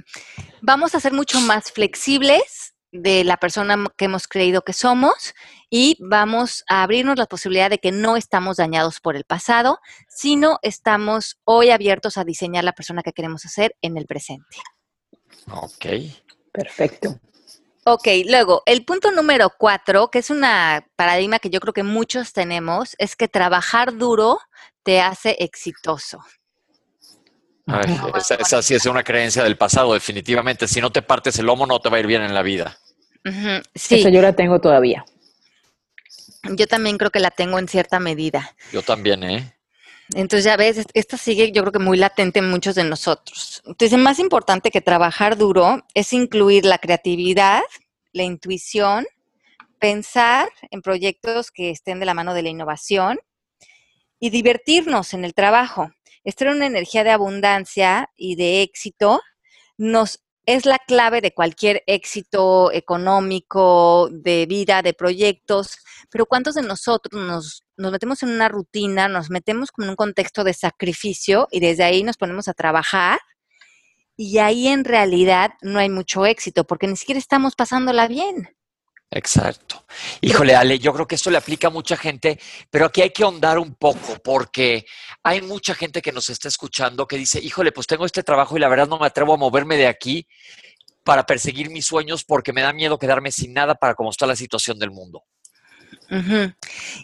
vamos 0.61 0.95
a 0.95 0.99
ser 0.99 1.13
mucho 1.13 1.39
más 1.41 1.71
flexibles 1.71 2.58
de 2.91 3.23
la 3.23 3.37
persona 3.37 3.85
que 3.97 4.05
hemos 4.05 4.27
creído 4.27 4.63
que 4.63 4.73
somos 4.73 5.33
y 5.69 5.97
vamos 5.99 6.63
a 6.67 6.83
abrirnos 6.83 7.17
la 7.17 7.27
posibilidad 7.27 7.69
de 7.69 7.79
que 7.79 7.91
no 7.91 8.17
estamos 8.17 8.57
dañados 8.57 8.99
por 8.99 9.15
el 9.15 9.25
pasado, 9.25 9.79
sino 10.07 10.59
estamos 10.61 11.39
hoy 11.43 11.69
abiertos 11.69 12.17
a 12.17 12.23
diseñar 12.23 12.63
la 12.63 12.73
persona 12.73 13.03
que 13.03 13.13
queremos 13.13 13.45
hacer 13.45 13.75
en 13.81 13.97
el 13.97 14.05
presente. 14.05 14.57
Ok. 15.51 15.85
Perfecto. 16.51 17.19
Ok, 17.85 18.07
luego, 18.27 18.61
el 18.65 18.85
punto 18.85 19.11
número 19.11 19.51
cuatro, 19.57 20.11
que 20.11 20.19
es 20.19 20.29
una 20.29 20.85
paradigma 20.95 21.39
que 21.39 21.49
yo 21.49 21.59
creo 21.59 21.73
que 21.73 21.83
muchos 21.83 22.33
tenemos, 22.33 22.95
es 22.99 23.15
que 23.15 23.27
trabajar 23.27 23.97
duro 23.97 24.39
te 24.83 25.01
hace 25.01 25.37
exitoso. 25.39 26.19
Esa, 28.39 28.61
sí 28.61 28.75
es 28.75 28.85
una 28.85 29.03
creencia 29.03 29.43
del 29.43 29.57
pasado, 29.57 29.93
definitivamente. 29.93 30.67
Si 30.67 30.81
no 30.81 30.91
te 30.91 31.01
partes 31.01 31.37
el 31.39 31.45
lomo, 31.45 31.65
no 31.65 31.79
te 31.79 31.89
va 31.89 31.97
a 31.97 31.99
ir 31.99 32.07
bien 32.07 32.21
en 32.21 32.33
la 32.33 32.41
vida. 32.41 32.77
sí. 33.75 33.95
Eso 33.95 34.09
yo 34.09 34.21
la 34.21 34.33
tengo 34.33 34.59
todavía. 34.59 35.05
Yo 36.55 36.67
también 36.67 36.97
creo 36.97 37.11
que 37.11 37.19
la 37.19 37.31
tengo 37.31 37.59
en 37.59 37.67
cierta 37.67 37.99
medida. 37.99 38.55
Yo 38.71 38.81
también, 38.81 39.23
¿eh? 39.23 39.55
Entonces 40.13 40.45
ya 40.45 40.57
ves, 40.57 40.85
esta 40.93 41.17
sigue 41.17 41.51
yo 41.51 41.61
creo 41.61 41.71
que 41.71 41.79
muy 41.79 41.97
latente 41.97 42.39
en 42.39 42.49
muchos 42.49 42.75
de 42.75 42.83
nosotros. 42.83 43.61
Entonces, 43.65 43.97
más 43.99 44.17
importante 44.17 44.71
que 44.71 44.81
trabajar 44.81 45.37
duro 45.37 45.85
es 45.93 46.13
incluir 46.13 46.65
la 46.65 46.79
creatividad, 46.79 47.61
la 48.11 48.23
intuición, 48.23 49.05
pensar 49.77 50.49
en 50.71 50.81
proyectos 50.81 51.51
que 51.51 51.69
estén 51.69 51.99
de 51.99 52.05
la 52.05 52.15
mano 52.15 52.33
de 52.33 52.41
la 52.41 52.49
innovación 52.49 53.19
y 54.19 54.31
divertirnos 54.31 55.13
en 55.13 55.25
el 55.25 55.33
trabajo. 55.33 55.91
Esto 56.29 56.43
era 56.43 56.53
una 56.53 56.67
energía 56.67 57.03
de 57.03 57.09
abundancia 57.09 58.11
y 58.15 58.35
de 58.35 58.61
éxito 58.61 59.19
nos 59.79 60.19
es 60.45 60.67
la 60.67 60.77
clave 60.77 61.21
de 61.21 61.33
cualquier 61.33 61.81
éxito 61.87 62.71
económico, 62.71 64.09
de 64.11 64.45
vida, 64.45 64.83
de 64.83 64.93
proyectos, 64.93 65.79
pero 66.11 66.27
¿cuántos 66.27 66.53
de 66.53 66.61
nosotros 66.61 67.19
nos, 67.19 67.63
nos 67.77 67.91
metemos 67.91 68.21
en 68.21 68.29
una 68.29 68.47
rutina, 68.47 69.07
nos 69.07 69.31
metemos 69.31 69.69
en 69.79 69.89
un 69.89 69.95
contexto 69.95 70.43
de 70.43 70.53
sacrificio 70.53 71.47
y 71.49 71.61
desde 71.61 71.83
ahí 71.83 72.03
nos 72.03 72.17
ponemos 72.17 72.47
a 72.47 72.53
trabajar? 72.53 73.19
Y 74.15 74.37
ahí 74.37 74.67
en 74.67 74.85
realidad 74.85 75.53
no 75.63 75.79
hay 75.79 75.89
mucho 75.89 76.27
éxito 76.27 76.63
porque 76.63 76.85
ni 76.85 76.95
siquiera 76.95 77.17
estamos 77.17 77.55
pasándola 77.55 78.07
bien. 78.07 78.55
Exacto. 79.11 79.85
Híjole, 80.21 80.55
Ale, 80.55 80.77
yo 80.77 80.93
creo 80.93 81.07
que 81.07 81.15
esto 81.15 81.31
le 81.31 81.37
aplica 81.37 81.67
a 81.67 81.71
mucha 81.71 81.97
gente, 81.97 82.39
pero 82.69 82.85
aquí 82.85 83.01
hay 83.01 83.09
que 83.09 83.23
ahondar 83.23 83.57
un 83.57 83.73
poco 83.73 84.17
porque 84.23 84.85
hay 85.23 85.41
mucha 85.41 85.73
gente 85.73 86.01
que 86.01 86.11
nos 86.11 86.29
está 86.29 86.47
escuchando 86.47 87.07
que 87.07 87.17
dice, 87.17 87.39
híjole, 87.39 87.71
pues 87.71 87.87
tengo 87.87 88.05
este 88.05 88.21
trabajo 88.21 88.55
y 88.55 88.59
la 88.59 88.69
verdad 88.69 88.87
no 88.87 88.99
me 88.99 89.07
atrevo 89.07 89.33
a 89.33 89.37
moverme 89.37 89.77
de 89.77 89.87
aquí 89.87 90.27
para 91.03 91.25
perseguir 91.25 91.71
mis 91.71 91.87
sueños 91.87 92.23
porque 92.23 92.53
me 92.53 92.61
da 92.61 92.71
miedo 92.71 92.99
quedarme 92.99 93.31
sin 93.31 93.53
nada 93.53 93.73
para 93.73 93.95
cómo 93.95 94.11
está 94.11 94.27
la 94.27 94.35
situación 94.35 94.77
del 94.77 94.91
mundo. 94.91 95.23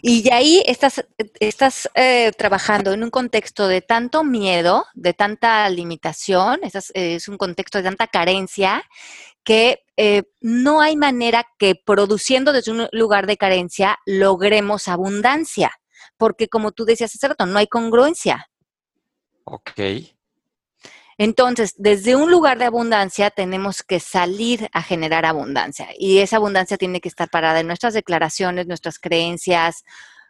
Y 0.02 0.30
ahí 0.30 0.62
estás, 0.66 1.04
estás 1.40 1.88
eh, 1.94 2.32
trabajando 2.36 2.92
en 2.92 3.04
un 3.04 3.10
contexto 3.10 3.68
de 3.68 3.80
tanto 3.80 4.24
miedo, 4.24 4.86
de 4.94 5.12
tanta 5.12 5.68
limitación, 5.70 6.60
es 6.62 7.28
un 7.28 7.36
contexto 7.36 7.78
de 7.78 7.84
tanta 7.84 8.06
carencia, 8.06 8.84
que 9.46 9.84
eh, 9.96 10.24
no 10.40 10.80
hay 10.80 10.96
manera 10.96 11.46
que 11.56 11.76
produciendo 11.76 12.52
desde 12.52 12.72
un 12.72 12.88
lugar 12.90 13.28
de 13.28 13.36
carencia 13.36 13.96
logremos 14.04 14.88
abundancia, 14.88 15.70
porque 16.18 16.48
como 16.48 16.72
tú 16.72 16.84
decías 16.84 17.14
hace 17.14 17.28
rato, 17.28 17.46
no 17.46 17.58
hay 17.58 17.68
congruencia. 17.68 18.50
Ok. 19.44 19.70
Entonces, 21.16 21.74
desde 21.78 22.16
un 22.16 22.30
lugar 22.30 22.58
de 22.58 22.64
abundancia 22.64 23.30
tenemos 23.30 23.84
que 23.84 24.00
salir 24.00 24.68
a 24.72 24.82
generar 24.82 25.24
abundancia 25.24 25.88
y 25.96 26.18
esa 26.18 26.36
abundancia 26.36 26.76
tiene 26.76 27.00
que 27.00 27.08
estar 27.08 27.30
parada 27.30 27.60
en 27.60 27.68
nuestras 27.68 27.94
declaraciones, 27.94 28.66
nuestras 28.66 28.98
creencias, 28.98 29.84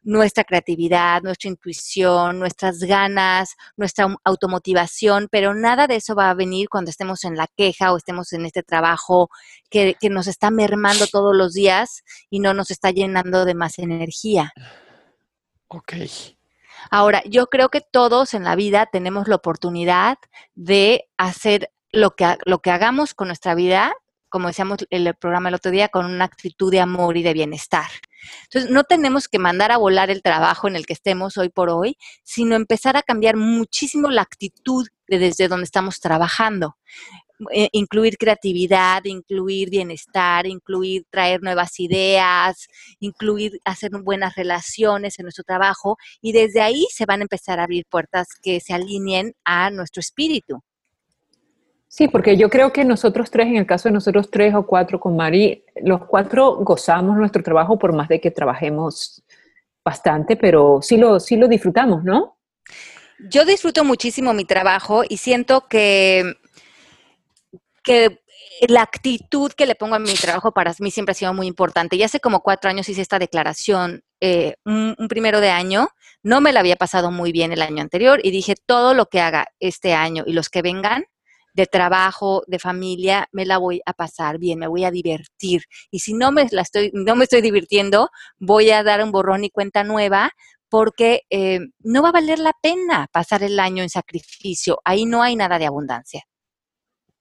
nuestra 0.06 0.44
creatividad, 0.44 1.20
nuestra 1.22 1.50
intuición, 1.50 2.38
nuestras 2.38 2.78
ganas, 2.78 3.56
nuestra 3.76 4.16
automotivación, 4.22 5.26
pero 5.30 5.52
nada 5.52 5.88
de 5.88 5.96
eso 5.96 6.14
va 6.14 6.30
a 6.30 6.34
venir 6.34 6.68
cuando 6.68 6.90
estemos 6.90 7.24
en 7.24 7.36
la 7.36 7.48
queja 7.48 7.92
o 7.92 7.96
estemos 7.96 8.32
en 8.32 8.46
este 8.46 8.62
trabajo 8.62 9.28
que, 9.68 9.96
nos 10.08 10.28
está 10.28 10.52
mermando 10.52 11.08
todos 11.08 11.34
los 11.34 11.54
días 11.54 12.04
y 12.30 12.38
no 12.38 12.54
nos 12.54 12.70
está 12.70 12.92
llenando 12.92 13.44
de 13.44 13.56
más 13.56 13.80
energía. 13.80 14.52
Ok. 15.66 15.94
Ahora, 16.88 17.20
yo 17.24 17.48
creo 17.48 17.68
que 17.68 17.80
todos 17.80 18.32
en 18.32 18.44
la 18.44 18.54
vida 18.54 18.86
tenemos 18.86 19.26
la 19.26 19.34
oportunidad 19.34 20.18
de 20.54 21.08
hacer 21.16 21.72
lo 21.90 22.14
que, 22.14 22.36
lo 22.44 22.60
que 22.60 22.70
hagamos 22.70 23.12
con 23.14 23.26
nuestra 23.26 23.56
vida, 23.56 23.92
como 24.28 24.46
decíamos 24.46 24.86
en 24.88 25.04
el 25.08 25.14
programa 25.16 25.48
el 25.48 25.56
otro 25.56 25.72
día, 25.72 25.88
con 25.88 26.06
una 26.06 26.26
actitud 26.26 26.70
de 26.70 26.80
amor 26.80 27.16
y 27.16 27.24
de 27.24 27.32
bienestar. 27.32 27.88
Entonces, 28.44 28.70
no 28.70 28.84
tenemos 28.84 29.28
que 29.28 29.38
mandar 29.38 29.72
a 29.72 29.76
volar 29.76 30.10
el 30.10 30.22
trabajo 30.22 30.68
en 30.68 30.76
el 30.76 30.86
que 30.86 30.92
estemos 30.92 31.36
hoy 31.36 31.48
por 31.48 31.70
hoy, 31.70 31.96
sino 32.22 32.56
empezar 32.56 32.96
a 32.96 33.02
cambiar 33.02 33.36
muchísimo 33.36 34.10
la 34.10 34.22
actitud 34.22 34.86
de 35.08 35.18
desde 35.18 35.48
donde 35.48 35.64
estamos 35.64 36.00
trabajando. 36.00 36.76
Eh, 37.52 37.68
incluir 37.72 38.16
creatividad, 38.16 39.04
incluir 39.04 39.68
bienestar, 39.68 40.46
incluir 40.46 41.04
traer 41.10 41.42
nuevas 41.42 41.78
ideas, 41.80 42.66
incluir 42.98 43.60
hacer 43.64 43.90
buenas 44.02 44.34
relaciones 44.36 45.18
en 45.18 45.24
nuestro 45.24 45.44
trabajo 45.44 45.98
y 46.22 46.32
desde 46.32 46.62
ahí 46.62 46.86
se 46.90 47.04
van 47.04 47.20
a 47.20 47.24
empezar 47.24 47.60
a 47.60 47.64
abrir 47.64 47.84
puertas 47.90 48.28
que 48.42 48.60
se 48.60 48.72
alineen 48.72 49.34
a 49.44 49.70
nuestro 49.70 50.00
espíritu. 50.00 50.62
Sí, 51.96 52.08
porque 52.08 52.36
yo 52.36 52.50
creo 52.50 52.74
que 52.74 52.84
nosotros 52.84 53.30
tres, 53.30 53.46
en 53.46 53.56
el 53.56 53.64
caso 53.64 53.88
de 53.88 53.94
nosotros 53.94 54.30
tres 54.30 54.54
o 54.54 54.66
cuatro 54.66 55.00
con 55.00 55.16
Mari, 55.16 55.64
los 55.76 56.04
cuatro 56.04 56.56
gozamos 56.56 57.16
nuestro 57.16 57.42
trabajo 57.42 57.78
por 57.78 57.94
más 57.94 58.06
de 58.10 58.20
que 58.20 58.30
trabajemos 58.30 59.22
bastante, 59.82 60.36
pero 60.36 60.80
sí 60.82 60.98
lo, 60.98 61.18
sí 61.18 61.36
lo 61.36 61.48
disfrutamos, 61.48 62.04
¿no? 62.04 62.36
Yo 63.30 63.46
disfruto 63.46 63.82
muchísimo 63.82 64.34
mi 64.34 64.44
trabajo 64.44 65.04
y 65.08 65.16
siento 65.16 65.68
que, 65.70 66.34
que 67.82 68.20
la 68.68 68.82
actitud 68.82 69.52
que 69.52 69.64
le 69.64 69.74
pongo 69.74 69.94
a 69.94 69.98
mi 69.98 70.12
trabajo 70.12 70.52
para 70.52 70.74
mí 70.80 70.90
siempre 70.90 71.12
ha 71.12 71.14
sido 71.14 71.32
muy 71.32 71.46
importante. 71.46 71.96
Ya 71.96 72.04
hace 72.04 72.20
como 72.20 72.40
cuatro 72.40 72.68
años 72.68 72.90
hice 72.90 73.00
esta 73.00 73.18
declaración, 73.18 74.04
eh, 74.20 74.56
un, 74.66 74.96
un, 74.98 75.08
primero 75.08 75.40
de 75.40 75.48
año, 75.48 75.88
no 76.22 76.42
me 76.42 76.52
la 76.52 76.60
había 76.60 76.76
pasado 76.76 77.10
muy 77.10 77.32
bien 77.32 77.52
el 77.52 77.62
año 77.62 77.80
anterior 77.80 78.20
y 78.22 78.32
dije, 78.32 78.54
todo 78.66 78.92
lo 78.92 79.06
que 79.06 79.22
haga 79.22 79.46
este 79.60 79.94
año 79.94 80.24
y 80.26 80.34
los 80.34 80.50
que 80.50 80.60
vengan, 80.60 81.06
de 81.56 81.66
trabajo, 81.66 82.42
de 82.46 82.58
familia, 82.58 83.28
me 83.32 83.46
la 83.46 83.56
voy 83.56 83.80
a 83.86 83.94
pasar 83.94 84.38
bien, 84.38 84.58
me 84.58 84.66
voy 84.68 84.84
a 84.84 84.90
divertir. 84.90 85.62
Y 85.90 86.00
si 86.00 86.12
no 86.12 86.30
me, 86.30 86.46
la 86.50 86.60
estoy, 86.60 86.90
no 86.92 87.16
me 87.16 87.24
estoy 87.24 87.40
divirtiendo, 87.40 88.10
voy 88.38 88.70
a 88.70 88.82
dar 88.82 89.02
un 89.02 89.10
borrón 89.10 89.42
y 89.42 89.50
cuenta 89.50 89.82
nueva 89.82 90.32
porque 90.68 91.22
eh, 91.30 91.60
no 91.78 92.02
va 92.02 92.10
a 92.10 92.12
valer 92.12 92.38
la 92.40 92.52
pena 92.60 93.08
pasar 93.10 93.42
el 93.42 93.58
año 93.58 93.82
en 93.82 93.88
sacrificio. 93.88 94.80
Ahí 94.84 95.06
no 95.06 95.22
hay 95.22 95.34
nada 95.34 95.58
de 95.58 95.64
abundancia. 95.64 96.24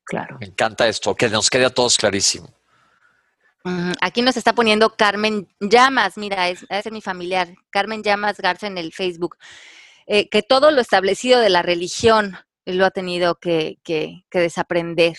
Claro. 0.04 0.38
Me 0.42 0.48
encanta 0.48 0.86
esto, 0.86 1.16
que 1.16 1.30
nos 1.30 1.50
quede 1.50 1.66
a 1.66 1.70
todos 1.70 1.98
clarísimo. 1.98 2.50
Aquí 4.00 4.22
nos 4.22 4.38
está 4.38 4.54
poniendo 4.54 4.96
Carmen 4.96 5.48
Llamas, 5.60 6.18
mira, 6.18 6.50
es, 6.50 6.68
es 6.70 6.92
mi 6.92 7.02
familiar, 7.02 7.48
Carmen 7.72 8.04
Llamas 8.04 8.38
Garza 8.38 8.68
en 8.68 8.78
el 8.78 8.94
Facebook, 8.94 9.38
eh, 10.06 10.30
que 10.30 10.44
todo 10.44 10.70
lo 10.70 10.82
establecido 10.82 11.40
de 11.40 11.50
la 11.50 11.64
religión, 11.64 12.38
lo 12.66 12.86
ha 12.86 12.92
tenido 12.92 13.36
que, 13.36 13.78
desaprender. 14.32 15.18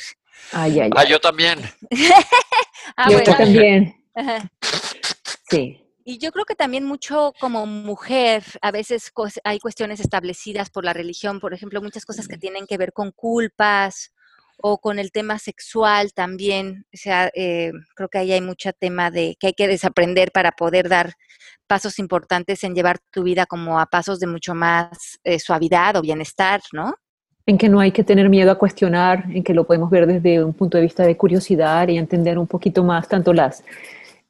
Ay, 0.52 0.80
ay, 0.80 0.90
Ah, 0.94 1.04
yo 1.04 1.18
también. 1.18 1.58
ah, 2.96 3.10
yo 3.10 3.22
también. 3.22 3.94
Sí. 5.48 5.80
Y 6.04 6.18
yo 6.18 6.32
creo 6.32 6.44
que 6.44 6.56
también 6.56 6.84
mucho 6.84 7.32
como 7.38 7.66
mujer, 7.66 8.42
a 8.62 8.70
veces 8.72 9.12
hay 9.44 9.60
cuestiones 9.60 10.00
establecidas 10.00 10.70
por 10.70 10.84
la 10.84 10.92
religión, 10.92 11.38
por 11.38 11.54
ejemplo, 11.54 11.82
muchas 11.82 12.04
cosas 12.04 12.26
que 12.26 12.36
tienen 12.36 12.66
que 12.66 12.78
ver 12.78 12.92
con 12.92 13.12
culpas 13.12 14.12
o 14.58 14.78
con 14.78 14.98
el 14.98 15.12
tema 15.12 15.38
sexual 15.38 16.12
también. 16.12 16.86
O 16.94 16.96
sea, 16.96 17.30
eh, 17.34 17.72
creo 17.94 18.08
que 18.08 18.18
ahí 18.18 18.32
hay 18.32 18.40
mucho 18.40 18.72
tema 18.72 19.10
de 19.10 19.36
que 19.38 19.48
hay 19.48 19.52
que 19.52 19.68
desaprender 19.68 20.32
para 20.32 20.52
poder 20.52 20.88
dar 20.88 21.14
pasos 21.66 21.98
importantes 21.98 22.62
en 22.64 22.74
llevar 22.74 22.98
tu 23.10 23.22
vida 23.22 23.46
como 23.46 23.80
a 23.80 23.86
pasos 23.86 24.20
de 24.20 24.26
mucho 24.26 24.54
más 24.54 25.18
eh, 25.24 25.38
suavidad 25.38 25.96
o 25.96 26.02
bienestar, 26.02 26.62
¿no? 26.72 26.94
En 27.46 27.58
que 27.58 27.68
no 27.68 27.78
hay 27.78 27.92
que 27.92 28.02
tener 28.02 28.28
miedo 28.28 28.50
a 28.50 28.58
cuestionar, 28.58 29.24
en 29.32 29.44
que 29.44 29.54
lo 29.54 29.64
podemos 29.64 29.88
ver 29.88 30.06
desde 30.06 30.42
un 30.42 30.52
punto 30.52 30.76
de 30.76 30.82
vista 30.82 31.04
de 31.04 31.16
curiosidad 31.16 31.86
y 31.88 31.96
entender 31.96 32.38
un 32.38 32.48
poquito 32.48 32.82
más 32.82 33.08
tanto 33.08 33.32
las 33.32 33.62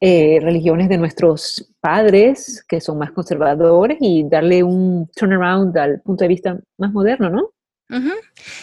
eh, 0.00 0.38
religiones 0.42 0.90
de 0.90 0.98
nuestros 0.98 1.72
padres, 1.80 2.62
que 2.68 2.82
son 2.82 2.98
más 2.98 3.12
conservadores, 3.12 3.96
y 4.00 4.28
darle 4.28 4.62
un 4.62 5.08
turnaround 5.16 5.76
al 5.78 6.00
punto 6.02 6.24
de 6.24 6.28
vista 6.28 6.58
más 6.76 6.92
moderno, 6.92 7.30
¿no? 7.30 7.50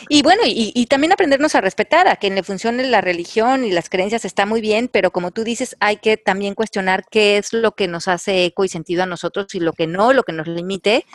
Y 0.10 0.22
bueno, 0.22 0.42
y, 0.46 0.86
también 0.88 1.14
aprendernos 1.14 1.56
a 1.56 1.62
respetar, 1.62 2.10
a 2.10 2.18
que 2.18 2.30
le 2.30 2.44
funcione 2.44 2.84
la 2.84 3.00
religión 3.00 3.64
y 3.64 3.72
las 3.72 3.90
creencias 3.90 4.26
está 4.26 4.46
muy 4.46 4.60
bien, 4.60 4.90
pero 4.92 5.12
como 5.12 5.32
tú 5.32 5.46
dices, 5.46 5.78
hay 5.80 5.96
que 5.96 6.18
también 6.18 6.56
cuestionar 6.56 7.06
qué 7.10 7.38
es 7.38 7.54
lo 7.54 7.72
que 7.72 7.88
nos 7.88 8.10
hace 8.10 8.44
eco 8.44 8.66
y 8.66 8.68
sentido 8.68 9.04
a 9.04 9.06
nosotros 9.06 9.48
y 9.56 9.62
lo 9.62 9.72
que 9.72 9.88
no, 9.88 10.12
lo 10.12 10.24
que 10.24 10.34
nos 10.34 10.48
limite 10.48 11.06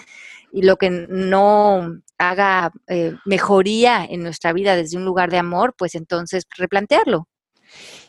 y 0.53 0.63
lo 0.63 0.77
que 0.77 0.91
no 0.91 2.01
haga 2.19 2.73
eh, 2.89 3.15
mejoría 3.25 4.05
en 4.05 4.23
nuestra 4.23 4.53
vida 4.53 4.77
desde 4.77 4.97
un 4.97 5.05
lugar 5.05 5.31
de 5.31 5.39
amor, 5.39 5.75
pues 5.77 5.95
entonces 5.95 6.45
replantearlo. 6.57 7.29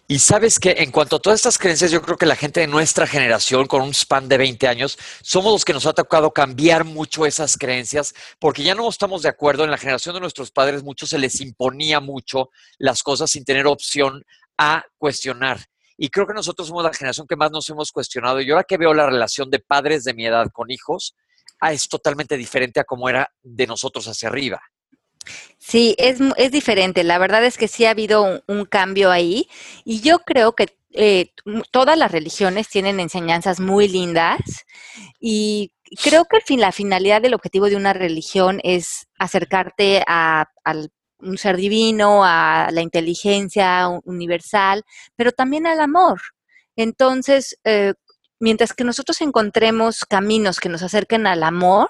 Y 0.07 0.17
sabes 0.17 0.59
que 0.59 0.71
en 0.79 0.91
cuanto 0.91 1.17
a 1.17 1.19
todas 1.19 1.37
estas 1.37 1.59
creencias, 1.59 1.91
yo 1.91 2.01
creo 2.01 2.17
que 2.17 2.25
la 2.25 2.35
gente 2.35 2.61
de 2.61 2.67
nuestra 2.67 3.05
generación, 3.05 3.67
con 3.67 3.83
un 3.83 3.93
span 3.93 4.27
de 4.27 4.39
20 4.39 4.67
años, 4.67 4.97
somos 5.21 5.51
los 5.51 5.63
que 5.63 5.73
nos 5.73 5.85
ha 5.85 5.93
tocado 5.93 6.31
cambiar 6.31 6.83
mucho 6.83 7.27
esas 7.27 7.57
creencias, 7.57 8.15
porque 8.39 8.63
ya 8.63 8.73
no 8.73 8.89
estamos 8.89 9.21
de 9.21 9.29
acuerdo. 9.29 9.63
En 9.63 9.69
la 9.69 9.77
generación 9.77 10.15
de 10.15 10.21
nuestros 10.21 10.49
padres, 10.49 10.81
muchos 10.81 11.09
se 11.09 11.19
les 11.19 11.39
imponía 11.41 11.99
mucho 11.99 12.49
las 12.79 13.03
cosas 13.03 13.29
sin 13.29 13.45
tener 13.45 13.67
opción 13.67 14.23
a 14.57 14.83
cuestionar. 14.97 15.59
Y 15.95 16.09
creo 16.09 16.25
que 16.25 16.33
nosotros 16.33 16.69
somos 16.69 16.83
la 16.83 16.93
generación 16.93 17.27
que 17.27 17.35
más 17.35 17.51
nos 17.51 17.69
hemos 17.69 17.91
cuestionado. 17.91 18.41
Y 18.41 18.49
ahora 18.49 18.63
que 18.63 18.77
veo 18.77 18.95
la 18.95 19.05
relación 19.05 19.51
de 19.51 19.59
padres 19.59 20.05
de 20.05 20.15
mi 20.15 20.25
edad 20.25 20.47
con 20.51 20.71
hijos, 20.71 21.13
ah, 21.59 21.73
es 21.73 21.87
totalmente 21.87 22.37
diferente 22.37 22.79
a 22.79 22.83
como 22.83 23.09
era 23.09 23.31
de 23.41 23.67
nosotros 23.67 24.07
hacia 24.07 24.29
arriba. 24.29 24.61
Sí, 25.57 25.95
es, 25.97 26.19
es 26.37 26.51
diferente. 26.51 27.03
La 27.03 27.17
verdad 27.17 27.43
es 27.45 27.57
que 27.57 27.67
sí 27.67 27.85
ha 27.85 27.91
habido 27.91 28.41
un, 28.47 28.65
cambio 28.65 29.11
ahí 29.11 29.47
y 29.83 30.01
yo 30.01 30.19
creo 30.19 30.53
que 30.53 30.67
eh, 30.91 31.31
todas 31.71 31.97
las 31.97 32.11
religiones 32.11 32.67
tienen 32.67 32.99
enseñanzas 32.99 33.59
muy 33.59 33.87
lindas 33.87 34.39
y 35.19 35.71
creo 36.03 36.25
que 36.25 36.57
la 36.57 36.71
finalidad 36.71 37.21
del 37.21 37.35
objetivo 37.35 37.69
de 37.69 37.75
una 37.75 37.93
religión 37.93 38.59
es 38.63 39.07
acercarte 39.17 40.03
a, 40.07 40.49
un 41.19 41.37
ser 41.37 41.57
divino, 41.57 42.23
a 42.23 42.69
la 42.71 42.81
inteligencia 42.81 43.87
universal, 44.05 44.83
pero 45.15 45.31
también 45.31 45.67
al 45.67 45.81
amor. 45.81 46.21
Entonces, 46.75 47.59
eh, 47.65 47.93
mientras 48.39 48.73
que 48.73 48.83
nosotros 48.83 49.21
encontremos 49.21 50.05
caminos 50.05 50.59
que 50.59 50.69
nos 50.69 50.83
acerquen 50.83 51.27
al 51.27 51.43
amor, 51.43 51.89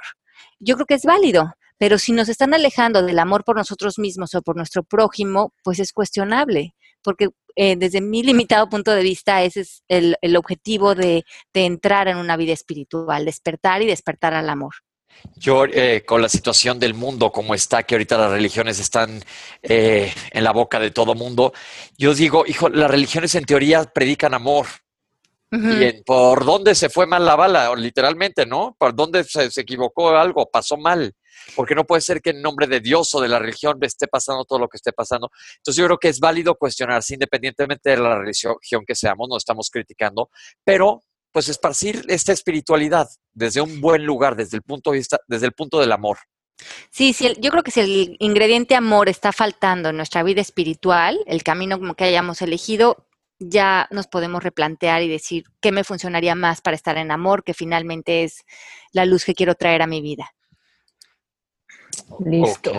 yo 0.59 0.75
creo 0.75 0.85
que 0.85 0.95
es 0.95 1.03
válido. 1.03 1.53
Pero 1.77 1.97
si 1.97 2.11
nos 2.11 2.27
están 2.27 2.53
alejando 2.53 3.01
del 3.01 3.19
amor 3.19 3.45
por 3.45 3.55
nosotros 3.55 3.97
mismos 3.97 4.35
o 4.35 4.41
por 4.41 4.57
nuestro 4.57 4.83
prójimo, 4.83 5.53
pues 5.63 5.79
es 5.79 5.93
cuestionable, 5.93 6.75
porque 7.01 7.29
eh, 7.55 7.75
desde 7.77 8.01
mi 8.01 8.21
limitado 8.21 8.69
punto 8.69 8.91
de 8.91 9.01
vista 9.01 9.43
ese 9.43 9.61
es 9.61 9.83
el, 9.87 10.17
objetivo 10.35 10.93
de, 10.93 11.23
entrar 11.53 12.09
en 12.09 12.17
una 12.17 12.35
vida 12.35 12.53
espiritual, 12.53 13.25
despertar 13.25 13.81
y 13.81 13.85
despertar 13.85 14.33
al 14.33 14.49
amor. 14.49 14.75
Yo, 15.35 15.65
eh, 15.65 16.03
con 16.05 16.21
la 16.21 16.29
situación 16.29 16.79
del 16.79 16.93
mundo 16.93 17.31
como 17.31 17.55
está, 17.55 17.83
que 17.83 17.95
ahorita 17.95 18.17
las 18.17 18.31
religiones 18.31 18.79
están 18.79 19.23
eh, 19.61 20.13
en 20.31 20.43
la 20.43 20.51
boca 20.51 20.79
de 20.79 20.91
todo 20.91 21.15
mundo, 21.15 21.53
yo 21.97 22.13
digo, 22.13 22.45
hijo, 22.45 22.69
las 22.69 22.91
religiones 22.91 23.35
en 23.35 23.45
teoría 23.45 23.85
predican 23.85 24.33
amor, 24.33 24.67
y 25.51 26.03
por 26.03 26.45
dónde 26.45 26.75
se 26.75 26.89
fue 26.89 27.07
mal 27.07 27.25
la 27.25 27.35
bala, 27.35 27.73
literalmente, 27.75 28.45
¿no? 28.45 28.75
¿Por 28.77 28.95
dónde 28.95 29.23
se, 29.23 29.49
equivocó 29.59 30.09
algo? 30.09 30.49
Pasó 30.49 30.77
mal. 30.77 31.13
Porque 31.55 31.73
no 31.73 31.85
puede 31.85 32.01
ser 32.01 32.21
que 32.21 32.29
en 32.31 32.41
nombre 32.41 32.67
de 32.67 32.79
Dios 32.79 33.13
o 33.15 33.21
de 33.21 33.29
la 33.29 33.39
religión 33.39 33.79
esté 33.81 34.07
pasando 34.07 34.45
todo 34.45 34.59
lo 34.59 34.67
que 34.67 34.77
esté 34.77 34.91
pasando. 34.91 35.31
Entonces 35.57 35.77
yo 35.79 35.85
creo 35.85 35.97
que 35.97 36.09
es 36.09 36.19
válido 36.19 36.55
cuestionarse 36.55 37.15
independientemente 37.15 37.89
de 37.91 37.97
la 37.97 38.19
religión 38.19 38.57
que 38.85 38.95
seamos, 38.95 39.27
no 39.29 39.37
estamos 39.37 39.69
criticando, 39.71 40.29
pero 40.63 41.01
pues 41.31 41.49
esparcir 41.49 42.05
esta 42.07 42.33
espiritualidad 42.33 43.07
desde 43.33 43.61
un 43.61 43.81
buen 43.81 44.03
lugar, 44.03 44.35
desde 44.35 44.57
el 44.57 44.63
punto 44.63 44.91
de 44.91 44.97
vista, 44.97 45.19
desde 45.27 45.47
el 45.47 45.53
punto 45.53 45.79
del 45.79 45.91
amor. 45.91 46.17
Sí, 46.89 47.13
sí, 47.13 47.33
yo 47.39 47.51
creo 47.51 47.63
que 47.63 47.71
si 47.71 47.79
el 47.79 48.17
ingrediente 48.19 48.75
amor 48.75 49.09
está 49.09 49.31
faltando 49.31 49.89
en 49.89 49.97
nuestra 49.97 50.23
vida 50.23 50.41
espiritual, 50.41 51.17
el 51.25 51.43
camino 51.43 51.79
como 51.79 51.95
que 51.95 52.03
hayamos 52.03 52.41
elegido, 52.41 53.07
ya 53.39 53.87
nos 53.91 54.07
podemos 54.07 54.43
replantear 54.43 55.01
y 55.01 55.07
decir 55.07 55.45
qué 55.61 55.71
me 55.71 55.83
funcionaría 55.83 56.35
más 56.35 56.61
para 56.61 56.75
estar 56.75 56.97
en 56.97 57.11
amor, 57.11 57.43
que 57.43 57.53
finalmente 57.53 58.23
es 58.23 58.43
la 58.91 59.05
luz 59.05 59.23
que 59.25 59.33
quiero 59.33 59.55
traer 59.55 59.81
a 59.81 59.87
mi 59.87 60.01
vida. 60.01 60.31
Listo. 62.19 62.73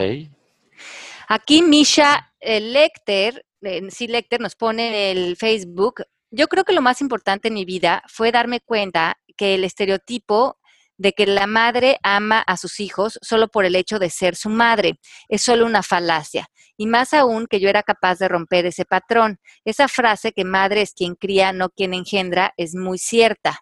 Aquí 1.28 1.62
Misha 1.62 2.32
Lecter, 2.40 3.46
sí 3.90 4.06
Lecter 4.06 4.40
nos 4.40 4.54
pone 4.54 4.88
en 4.88 5.18
el 5.18 5.36
Facebook, 5.36 6.04
yo 6.30 6.46
creo 6.48 6.64
que 6.64 6.72
lo 6.72 6.82
más 6.82 7.00
importante 7.00 7.48
en 7.48 7.54
mi 7.54 7.64
vida 7.64 8.02
fue 8.06 8.30
darme 8.30 8.61
cuenta 8.61 9.18
que 9.36 9.54
el 9.54 9.64
estereotipo 9.64 10.59
de 11.01 11.14
que 11.14 11.24
la 11.24 11.46
madre 11.46 11.98
ama 12.03 12.40
a 12.40 12.59
sus 12.59 12.78
hijos 12.78 13.18
solo 13.22 13.48
por 13.48 13.64
el 13.64 13.74
hecho 13.74 13.98
de 13.98 14.11
ser 14.11 14.36
su 14.36 14.51
madre. 14.51 15.01
Es 15.30 15.40
solo 15.40 15.64
una 15.64 15.82
falacia. 15.82 16.51
Y 16.76 16.86
más 16.86 17.14
aún 17.14 17.46
que 17.46 17.59
yo 17.59 17.70
era 17.70 17.82
capaz 17.82 18.18
de 18.18 18.28
romper 18.28 18.66
ese 18.66 18.84
patrón. 18.84 19.40
Esa 19.64 19.88
frase 19.88 20.32
que 20.32 20.44
madre 20.44 20.82
es 20.82 20.92
quien 20.92 21.14
cría, 21.14 21.55
no 21.55 21.70
quien 21.70 21.94
engendra, 21.94 22.53
es 22.59 22.74
muy 22.74 22.98
cierta. 22.98 23.61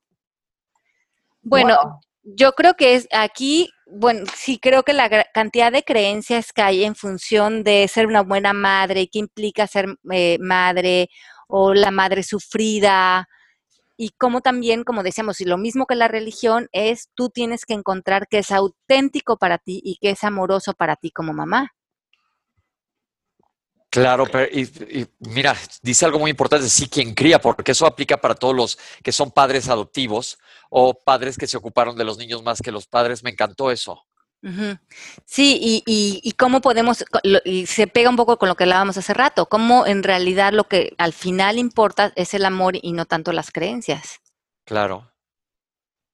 Bueno, 1.41 2.01
yo 2.25 2.55
creo 2.55 2.75
que 2.75 2.97
es 2.97 3.07
aquí, 3.13 3.71
bueno, 3.87 4.27
sí 4.35 4.59
creo 4.59 4.83
que 4.83 4.93
la 4.93 5.09
cantidad 5.33 5.71
de 5.71 5.85
creencias 5.85 6.53
que 6.53 6.63
hay 6.63 6.83
en 6.83 6.97
función 6.97 7.63
de 7.63 7.87
ser 7.87 8.09
una 8.09 8.23
buena 8.23 8.53
madre, 8.53 9.09
qué 9.09 9.21
implica 9.21 9.69
ser 9.69 9.87
eh, 10.11 10.39
madre 10.41 11.09
o 11.47 11.73
la 11.73 11.93
madre 11.93 12.25
sufrida, 12.25 13.29
y 13.99 14.11
como 14.11 14.41
también, 14.41 14.85
como 14.85 15.03
decíamos, 15.03 15.41
y 15.41 15.45
lo 15.45 15.59
mismo 15.59 15.87
que 15.87 15.97
la 15.97 16.07
religión 16.07 16.69
es, 16.73 17.11
tú 17.15 17.31
tienes 17.31 17.67
que 17.67 17.75
encontrar 17.75 18.29
que 18.29 18.39
es 18.39 18.53
auténtico 18.53 19.37
para 19.39 19.59
ti 19.59 19.81
y 19.83 19.97
que 19.97 20.11
es 20.11 20.23
amoroso 20.23 20.73
para 20.75 20.95
ti 20.95 21.11
como 21.11 21.33
mamá. 21.33 21.73
Claro, 23.91 24.27
pero 24.31 24.47
y, 24.53 25.07
mira, 25.19 25.57
dice 25.83 26.05
algo 26.05 26.21
muy 26.21 26.31
importante, 26.31 26.69
sí, 26.69 26.89
quien 26.89 27.15
cría, 27.15 27.41
porque 27.41 27.73
eso 27.73 27.87
aplica 27.87 28.19
para 28.19 28.37
todos 28.37 28.55
los 28.55 28.79
que 29.03 29.13
son 29.13 29.33
padres 29.33 29.69
adoptivos 29.69 30.39
o 30.71 30.95
padres 30.95 31.37
que 31.37 31.47
se 31.49 31.57
ocuparon 31.57 31.97
de 31.97 32.05
los 32.05 32.19
niños 32.19 32.43
más 32.45 32.61
que 32.61 32.71
los 32.71 32.87
padres. 32.87 33.25
Me 33.25 33.31
encantó 33.31 33.73
eso. 33.73 34.05
Sí, 35.25 35.59
y, 35.61 35.83
y, 35.85 36.33
cómo 36.33 36.61
podemos, 36.61 37.05
y 37.45 37.67
se 37.67 37.87
pega 37.87 38.09
un 38.09 38.17
poco 38.17 38.39
con 38.39 38.49
lo 38.49 38.55
que 38.55 38.65
hablábamos 38.65 38.97
hace 38.97 39.13
rato, 39.13 39.47
cómo 39.47 39.87
en 39.87 40.03
realidad 40.03 40.53
lo 40.53 40.65
que 40.65 40.95
al 40.99 41.13
final 41.13 41.59
importa 41.59 42.13
es 42.15 42.35
el 42.35 42.45
amor 42.45 42.77
y 42.81 42.93
no 42.93 43.05
tanto 43.05 43.33
las 43.33 43.51
creencias. 43.51 44.21
Claro. 44.65 45.13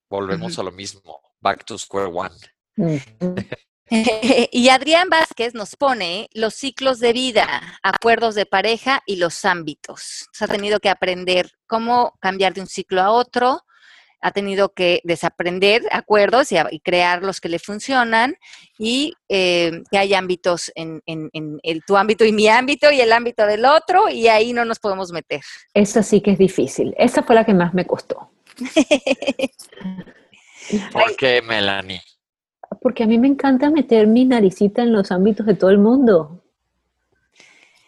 Volvemos 0.08 0.58
a 0.58 0.62
lo 0.62 0.72
mismo. 0.72 1.20
Back 1.40 1.64
to 1.64 1.78
square 1.78 2.10
one. 2.12 2.34
y 4.52 4.68
Adrián 4.70 5.08
Vázquez 5.10 5.54
nos 5.54 5.76
pone 5.76 6.28
los 6.32 6.54
ciclos 6.54 7.00
de 7.00 7.12
vida, 7.12 7.78
acuerdos 7.82 8.34
de 8.34 8.46
pareja 8.46 9.02
y 9.06 9.16
los 9.16 9.44
ámbitos. 9.44 10.28
Se 10.32 10.44
ha 10.44 10.48
tenido 10.48 10.80
que 10.80 10.88
aprender 10.88 11.52
cómo 11.66 12.16
cambiar 12.20 12.54
de 12.54 12.62
un 12.62 12.66
ciclo 12.66 13.02
a 13.02 13.10
otro, 13.10 13.64
ha 14.24 14.30
tenido 14.30 14.72
que 14.72 15.02
desaprender 15.04 15.82
acuerdos 15.92 16.50
y, 16.50 16.80
crear 16.80 17.22
los 17.22 17.42
que 17.42 17.50
le 17.50 17.58
funcionan 17.58 18.36
y 18.78 19.12
eh, 19.28 19.82
que 19.90 19.98
hay 19.98 20.14
ámbitos 20.14 20.72
en, 20.74 21.02
el, 21.04 21.82
tu 21.86 21.98
ámbito 21.98 22.24
y 22.24 22.32
mi 22.32 22.48
ámbito 22.48 22.90
y 22.90 23.02
el 23.02 23.12
ámbito 23.12 23.44
del 23.44 23.66
otro 23.66 24.08
y 24.08 24.28
ahí 24.28 24.54
no 24.54 24.64
nos 24.64 24.78
podemos 24.78 25.12
meter. 25.12 25.42
Eso 25.74 26.02
sí 26.02 26.22
que 26.22 26.30
es 26.30 26.38
difícil. 26.38 26.94
Esa 26.96 27.22
fue 27.22 27.34
la 27.34 27.44
que 27.44 27.52
más 27.52 27.74
me 27.74 27.86
costó. 27.86 28.30
¿Por 30.90 31.16
qué, 31.16 31.42
Melanie? 31.42 32.00
Porque 32.80 33.02
a 33.02 33.06
mí 33.06 33.18
me 33.18 33.28
encanta 33.28 33.68
meter 33.68 34.06
mi 34.06 34.24
naricita 34.24 34.82
en 34.82 34.92
los 34.92 35.12
ámbitos 35.12 35.44
de 35.44 35.52
todo 35.52 35.68
el 35.68 35.78
mundo. 35.78 36.42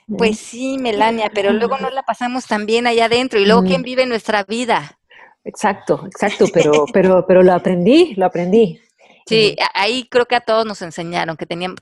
Pues 0.07 0.39
sí, 0.39 0.77
Melania, 0.79 1.31
pero 1.35 1.55
luego 1.55 1.79
no 1.79 1.89
la 1.89 2.03
pasamos 2.03 2.47
tan 2.47 2.67
bien 2.67 2.87
allá 2.87 3.07
adentro. 3.07 3.41
¿Y 3.41 3.47
luego 3.47 3.63
quién 3.63 3.81
vive 3.81 4.05
nuestra 4.05 4.45
vida? 4.45 4.99
Exacto, 5.47 6.03
exacto, 6.07 6.47
pero, 6.53 6.87
pero, 6.93 7.25
pero 7.25 7.41
lo 7.41 7.53
aprendí, 7.53 8.15
lo 8.17 8.27
aprendí. 8.27 8.81
Sí, 9.29 9.57
ahí 9.75 10.09
creo 10.09 10.27
que 10.27 10.35
a 10.35 10.41
todos 10.41 10.67
nos 10.67 10.83
enseñaron 10.83 11.37
que 11.37 11.47
teníamos, 11.47 11.79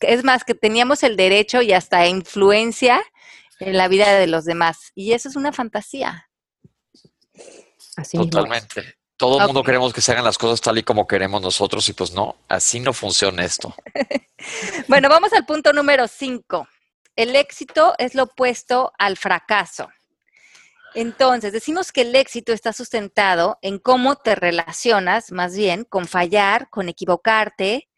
es 0.00 0.24
más, 0.24 0.42
que 0.42 0.54
teníamos 0.54 1.04
el 1.04 1.16
derecho 1.16 1.62
y 1.62 1.72
hasta 1.72 2.08
influencia 2.08 3.00
en 3.60 3.76
la 3.76 3.86
vida 3.86 4.12
de 4.18 4.26
los 4.26 4.44
demás. 4.44 4.90
Y 4.96 5.12
eso 5.12 5.28
es 5.28 5.36
una 5.36 5.52
fantasía. 5.52 6.28
Así 7.96 8.16
Totalmente. 8.16 8.96
Todo 9.16 9.38
el 9.38 9.46
mundo 9.46 9.62
queremos 9.62 9.92
que 9.92 10.00
se 10.00 10.10
hagan 10.10 10.24
las 10.24 10.36
cosas 10.36 10.60
tal 10.60 10.78
y 10.78 10.82
como 10.82 11.06
queremos 11.06 11.40
nosotros 11.40 11.88
y 11.88 11.92
pues 11.92 12.12
no, 12.12 12.34
así 12.48 12.80
no 12.80 12.92
funciona 12.92 13.44
esto. 13.44 13.72
bueno, 14.88 15.08
vamos 15.08 15.32
al 15.32 15.46
punto 15.46 15.72
número 15.72 16.08
cinco. 16.08 16.66
El 17.14 17.36
éxito 17.36 17.94
es 17.98 18.16
lo 18.16 18.24
opuesto 18.24 18.92
al 18.98 19.16
fracaso. 19.16 19.88
Entonces, 20.94 21.52
decimos 21.52 21.90
que 21.90 22.02
el 22.02 22.14
éxito 22.14 22.52
está 22.52 22.72
sustentado 22.72 23.58
en 23.62 23.78
cómo 23.78 24.14
te 24.14 24.36
relacionas, 24.36 25.32
más 25.32 25.56
bien, 25.56 25.84
con 25.84 26.06
fallar, 26.06 26.70
con 26.70 26.88
equivocarte, 26.88 27.88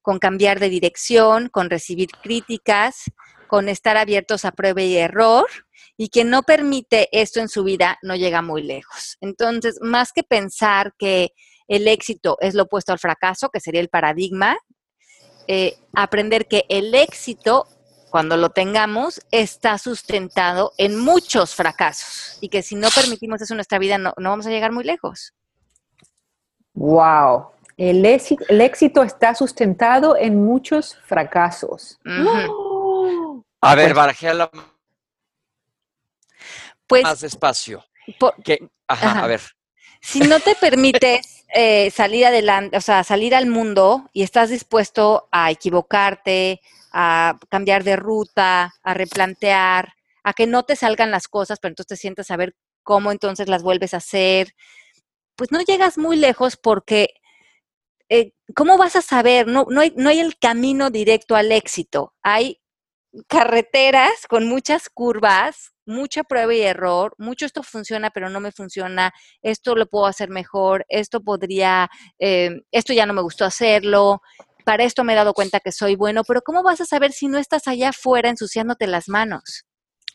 con 0.00 0.18
cambiar 0.18 0.58
de 0.58 0.70
dirección, 0.70 1.48
con 1.50 1.68
recibir 1.68 2.08
críticas, 2.22 3.10
con 3.46 3.68
estar 3.68 3.96
abiertos 3.96 4.44
a 4.44 4.52
prueba 4.52 4.80
y 4.82 4.96
error, 4.96 5.46
y 5.98 6.08
quien 6.08 6.30
no 6.30 6.42
permite 6.42 7.08
esto 7.12 7.40
en 7.40 7.48
su 7.48 7.62
vida 7.62 7.98
no 8.02 8.16
llega 8.16 8.40
muy 8.40 8.62
lejos. 8.62 9.18
Entonces, 9.20 9.78
más 9.82 10.12
que 10.12 10.22
pensar 10.22 10.94
que 10.98 11.32
el 11.68 11.88
éxito 11.88 12.38
es 12.40 12.54
lo 12.54 12.64
opuesto 12.64 12.92
al 12.92 12.98
fracaso, 12.98 13.50
que 13.50 13.60
sería 13.60 13.80
el 13.80 13.88
paradigma, 13.88 14.56
eh, 15.48 15.76
aprender 15.94 16.46
que 16.48 16.64
el 16.68 16.94
éxito 16.94 17.66
cuando 18.16 18.38
lo 18.38 18.48
tengamos, 18.48 19.20
está 19.30 19.76
sustentado 19.76 20.72
en 20.78 20.98
muchos 20.98 21.54
fracasos 21.54 22.38
y 22.40 22.48
que 22.48 22.62
si 22.62 22.74
no 22.74 22.88
permitimos 22.88 23.42
eso 23.42 23.52
en 23.52 23.58
nuestra 23.58 23.78
vida 23.78 23.98
no, 23.98 24.14
vamos 24.16 24.46
a 24.46 24.48
llegar 24.48 24.72
muy 24.72 24.84
lejos. 24.84 25.34
Wow. 26.72 27.48
El 27.76 28.06
éxito, 28.06 28.42
el 28.48 28.62
éxito 28.62 29.02
está 29.02 29.34
sustentado 29.34 30.16
en 30.16 30.42
muchos 30.42 30.96
fracasos. 31.04 32.00
A 33.60 33.74
ver, 33.74 33.88
pues 33.88 33.94
barajea 33.94 34.32
la... 34.32 34.50
Pues, 36.86 37.02
más 37.02 37.20
despacio. 37.20 37.84
ajá, 38.88 39.24
a 39.24 39.26
ver. 39.26 39.42
Si 40.00 40.20
no 40.20 40.40
te 40.40 40.54
permites 40.54 41.44
eh, 41.54 41.90
salir 41.90 42.24
adelante, 42.24 42.78
o 42.78 42.80
sea, 42.80 43.04
salir 43.04 43.34
al 43.34 43.44
mundo 43.44 44.08
y 44.14 44.22
estás 44.22 44.48
dispuesto 44.48 45.28
a 45.30 45.50
equivocarte, 45.50 46.62
a 46.98 47.38
cambiar 47.50 47.84
de 47.84 47.96
ruta, 47.96 48.72
a 48.82 48.94
replantear, 48.94 49.92
a 50.24 50.32
que 50.32 50.46
no 50.46 50.62
te 50.62 50.76
salgan 50.76 51.10
las 51.10 51.28
cosas, 51.28 51.58
pero 51.60 51.72
entonces 51.72 51.98
te 51.98 52.00
sientas 52.00 52.30
a 52.30 52.38
ver 52.38 52.56
cómo 52.82 53.12
entonces 53.12 53.50
las 53.50 53.62
vuelves 53.62 53.92
a 53.92 53.98
hacer, 53.98 54.54
pues 55.36 55.52
no 55.52 55.60
llegas 55.60 55.98
muy 55.98 56.16
lejos 56.16 56.56
porque 56.56 57.10
eh, 58.08 58.32
¿cómo 58.54 58.78
vas 58.78 58.96
a 58.96 59.02
saber? 59.02 59.46
No, 59.46 59.66
no, 59.68 59.82
hay, 59.82 59.92
no 59.96 60.08
hay 60.08 60.20
el 60.20 60.38
camino 60.38 60.88
directo 60.90 61.36
al 61.36 61.52
éxito. 61.52 62.14
Hay 62.22 62.62
carreteras 63.28 64.26
con 64.26 64.48
muchas 64.48 64.88
curvas 64.88 65.74
mucha 65.86 66.24
prueba 66.24 66.52
y 66.52 66.60
error, 66.62 67.14
mucho 67.18 67.46
esto 67.46 67.62
funciona, 67.62 68.10
pero 68.10 68.28
no 68.28 68.40
me 68.40 68.52
funciona, 68.52 69.14
esto 69.40 69.74
lo 69.76 69.86
puedo 69.86 70.06
hacer 70.06 70.28
mejor, 70.28 70.84
esto 70.88 71.22
podría, 71.22 71.88
eh, 72.18 72.62
esto 72.72 72.92
ya 72.92 73.06
no 73.06 73.14
me 73.14 73.22
gustó 73.22 73.44
hacerlo, 73.44 74.20
para 74.66 74.82
esto 74.82 75.04
me 75.04 75.12
he 75.12 75.16
dado 75.16 75.32
cuenta 75.32 75.60
que 75.60 75.70
soy 75.70 75.94
bueno, 75.94 76.24
pero 76.24 76.42
¿cómo 76.42 76.64
vas 76.64 76.80
a 76.80 76.86
saber 76.86 77.12
si 77.12 77.28
no 77.28 77.38
estás 77.38 77.68
allá 77.68 77.90
afuera 77.90 78.28
ensuciándote 78.28 78.88
las 78.88 79.08
manos? 79.08 79.64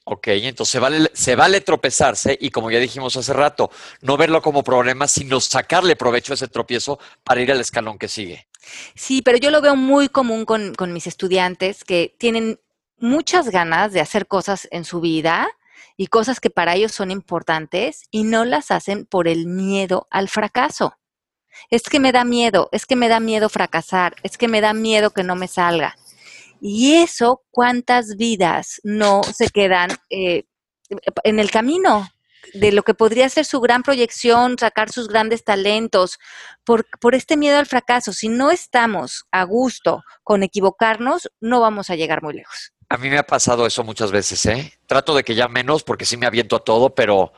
Ok, 0.03 0.27
entonces 0.27 0.81
vale, 0.81 1.09
se 1.13 1.37
vale 1.37 1.61
tropezarse 1.61 2.37
y 2.39 2.49
como 2.49 2.69
ya 2.69 2.79
dijimos 2.79 3.15
hace 3.15 3.31
rato, 3.31 3.71
no 4.01 4.17
verlo 4.17 4.41
como 4.41 4.61
problema, 4.61 5.07
sino 5.07 5.39
sacarle 5.39 5.95
provecho 5.95 6.33
a 6.33 6.35
ese 6.35 6.49
tropiezo 6.49 6.99
para 7.23 7.39
ir 7.39 7.49
al 7.49 7.61
escalón 7.61 7.97
que 7.97 8.09
sigue. 8.09 8.49
Sí, 8.93 9.21
pero 9.21 9.37
yo 9.37 9.51
lo 9.51 9.61
veo 9.61 9.77
muy 9.77 10.09
común 10.09 10.43
con, 10.43 10.75
con 10.75 10.91
mis 10.91 11.07
estudiantes 11.07 11.85
que 11.85 12.13
tienen 12.19 12.59
muchas 12.97 13.49
ganas 13.51 13.93
de 13.93 14.01
hacer 14.01 14.27
cosas 14.27 14.67
en 14.71 14.83
su 14.83 14.99
vida 14.99 15.47
y 15.95 16.07
cosas 16.07 16.41
que 16.41 16.49
para 16.49 16.75
ellos 16.75 16.91
son 16.91 17.09
importantes 17.09 18.03
y 18.11 18.25
no 18.25 18.43
las 18.43 18.69
hacen 18.69 19.05
por 19.05 19.29
el 19.29 19.45
miedo 19.45 20.07
al 20.11 20.27
fracaso. 20.27 20.95
Es 21.69 21.83
que 21.83 21.99
me 21.99 22.11
da 22.11 22.23
miedo, 22.23 22.69
es 22.71 22.85
que 22.85 22.95
me 22.95 23.09
da 23.09 23.19
miedo 23.19 23.49
fracasar, 23.49 24.15
es 24.23 24.37
que 24.37 24.47
me 24.47 24.61
da 24.61 24.73
miedo 24.73 25.11
que 25.11 25.23
no 25.23 25.35
me 25.35 25.47
salga. 25.47 25.95
Y 26.61 26.93
eso, 26.95 27.41
¿cuántas 27.49 28.17
vidas 28.17 28.79
no 28.83 29.23
se 29.23 29.49
quedan 29.49 29.89
eh, 30.11 30.43
en 31.23 31.39
el 31.39 31.49
camino 31.49 32.07
de 32.53 32.71
lo 32.71 32.83
que 32.83 32.93
podría 32.93 33.29
ser 33.29 33.45
su 33.45 33.59
gran 33.61 33.81
proyección, 33.81 34.57
sacar 34.59 34.91
sus 34.91 35.07
grandes 35.07 35.43
talentos, 35.43 36.19
por, 36.63 36.85
por 36.99 37.15
este 37.15 37.35
miedo 37.35 37.57
al 37.57 37.65
fracaso? 37.65 38.13
Si 38.13 38.29
no 38.29 38.51
estamos 38.51 39.25
a 39.31 39.43
gusto 39.43 40.03
con 40.23 40.43
equivocarnos, 40.43 41.31
no 41.39 41.61
vamos 41.61 41.89
a 41.89 41.95
llegar 41.95 42.21
muy 42.21 42.35
lejos. 42.35 42.73
A 42.89 42.97
mí 42.97 43.09
me 43.09 43.17
ha 43.17 43.25
pasado 43.25 43.65
eso 43.65 43.83
muchas 43.83 44.11
veces, 44.11 44.45
¿eh? 44.45 44.73
Trato 44.85 45.15
de 45.15 45.23
que 45.23 45.33
ya 45.33 45.47
menos 45.47 45.81
porque 45.81 46.05
sí 46.05 46.17
me 46.17 46.27
aviento 46.27 46.57
a 46.57 46.63
todo, 46.63 46.93
pero, 46.93 47.33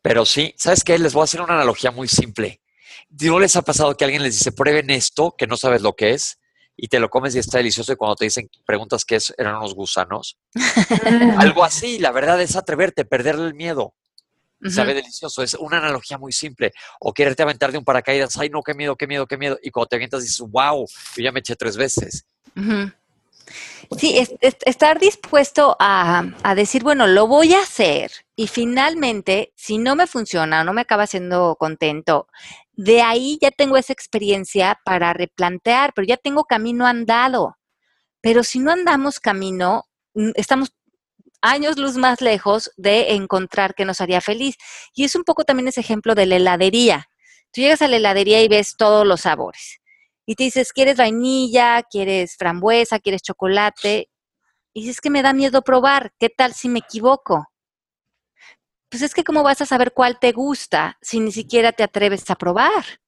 pero 0.00 0.24
sí, 0.24 0.54
¿sabes 0.56 0.82
qué? 0.82 0.98
Les 0.98 1.12
voy 1.12 1.22
a 1.22 1.24
hacer 1.24 1.42
una 1.42 1.54
analogía 1.54 1.90
muy 1.90 2.08
simple. 2.08 2.61
¿No 3.10 3.38
les 3.38 3.56
ha 3.56 3.62
pasado 3.62 3.96
que 3.96 4.04
alguien 4.04 4.22
les 4.22 4.34
dice, 4.34 4.52
prueben 4.52 4.90
esto, 4.90 5.34
que 5.36 5.46
no 5.46 5.56
sabes 5.56 5.82
lo 5.82 5.94
que 5.94 6.12
es, 6.12 6.38
y 6.76 6.88
te 6.88 6.98
lo 6.98 7.10
comes 7.10 7.34
y 7.34 7.38
está 7.38 7.58
delicioso, 7.58 7.92
y 7.92 7.96
cuando 7.96 8.16
te 8.16 8.24
dicen, 8.24 8.50
preguntas 8.64 9.04
qué 9.04 9.16
es, 9.16 9.34
eran 9.36 9.56
unos 9.56 9.74
gusanos? 9.74 10.38
Algo 11.38 11.64
así, 11.64 11.98
la 11.98 12.12
verdad 12.12 12.40
es 12.40 12.56
atreverte, 12.56 13.04
perderle 13.04 13.46
el 13.46 13.54
miedo. 13.54 13.94
Sabe 14.70 14.94
delicioso, 14.94 15.42
es 15.42 15.54
una 15.54 15.78
analogía 15.78 16.18
muy 16.18 16.30
simple. 16.30 16.72
O 17.00 17.12
quererte 17.12 17.42
aventar 17.42 17.72
de 17.72 17.78
un 17.78 17.84
paracaídas, 17.84 18.38
ay 18.38 18.48
no, 18.48 18.62
qué 18.62 18.74
miedo, 18.74 18.94
qué 18.94 19.08
miedo, 19.08 19.26
qué 19.26 19.36
miedo. 19.36 19.58
Y 19.60 19.72
cuando 19.72 19.88
te 19.88 19.96
avientas 19.96 20.22
dices, 20.22 20.38
wow, 20.38 20.86
yo 21.16 21.22
ya 21.22 21.32
me 21.32 21.40
eché 21.40 21.56
tres 21.56 21.76
veces. 21.76 22.24
Sí, 23.98 24.16
estar 24.40 24.98
dispuesto 24.98 25.76
a, 25.78 26.24
decir, 26.54 26.82
bueno, 26.82 27.06
lo 27.06 27.26
voy 27.26 27.54
a 27.54 27.60
hacer 27.60 28.10
y 28.36 28.46
finalmente, 28.46 29.52
si 29.56 29.78
no 29.78 29.96
me 29.96 30.06
funciona 30.06 30.60
o 30.60 30.64
no 30.64 30.72
me 30.72 30.80
acaba 30.82 31.06
siendo 31.06 31.56
contento, 31.58 32.28
de 32.84 33.02
ahí 33.02 33.38
ya 33.40 33.50
tengo 33.52 33.76
esa 33.76 33.92
experiencia 33.92 34.78
para 34.84 35.12
replantear, 35.12 35.92
pero 35.94 36.06
ya 36.06 36.16
tengo 36.16 36.44
camino 36.44 36.86
andado. 36.86 37.56
Pero 38.20 38.42
si 38.44 38.58
no 38.58 38.72
andamos 38.72 39.20
camino, 39.20 39.84
mm, 40.14 40.30
estamos 40.34 40.72
años 41.42 41.78
luz 41.78 41.96
más 41.96 42.20
lejos 42.20 42.70
de 42.76 43.12
encontrar 43.12 43.74
que 43.74 43.84
nos 43.84 44.00
haría 44.00 44.20
feliz. 44.20 44.56
Y 44.94 45.04
es 45.04 45.14
un 45.14 45.24
poco 45.24 45.44
también 45.44 45.68
ese 45.68 45.80
ejemplo 45.80 46.14
de 46.14 46.26
la 46.26 46.36
heladería. 46.36 47.06
Tú 47.52 47.60
llegas 47.60 47.82
a 47.82 47.88
la 47.88 47.96
heladería 47.96 48.42
y 48.42 48.48
ves 48.48 48.76
todos 48.76 49.06
los 49.06 49.22
sabores 49.22 49.80
y 50.26 50.34
te 50.34 50.44
dices, 50.44 50.72
¿quieres 50.72 50.96
vainilla? 50.96 51.82
¿Quieres 51.84 52.36
frambuesa? 52.36 52.98
¿Quieres 53.00 53.22
chocolate? 53.22 54.08
Y 54.72 54.82
dices 54.82 55.00
que 55.00 55.10
me 55.10 55.22
da 55.22 55.32
miedo 55.32 55.62
probar. 55.62 56.12
¿Qué 56.18 56.30
tal 56.30 56.54
si 56.54 56.68
me 56.68 56.80
equivoco? 56.80 57.46
Pues 58.92 59.00
es 59.00 59.14
que 59.14 59.24
cómo 59.24 59.42
vas 59.42 59.58
a 59.62 59.64
saber 59.64 59.92
cuál 59.94 60.18
te 60.18 60.32
gusta 60.32 60.98
si 61.00 61.18
ni 61.18 61.32
siquiera 61.32 61.72
te 61.72 61.82
atreves 61.82 62.28
a 62.30 62.36
probar. 62.36 63.00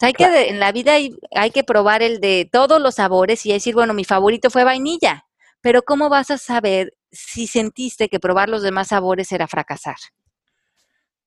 Hay 0.00 0.12
que, 0.12 0.48
en 0.48 0.58
la 0.58 0.72
vida 0.72 0.94
hay, 0.94 1.16
hay, 1.30 1.52
que 1.52 1.62
probar 1.62 2.02
el 2.02 2.20
de 2.20 2.50
todos 2.50 2.82
los 2.82 2.96
sabores 2.96 3.46
y 3.46 3.52
decir, 3.52 3.74
bueno, 3.74 3.94
mi 3.94 4.02
favorito 4.04 4.50
fue 4.50 4.64
vainilla, 4.64 5.24
pero 5.60 5.82
¿cómo 5.82 6.08
vas 6.08 6.32
a 6.32 6.36
saber 6.36 6.94
si 7.12 7.46
sentiste 7.46 8.08
que 8.08 8.18
probar 8.18 8.48
los 8.48 8.62
demás 8.62 8.88
sabores 8.88 9.30
era 9.30 9.46
fracasar? 9.46 9.96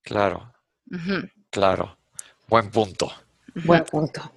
Claro, 0.01 0.53
claro. 1.49 1.97
Buen 2.49 2.69
punto. 2.69 3.09
Buen 3.63 3.85
punto. 3.85 4.33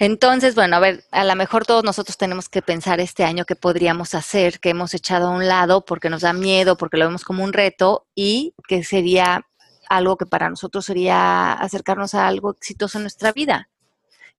Entonces, 0.00 0.54
bueno, 0.54 0.76
a 0.76 0.80
ver, 0.80 1.04
a 1.10 1.24
lo 1.24 1.34
mejor 1.34 1.66
todos 1.66 1.82
nosotros 1.82 2.16
tenemos 2.16 2.48
que 2.48 2.62
pensar 2.62 3.00
este 3.00 3.24
año 3.24 3.44
qué 3.44 3.56
podríamos 3.56 4.14
hacer, 4.14 4.60
que 4.60 4.70
hemos 4.70 4.94
echado 4.94 5.26
a 5.26 5.30
un 5.30 5.48
lado 5.48 5.84
porque 5.84 6.08
nos 6.08 6.22
da 6.22 6.32
miedo, 6.32 6.76
porque 6.76 6.96
lo 6.96 7.06
vemos 7.06 7.24
como 7.24 7.42
un 7.42 7.52
reto 7.52 8.06
y 8.14 8.54
que 8.68 8.84
sería 8.84 9.44
algo 9.88 10.16
que 10.16 10.26
para 10.26 10.48
nosotros 10.48 10.86
sería 10.86 11.52
acercarnos 11.52 12.14
a 12.14 12.28
algo 12.28 12.52
exitoso 12.52 12.98
en 12.98 13.04
nuestra 13.04 13.32
vida, 13.32 13.70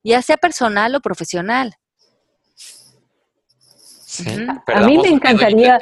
ya 0.02 0.22
sea 0.22 0.38
personal 0.38 0.96
o 0.96 1.02
profesional. 1.02 1.76
a 4.68 4.80
mí 4.82 4.98
me 4.98 5.10
encantaría, 5.10 5.78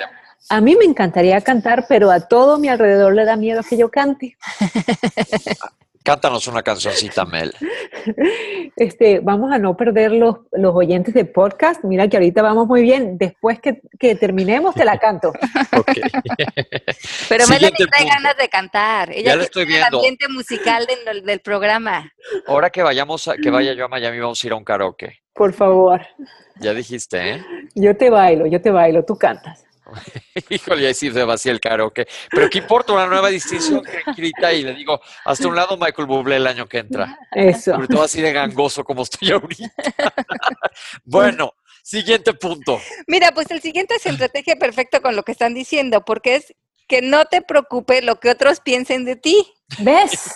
a 0.49 0.59
mí 0.59 0.75
me 0.75 0.85
encantaría 0.85 1.39
cantar, 1.41 1.85
pero 1.87 2.09
a 2.09 2.21
todo 2.21 2.57
mi 2.57 2.67
alrededor 2.67 3.13
le 3.13 3.25
da 3.25 3.35
miedo 3.35 3.61
que 3.61 3.77
yo 3.77 3.91
cante. 3.91 4.37
Cántanos 6.07 6.47
una 6.47 6.63
cancioncita, 6.63 7.25
Mel. 7.25 7.53
Este, 8.77 9.19
vamos 9.19 9.51
a 9.51 9.57
no 9.57 9.75
perder 9.75 10.13
los, 10.13 10.37
los 10.53 10.73
oyentes 10.73 11.13
de 11.13 11.25
podcast. 11.25 11.83
Mira 11.83 12.07
que 12.07 12.15
ahorita 12.15 12.41
vamos 12.41 12.65
muy 12.65 12.81
bien. 12.81 13.17
Después 13.17 13.59
que, 13.59 13.81
que 13.99 14.15
terminemos, 14.15 14.73
te 14.73 14.85
la 14.85 14.99
canto. 14.99 15.33
okay. 15.77 16.01
Pero 17.27 17.45
Mel 17.47 17.59
trae 17.59 18.05
ganas 18.05 18.37
de 18.37 18.47
cantar. 18.47 19.11
Ella 19.11 19.31
ya 19.31 19.35
lo 19.35 19.43
estoy 19.43 19.65
viendo. 19.65 19.85
el 19.85 19.95
ambiente 19.95 20.29
musical 20.29 20.87
del, 20.87 21.25
del, 21.25 21.41
programa. 21.41 22.09
Ahora 22.45 22.69
que 22.69 22.83
vayamos, 22.83 23.27
a, 23.27 23.35
que 23.35 23.49
vaya 23.49 23.73
yo 23.73 23.83
a 23.83 23.87
Miami, 23.89 24.17
vamos 24.17 24.41
a 24.41 24.47
ir 24.47 24.53
a 24.53 24.55
un 24.55 24.63
karaoke. 24.63 25.23
Por 25.33 25.51
favor. 25.51 26.07
Ya 26.61 26.73
dijiste, 26.73 27.31
¿eh? 27.31 27.45
Yo 27.75 27.97
te 27.97 28.09
bailo, 28.09 28.45
yo 28.45 28.61
te 28.61 28.71
bailo, 28.71 29.03
tú 29.03 29.17
cantas. 29.17 29.66
Híjole, 30.49 30.87
ahí 30.87 30.93
sí 30.93 31.11
se 31.11 31.23
vacía 31.23 31.51
el 31.51 31.59
karaoke. 31.59 32.07
Pero 32.29 32.49
¿qué 32.49 32.59
importa? 32.59 32.93
Una 32.93 33.07
nueva 33.07 33.29
distinción 33.29 33.83
grita 34.15 34.53
y 34.53 34.63
le 34.63 34.73
digo, 34.73 34.99
hasta 35.25 35.47
un 35.47 35.55
lado 35.55 35.77
Michael 35.77 36.07
Bublé 36.07 36.37
el 36.37 36.47
año 36.47 36.67
que 36.67 36.79
entra. 36.79 37.17
Eso. 37.31 37.73
Sobre 37.73 37.87
todo 37.87 38.03
así 38.03 38.21
de 38.21 38.31
gangoso 38.33 38.83
como 38.83 39.03
estoy 39.03 39.31
ahorita. 39.31 39.73
bueno, 41.03 41.53
siguiente 41.83 42.33
punto. 42.33 42.79
Mira, 43.07 43.31
pues 43.31 43.49
el 43.51 43.61
siguiente 43.61 43.95
es 43.95 44.05
estrategia 44.05 44.55
perfecta 44.55 44.99
con 44.99 45.15
lo 45.15 45.23
que 45.23 45.31
están 45.31 45.53
diciendo, 45.53 46.03
porque 46.05 46.35
es 46.35 46.53
que 46.87 47.01
no 47.01 47.25
te 47.25 47.41
preocupe 47.41 48.01
lo 48.01 48.19
que 48.19 48.29
otros 48.29 48.61
piensen 48.61 49.05
de 49.05 49.15
ti. 49.15 49.53
¿Ves? 49.79 50.35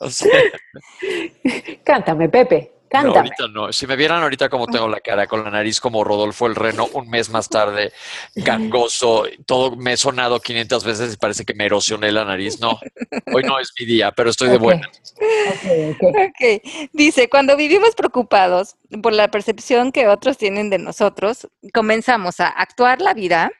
Cántame, 1.84 2.28
Pepe. 2.28 2.73
No, 3.02 3.14
ahorita 3.14 3.48
no. 3.48 3.72
Si 3.72 3.86
me 3.86 3.96
vieran 3.96 4.22
ahorita 4.22 4.48
como 4.48 4.66
tengo 4.66 4.88
la 4.88 5.00
cara, 5.00 5.26
con 5.26 5.42
la 5.44 5.50
nariz 5.50 5.80
como 5.80 6.04
Rodolfo 6.04 6.46
el 6.46 6.54
Reno, 6.54 6.88
un 6.92 7.08
mes 7.08 7.30
más 7.30 7.48
tarde, 7.48 7.92
gangoso, 8.34 9.24
todo 9.46 9.76
me 9.76 9.94
he 9.94 9.96
sonado 9.96 10.40
500 10.40 10.84
veces 10.84 11.14
y 11.14 11.16
parece 11.16 11.44
que 11.44 11.54
me 11.54 11.66
erosioné 11.66 12.12
la 12.12 12.24
nariz. 12.24 12.60
No, 12.60 12.78
hoy 13.32 13.42
no 13.42 13.58
es 13.58 13.72
mi 13.78 13.86
día, 13.86 14.12
pero 14.12 14.30
estoy 14.30 14.48
de 14.48 14.58
buena. 14.58 14.88
Okay, 15.98 16.60
Dice, 16.92 17.28
cuando 17.28 17.56
vivimos 17.56 17.94
preocupados 17.94 18.76
por 19.02 19.12
la 19.12 19.28
percepción 19.28 19.92
que 19.92 20.08
otros 20.08 20.38
tienen 20.38 20.70
de 20.70 20.78
nosotros, 20.78 21.48
comenzamos 21.72 22.40
a 22.40 22.48
actuar 22.48 23.00
la 23.00 23.14
vida, 23.14 23.50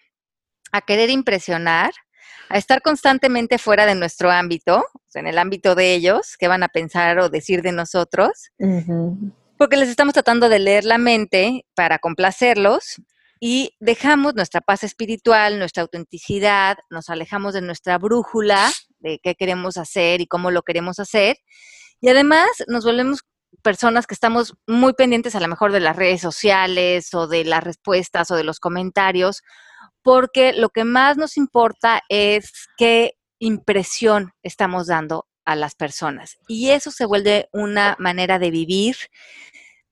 a 0.73 0.81
querer 0.81 1.11
impresionar, 1.11 1.93
a 2.49 2.59
estar 2.59 2.83
constantemente 2.83 3.59
fuera 3.59 3.87
de 3.87 3.95
nuestro 3.95 4.31
ámbito, 4.31 4.85
en 5.15 5.27
el 5.27 5.39
ámbito 5.39 5.75
de 5.75 5.95
ellos, 5.95 6.37
qué 6.39 6.49
van 6.49 6.63
a 6.63 6.69
pensar 6.69 7.19
o 7.19 7.29
decir 7.29 7.63
de 7.63 7.73
nosotros, 7.73 8.51
porque 9.57 9.77
les 9.77 9.89
estamos 9.89 10.15
tratando 10.15 10.49
de 10.49 10.59
leer 10.59 10.85
la 10.85 10.99
mente 10.99 11.65
para 11.75 11.99
complacerlos 11.99 13.01
y 13.41 13.77
dejamos 13.79 14.35
nuestra 14.35 14.61
paz 14.61 14.85
espiritual, 14.85 15.59
nuestra 15.59 15.83
autenticidad, 15.83 16.79
nos 16.91 17.11
alejamos 17.11 17.55
de 17.55 17.61
nuestra 17.61 17.99
brújula 17.99 18.71
de 18.99 19.21
qué 19.23 19.35
queremos 19.35 19.77
hacer 19.77 20.21
y 20.21 20.27
cómo 20.27 20.51
lo 20.51 20.63
queremos 20.63 20.99
hacer, 20.99 21.37
y 22.01 22.09
además 22.09 22.49
nos 22.69 22.85
volvemos 22.85 23.21
personas 23.63 24.07
que 24.07 24.15
estamos 24.15 24.55
muy 24.67 24.95
pendientes 24.95 25.35
a 25.35 25.41
lo 25.41 25.49
mejor 25.49 25.73
de 25.73 25.81
las 25.81 25.97
redes 25.97 26.21
sociales 26.21 27.15
o 27.15 27.27
de 27.27 27.45
las 27.45 27.63
respuestas 27.63 28.31
o 28.31 28.37
de 28.37 28.45
los 28.45 28.61
comentarios, 28.61 29.43
porque 30.05 30.53
lo 30.53 30.69
que 30.69 30.85
más 30.85 31.17
nos 31.17 31.37
importa 31.37 32.03
es 32.09 32.53
qué 32.77 33.15
impresión 33.41 34.33
estamos 34.43 34.87
dando 34.87 35.27
a 35.47 35.57
las 35.57 35.75
personas. 35.75 36.37
Y 36.47 36.71
eso 36.71 36.91
se 36.91 37.07
vuelve 37.07 37.49
una 37.53 37.97
manera 37.99 38.39
de 38.39 38.51
vivir 38.51 38.97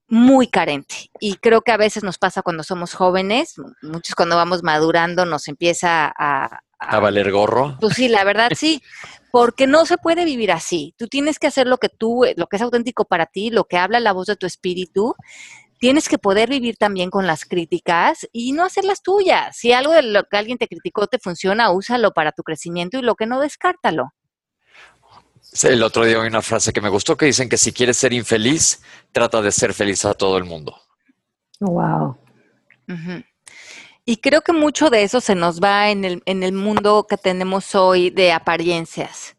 muy 0.06 0.48
carente. 0.48 1.10
Y 1.18 1.36
creo 1.36 1.62
que 1.62 1.72
a 1.72 1.78
veces 1.78 2.04
nos 2.04 2.18
pasa 2.18 2.42
cuando 2.42 2.62
somos 2.62 2.92
jóvenes, 2.92 3.54
muchos 3.80 4.14
cuando 4.14 4.36
vamos 4.36 4.62
madurando 4.62 5.24
nos 5.24 5.48
empieza 5.48 6.12
a... 6.16 6.60
A, 6.78 6.98
valer 6.98 7.30
gorro. 7.30 7.78
Pues 7.80 7.94
sí, 7.94 8.08
la 8.08 8.24
verdad 8.24 8.50
sí, 8.54 8.82
porque 9.30 9.66
no 9.66 9.86
se 9.86 9.96
puede 9.96 10.24
vivir 10.24 10.52
así. 10.52 10.94
Tú 10.98 11.06
tienes 11.06 11.38
que 11.38 11.46
hacer 11.46 11.66
lo 11.68 11.78
que 11.78 11.88
tú, 11.88 12.24
lo 12.36 12.48
que 12.48 12.56
es 12.56 12.62
auténtico 12.62 13.04
para 13.04 13.26
ti, 13.26 13.50
lo 13.50 13.64
que 13.64 13.78
habla 13.78 14.00
la 14.00 14.12
voz 14.12 14.26
de 14.26 14.36
tu 14.36 14.46
espíritu 14.46 15.14
tienes 15.82 16.08
que 16.08 16.16
poder 16.16 16.48
vivir 16.48 16.76
también 16.76 17.10
con 17.10 17.26
las 17.26 17.44
críticas 17.44 18.28
y 18.30 18.52
no 18.52 18.64
hacerlas 18.64 19.02
tuyas. 19.02 19.56
Si 19.56 19.72
algo 19.72 19.90
de 19.90 20.02
lo 20.02 20.22
que 20.22 20.36
alguien 20.36 20.56
te 20.56 20.68
criticó 20.68 21.08
te 21.08 21.18
funciona, 21.18 21.72
úsalo 21.72 22.12
para 22.12 22.30
tu 22.30 22.44
crecimiento 22.44 22.98
y 22.98 23.02
lo 23.02 23.16
que 23.16 23.26
no, 23.26 23.40
descártalo. 23.40 24.12
el 25.64 25.82
otro 25.82 26.04
día 26.04 26.20
hay 26.22 26.28
una 26.28 26.40
frase 26.40 26.72
que 26.72 26.80
me 26.80 26.88
gustó 26.88 27.16
que 27.16 27.26
dicen 27.26 27.48
que 27.48 27.56
si 27.56 27.72
quieres 27.72 27.96
ser 27.96 28.12
infeliz, 28.12 28.80
trata 29.10 29.42
de 29.42 29.50
ser 29.50 29.74
feliz 29.74 30.04
a 30.04 30.14
todo 30.14 30.38
el 30.38 30.44
mundo. 30.44 30.76
Wow. 31.58 32.16
Y 34.04 34.18
creo 34.18 34.42
que 34.42 34.52
mucho 34.52 34.88
de 34.88 35.02
eso 35.02 35.20
se 35.20 35.34
nos 35.34 35.60
va 35.60 35.90
en 35.90 36.04
el, 36.04 36.22
en 36.26 36.44
el 36.44 36.52
mundo 36.52 37.08
que 37.10 37.16
tenemos 37.16 37.74
hoy 37.74 38.10
de 38.10 38.30
apariencias. 38.30 39.34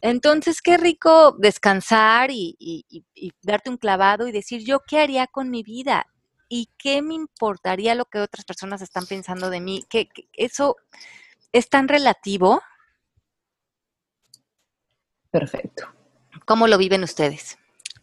Entonces, 0.00 0.62
qué 0.62 0.76
rico 0.76 1.32
descansar 1.38 2.30
y, 2.30 3.04
darte 3.42 3.70
un 3.70 3.76
clavado 3.76 4.28
y 4.28 4.32
decir, 4.32 4.64
yo 4.64 4.80
qué 4.86 5.00
haría 5.00 5.26
con 5.26 5.50
mi 5.50 5.62
vida 5.62 6.06
y 6.48 6.70
qué 6.78 7.02
me 7.02 7.14
importaría 7.14 7.94
lo 7.94 8.04
que 8.06 8.20
otras 8.20 8.44
personas 8.44 8.82
están 8.82 9.06
pensando 9.06 9.50
de 9.50 9.60
mí. 9.60 9.84
Que, 9.88 10.08
eso 10.34 10.76
es 11.52 11.68
tan 11.68 11.88
relativo. 11.88 12.62
Perfecto. 15.30 15.88
¿Cómo 16.44 16.68
lo 16.68 16.78
viven 16.78 17.02
ustedes? 17.02 17.58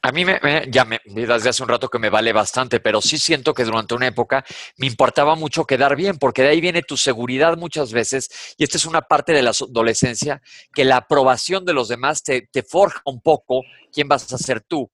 A 0.06 0.12
mí 0.12 0.26
me, 0.26 0.38
ya 0.70 0.84
me, 0.84 1.00
desde 1.06 1.48
hace 1.48 1.64
un 1.64 1.70
rato 1.70 1.88
que 1.88 1.98
me 1.98 2.10
vale 2.10 2.34
bastante, 2.34 2.82
pero 2.82 3.02
sí 3.02 3.18
siento 3.18 3.54
que 3.54 3.64
durante 3.64 3.96
una 3.96 4.08
época 4.08 4.44
me 4.76 4.86
importaba 4.86 5.36
mucho 5.36 5.64
quedar 5.64 5.96
bien, 5.96 6.18
porque 6.18 6.42
de 6.42 6.50
ahí 6.50 6.60
viene 6.60 6.82
tu 6.82 6.98
seguridad 6.98 7.56
muchas 7.56 7.94
veces, 7.94 8.30
y 8.58 8.66
esta 8.66 8.76
es 8.76 8.86
una 8.86 9.04
parte 9.04 9.32
de 9.32 9.42
la 9.42 9.52
adolescencia, 9.52 10.42
que 10.74 10.84
la 10.84 10.98
aprobación 10.98 11.64
de 11.64 11.72
los 11.72 11.88
demás 11.88 12.22
te, 12.22 12.50
te 12.52 12.64
forja 12.64 13.02
un 13.06 13.22
poco 13.22 13.62
quién 13.94 14.10
vas 14.10 14.32
a 14.34 14.38
ser 14.38 14.60
tú. 14.60 14.92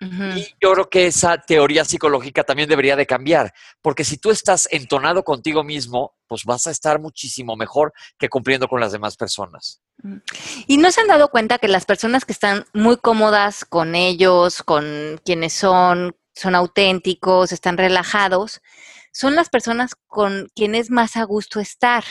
Y 0.00 0.46
yo 0.62 0.72
creo 0.72 0.88
que 0.88 1.08
esa 1.08 1.38
teoría 1.38 1.84
psicológica 1.84 2.44
también 2.44 2.68
debería 2.68 2.94
de 2.94 3.06
cambiar, 3.06 3.52
porque 3.82 4.04
si 4.04 4.18
tú 4.18 4.30
estás 4.30 4.68
entonado 4.70 5.24
contigo 5.24 5.64
mismo, 5.64 6.14
pues 6.28 6.44
vas 6.44 6.68
a 6.68 6.70
estar 6.70 7.00
muchísimo 7.00 7.56
mejor 7.56 7.92
que 8.16 8.28
cumpliendo 8.28 8.68
con 8.68 8.78
las 8.78 8.92
demás 8.92 9.16
personas. 9.16 9.82
¿Y 10.66 10.76
no 10.78 10.92
se 10.92 11.00
han 11.00 11.08
dado 11.08 11.28
cuenta 11.28 11.58
que 11.58 11.68
las 11.68 11.84
personas 11.84 12.24
que 12.24 12.32
están 12.32 12.64
muy 12.72 12.96
cómodas 12.96 13.64
con 13.64 13.94
ellos, 13.94 14.62
con 14.62 15.20
quienes 15.24 15.52
son, 15.52 16.16
son 16.34 16.54
auténticos, 16.54 17.52
están 17.52 17.76
relajados, 17.76 18.60
son 19.12 19.34
las 19.34 19.48
personas 19.48 19.94
con 20.06 20.48
quienes 20.54 20.90
más 20.90 21.16
a 21.16 21.24
gusto 21.24 21.60
estar? 21.60 22.04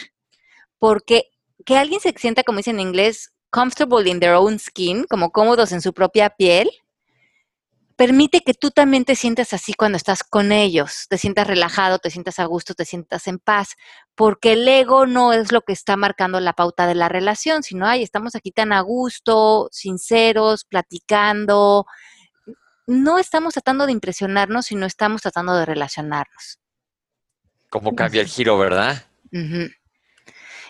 Porque 0.79 1.29
que 1.65 1.77
alguien 1.77 2.01
se 2.01 2.13
sienta, 2.17 2.43
como 2.43 2.57
dicen 2.57 2.79
en 2.79 2.87
inglés, 2.87 3.33
comfortable 3.49 4.09
in 4.09 4.19
their 4.19 4.33
own 4.33 4.59
skin, 4.59 5.05
como 5.05 5.31
cómodos 5.31 5.71
en 5.71 5.81
su 5.81 5.93
propia 5.93 6.29
piel, 6.29 6.69
permite 7.97 8.41
que 8.41 8.53
tú 8.53 8.69
también 8.69 9.03
te 9.05 9.15
sientas 9.15 9.53
así 9.53 9.73
cuando 9.73 9.97
estás 9.97 10.23
con 10.23 10.51
ellos, 10.51 11.07
te 11.09 11.17
sientas 11.17 11.47
relajado, 11.47 11.97
te 11.97 12.11
sientas 12.11 12.37
a 12.39 12.45
gusto, 12.45 12.75
te 12.75 12.85
sientas 12.85 13.27
en 13.27 13.39
paz, 13.39 13.75
porque 14.15 14.53
el 14.53 14.67
ego 14.67 15.07
no 15.07 15.33
es 15.33 15.51
lo 15.51 15.61
que 15.61 15.73
está 15.73 15.97
marcando 15.97 16.39
la 16.39 16.53
pauta 16.53 16.85
de 16.85 16.93
la 16.93 17.09
relación, 17.09 17.63
sino, 17.63 17.87
ay, 17.87 18.03
estamos 18.03 18.35
aquí 18.35 18.51
tan 18.51 18.71
a 18.71 18.81
gusto, 18.81 19.67
sinceros, 19.71 20.63
platicando. 20.63 21.87
No 22.85 23.17
estamos 23.17 23.55
tratando 23.55 23.87
de 23.87 23.93
impresionarnos, 23.93 24.67
sino 24.67 24.85
estamos 24.85 25.23
tratando 25.23 25.55
de 25.57 25.65
relacionarnos. 25.65 26.59
¿Cómo 27.69 27.95
cambia 27.95 28.21
el 28.21 28.27
giro, 28.27 28.59
verdad? 28.59 29.07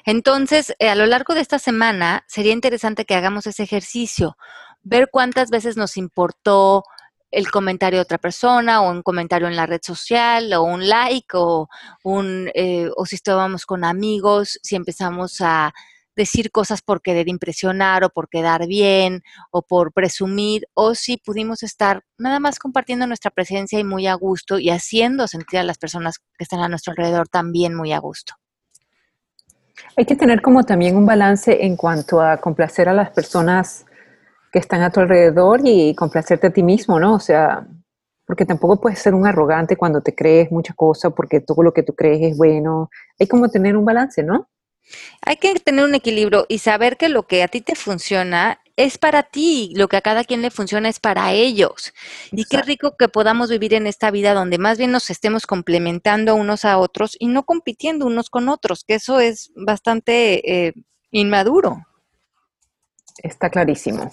Entonces, 0.05 0.73
eh, 0.79 0.89
a 0.89 0.95
lo 0.95 1.05
largo 1.05 1.33
de 1.33 1.41
esta 1.41 1.59
semana, 1.59 2.23
sería 2.27 2.53
interesante 2.53 3.03
que 3.03 3.15
hagamos 3.15 3.47
ese 3.47 3.63
ejercicio, 3.63 4.37
ver 4.81 5.09
cuántas 5.11 5.49
veces 5.49 5.75
nos 5.75 5.97
importó 5.97 6.83
el 7.31 7.51
comentario 7.51 7.99
de 7.99 8.03
otra 8.03 8.17
persona 8.17 8.81
o 8.81 8.91
un 8.91 9.01
comentario 9.03 9.47
en 9.47 9.55
la 9.55 9.65
red 9.65 9.81
social 9.83 10.51
o 10.53 10.63
un 10.63 10.87
like 10.87 11.27
o, 11.33 11.67
un, 12.03 12.49
eh, 12.53 12.89
o 12.95 13.05
si 13.05 13.15
estábamos 13.15 13.65
con 13.65 13.83
amigos, 13.83 14.59
si 14.63 14.75
empezamos 14.75 15.41
a 15.41 15.73
decir 16.15 16.51
cosas 16.51 16.81
por 16.81 17.01
querer 17.01 17.29
impresionar 17.29 18.03
o 18.03 18.09
por 18.09 18.27
quedar 18.27 18.65
bien 18.65 19.21
o 19.51 19.61
por 19.61 19.93
presumir 19.93 20.67
o 20.73 20.95
si 20.95 21.17
pudimos 21.17 21.61
estar 21.63 22.03
nada 22.17 22.39
más 22.39 22.57
compartiendo 22.57 23.05
nuestra 23.05 23.29
presencia 23.29 23.79
y 23.79 23.83
muy 23.83 24.07
a 24.07 24.15
gusto 24.15 24.57
y 24.57 24.71
haciendo 24.71 25.27
sentir 25.27 25.59
a 25.59 25.63
las 25.63 25.77
personas 25.77 26.17
que 26.19 26.43
están 26.43 26.59
a 26.61 26.69
nuestro 26.69 26.91
alrededor 26.91 27.27
también 27.29 27.75
muy 27.75 27.93
a 27.93 27.99
gusto. 27.99 28.33
Hay 29.95 30.05
que 30.05 30.15
tener 30.15 30.41
como 30.41 30.63
también 30.63 30.97
un 30.97 31.05
balance 31.05 31.65
en 31.65 31.75
cuanto 31.75 32.19
a 32.19 32.37
complacer 32.37 32.89
a 32.89 32.93
las 32.93 33.11
personas 33.11 33.85
que 34.51 34.59
están 34.59 34.81
a 34.81 34.91
tu 34.91 34.99
alrededor 34.99 35.61
y 35.63 35.95
complacerte 35.95 36.47
a 36.47 36.53
ti 36.53 36.63
mismo, 36.63 36.99
¿no? 36.99 37.15
O 37.15 37.19
sea, 37.19 37.67
porque 38.25 38.45
tampoco 38.45 38.81
puedes 38.81 38.99
ser 38.99 39.13
un 39.13 39.25
arrogante 39.25 39.77
cuando 39.77 40.01
te 40.01 40.13
crees 40.13 40.51
mucha 40.51 40.73
cosa, 40.73 41.09
porque 41.09 41.39
todo 41.39 41.63
lo 41.63 41.73
que 41.73 41.83
tú 41.83 41.95
crees 41.95 42.21
es 42.21 42.37
bueno. 42.37 42.89
Hay 43.19 43.27
como 43.27 43.49
tener 43.49 43.77
un 43.77 43.85
balance, 43.85 44.23
¿no? 44.23 44.49
Hay 45.21 45.37
que 45.37 45.53
tener 45.55 45.83
un 45.85 45.95
equilibrio 45.95 46.45
y 46.47 46.59
saber 46.59 46.97
que 46.97 47.09
lo 47.09 47.27
que 47.27 47.43
a 47.43 47.47
ti 47.47 47.61
te 47.61 47.75
funciona 47.75 48.61
es 48.77 48.97
para 48.97 49.23
ti, 49.23 49.73
lo 49.75 49.87
que 49.87 49.97
a 49.97 50.01
cada 50.01 50.23
quien 50.23 50.41
le 50.41 50.51
funciona 50.51 50.87
es 50.87 50.99
para 50.99 51.33
ellos. 51.33 51.93
Y 52.31 52.45
qué 52.45 52.61
rico 52.61 52.95
que 52.97 53.09
podamos 53.09 53.49
vivir 53.49 53.73
en 53.73 53.87
esta 53.87 54.11
vida 54.11 54.33
donde 54.33 54.59
más 54.59 54.77
bien 54.77 54.91
nos 54.91 55.09
estemos 55.09 55.47
complementando 55.47 56.35
unos 56.35 56.63
a 56.63 56.77
otros 56.77 57.17
y 57.19 57.27
no 57.27 57.43
compitiendo 57.43 58.05
unos 58.05 58.29
con 58.29 58.49
otros, 58.49 58.83
que 58.83 58.95
eso 58.95 59.19
es 59.19 59.51
bastante 59.55 60.67
eh, 60.67 60.73
inmaduro. 61.11 61.85
Está 63.23 63.49
clarísimo. 63.49 64.11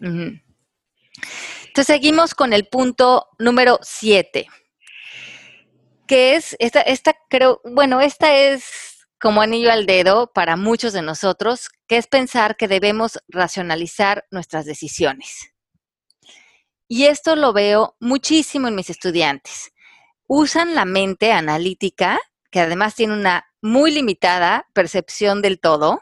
Entonces 0.00 1.86
seguimos 1.86 2.34
con 2.34 2.52
el 2.52 2.66
punto 2.66 3.28
número 3.38 3.78
7, 3.82 4.46
que 6.06 6.34
es, 6.36 6.56
esta, 6.58 6.80
esta 6.82 7.14
creo, 7.28 7.60
bueno, 7.64 8.00
esta 8.00 8.36
es 8.36 9.06
como 9.20 9.40
anillo 9.40 9.70
al 9.70 9.86
dedo 9.86 10.32
para 10.32 10.56
muchos 10.56 10.92
de 10.92 11.00
nosotros, 11.00 11.70
que 11.86 11.96
es 11.96 12.08
pensar 12.08 12.56
que 12.56 12.68
debemos 12.68 13.20
racionalizar 13.28 14.26
nuestras 14.30 14.66
decisiones. 14.66 15.52
Y 16.88 17.04
esto 17.04 17.36
lo 17.36 17.52
veo 17.52 17.96
muchísimo 18.00 18.68
en 18.68 18.74
mis 18.74 18.90
estudiantes. 18.90 19.72
Usan 20.26 20.74
la 20.74 20.84
mente 20.84 21.32
analítica, 21.32 22.18
que 22.50 22.60
además 22.60 22.96
tiene 22.96 23.14
una 23.14 23.46
muy 23.62 23.92
limitada 23.92 24.66
percepción 24.74 25.40
del 25.40 25.60
todo, 25.60 26.00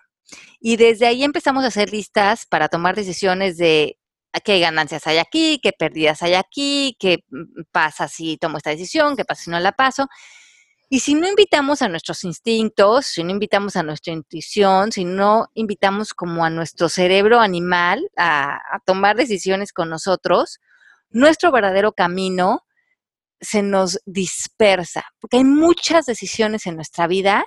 y 0.61 0.77
desde 0.77 1.07
ahí 1.07 1.25
empezamos 1.25 1.65
a 1.65 1.69
hacer 1.69 1.91
listas 1.91 2.47
para 2.47 2.69
tomar 2.69 2.97
decisiones 2.97 3.57
de 3.57 3.99
qué 4.45 4.61
ganancias 4.61 5.07
hay 5.07 5.19
aquí, 5.19 5.59
qué 5.63 5.73
pérdidas 5.73 6.23
hay 6.23 6.35
aquí, 6.35 6.97
qué 7.01 7.25
mm, 7.31 7.63
pasa 7.73 8.09
si 8.09 8.37
tomo 8.37 8.59
esta 8.59 8.71
decisión, 8.71 9.17
qué 9.17 9.25
pasa 9.25 9.45
si 9.45 9.51
no 9.51 9.59
la 9.59 9.73
paso. 9.73 10.07
Y 10.89 11.01
si 11.01 11.15
no 11.15 11.29
invitamos 11.29 11.83
a 11.83 11.89
nuestros 11.89 12.25
instintos, 12.25 13.07
si 13.07 13.23
no 13.23 13.31
invitamos 13.31 13.77
a 13.77 13.83
nuestra 13.83 14.13
intuición, 14.13 14.91
si 14.91 15.05
no 15.05 15.49
invitamos 15.55 16.15
como 16.15 16.45
a 16.45 16.51
nuestro 16.51 16.89
cerebro 16.89 17.41
animal 17.41 18.11
a, 18.17 18.57
a 18.57 18.81
tomar 18.85 19.17
decisiones 19.17 19.73
con 19.73 19.89
nosotros, 19.89 20.59
nuestro 21.11 21.53
verdadero 21.53 21.93
camino 21.93 22.67
se 23.41 23.63
nos 23.63 24.01
dispersa, 24.05 25.05
porque 25.21 25.39
hay 25.39 25.45
muchas 25.45 26.07
decisiones 26.07 26.67
en 26.67 26.77
nuestra 26.77 27.07
vida 27.07 27.47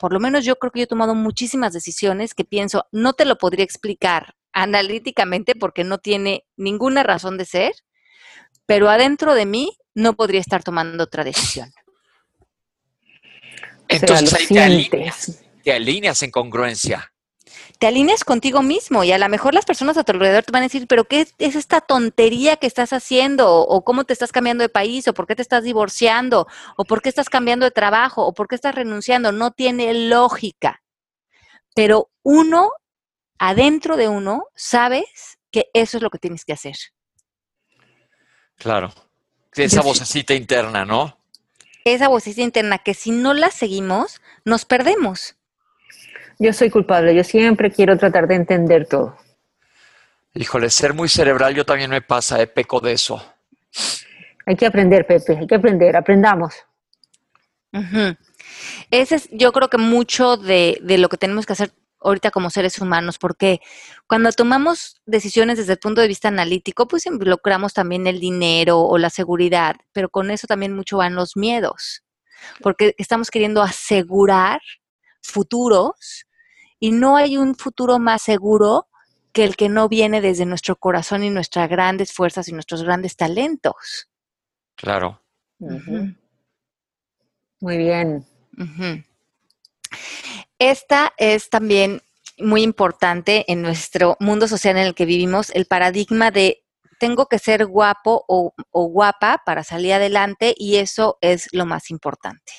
por 0.00 0.14
lo 0.14 0.18
menos 0.18 0.46
yo 0.46 0.56
creo 0.56 0.72
que 0.72 0.80
yo 0.80 0.84
he 0.84 0.88
tomado 0.88 1.14
muchísimas 1.14 1.74
decisiones 1.74 2.32
que 2.32 2.46
pienso, 2.46 2.86
no 2.90 3.12
te 3.12 3.26
lo 3.26 3.36
podría 3.36 3.66
explicar 3.66 4.34
analíticamente 4.50 5.54
porque 5.54 5.84
no 5.84 5.98
tiene 5.98 6.46
ninguna 6.56 7.02
razón 7.02 7.36
de 7.36 7.44
ser, 7.44 7.72
pero 8.64 8.88
adentro 8.88 9.34
de 9.34 9.44
mí 9.44 9.76
no 9.94 10.14
podría 10.14 10.40
estar 10.40 10.62
tomando 10.62 11.04
otra 11.04 11.22
decisión. 11.22 11.70
Entonces 13.88 14.32
ahí 14.32 14.46
te 14.46 14.62
alineas, 14.62 15.42
te 15.62 15.72
alineas 15.72 16.22
en 16.22 16.30
congruencia 16.30 17.12
te 17.80 17.86
alineas 17.86 18.24
contigo 18.24 18.60
mismo 18.60 19.04
y 19.04 19.12
a 19.12 19.16
lo 19.16 19.26
mejor 19.30 19.54
las 19.54 19.64
personas 19.64 19.96
a 19.96 20.04
tu 20.04 20.12
alrededor 20.12 20.44
te 20.44 20.52
van 20.52 20.62
a 20.62 20.66
decir, 20.66 20.86
pero 20.86 21.04
¿qué 21.04 21.26
es 21.38 21.56
esta 21.56 21.80
tontería 21.80 22.56
que 22.56 22.66
estás 22.66 22.92
haciendo? 22.92 23.50
O, 23.56 23.84
cómo 23.84 24.04
te 24.04 24.12
estás 24.12 24.32
cambiando 24.32 24.60
de 24.60 24.68
país, 24.68 25.08
o 25.08 25.14
por 25.14 25.26
qué 25.26 25.34
te 25.34 25.40
estás 25.40 25.64
divorciando, 25.64 26.46
o 26.76 26.84
por 26.84 27.00
qué 27.00 27.08
estás 27.08 27.30
cambiando 27.30 27.64
de 27.64 27.70
trabajo, 27.70 28.26
o 28.26 28.34
por 28.34 28.48
qué 28.48 28.54
estás 28.54 28.74
renunciando. 28.74 29.32
No 29.32 29.52
tiene 29.52 29.94
lógica. 29.94 30.82
Pero 31.74 32.10
uno, 32.22 32.70
adentro 33.38 33.96
de 33.96 34.08
uno, 34.08 34.44
sabes 34.54 35.38
que 35.50 35.70
eso 35.72 35.96
es 35.96 36.02
lo 36.02 36.10
que 36.10 36.18
tienes 36.18 36.44
que 36.44 36.52
hacer. 36.52 36.76
Claro. 38.56 38.92
Esa 39.54 39.80
vocecita 39.80 40.34
interna, 40.34 40.84
¿no? 40.84 41.18
Esa 41.86 42.08
vocecita 42.08 42.42
interna 42.42 42.76
que 42.76 42.92
si 42.92 43.10
no 43.10 43.32
la 43.32 43.50
seguimos, 43.50 44.20
nos 44.44 44.66
perdemos. 44.66 45.39
Yo 46.40 46.54
soy 46.54 46.70
culpable, 46.70 47.14
yo 47.14 47.22
siempre 47.22 47.70
quiero 47.70 47.98
tratar 47.98 48.26
de 48.26 48.34
entender 48.34 48.86
todo. 48.88 49.14
Híjole, 50.32 50.70
ser 50.70 50.94
muy 50.94 51.10
cerebral 51.10 51.54
yo 51.54 51.66
también 51.66 51.90
me 51.90 52.00
pasa, 52.00 52.40
eh, 52.40 52.46
peco 52.46 52.80
de 52.80 52.92
eso. 52.92 53.22
Hay 54.46 54.56
que 54.56 54.64
aprender, 54.64 55.06
Pepe, 55.06 55.36
hay 55.36 55.46
que 55.46 55.56
aprender, 55.56 55.94
aprendamos. 55.94 56.54
Ese 58.90 59.16
es, 59.16 59.28
yo 59.32 59.52
creo 59.52 59.68
que 59.68 59.76
mucho 59.76 60.38
de, 60.38 60.78
de, 60.82 60.96
lo 60.96 61.10
que 61.10 61.18
tenemos 61.18 61.44
que 61.44 61.52
hacer 61.52 61.72
ahorita 62.00 62.30
como 62.30 62.48
seres 62.48 62.80
humanos, 62.80 63.18
porque 63.18 63.60
cuando 64.06 64.32
tomamos 64.32 65.02
decisiones 65.04 65.58
desde 65.58 65.74
el 65.74 65.78
punto 65.78 66.00
de 66.00 66.08
vista 66.08 66.28
analítico, 66.28 66.88
pues 66.88 67.04
involucramos 67.04 67.74
también 67.74 68.06
el 68.06 68.18
dinero 68.18 68.80
o 68.80 68.96
la 68.96 69.10
seguridad, 69.10 69.76
pero 69.92 70.08
con 70.08 70.30
eso 70.30 70.46
también 70.46 70.74
mucho 70.74 70.96
van 70.96 71.14
los 71.14 71.36
miedos, 71.36 72.02
porque 72.62 72.94
estamos 72.96 73.30
queriendo 73.30 73.60
asegurar 73.60 74.62
futuros 75.20 76.24
y 76.80 76.90
no 76.90 77.16
hay 77.16 77.36
un 77.36 77.54
futuro 77.54 77.98
más 77.98 78.22
seguro 78.22 78.88
que 79.32 79.44
el 79.44 79.54
que 79.54 79.68
no 79.68 79.88
viene 79.88 80.20
desde 80.20 80.46
nuestro 80.46 80.76
corazón 80.76 81.22
y 81.22 81.30
nuestras 81.30 81.68
grandes 81.68 82.12
fuerzas 82.12 82.48
y 82.48 82.52
nuestros 82.52 82.82
grandes 82.82 83.16
talentos. 83.16 84.08
Claro. 84.74 85.22
Muy 87.60 87.76
bien. 87.76 88.26
Esta 90.58 91.12
es 91.16 91.48
también 91.48 92.02
muy 92.38 92.62
importante 92.62 93.44
en 93.52 93.62
nuestro 93.62 94.16
mundo 94.18 94.48
social 94.48 94.76
en 94.76 94.86
el 94.86 94.94
que 94.94 95.04
vivimos, 95.04 95.50
el 95.50 95.66
paradigma 95.66 96.30
de 96.30 96.64
tengo 96.98 97.26
que 97.26 97.38
ser 97.38 97.66
guapo 97.66 98.24
o, 98.28 98.52
guapa 98.72 99.42
para 99.46 99.64
salir 99.64 99.94
adelante 99.94 100.54
y 100.56 100.76
eso 100.76 101.16
es 101.20 101.48
lo 101.52 101.64
más 101.64 101.90
importante. 101.90 102.52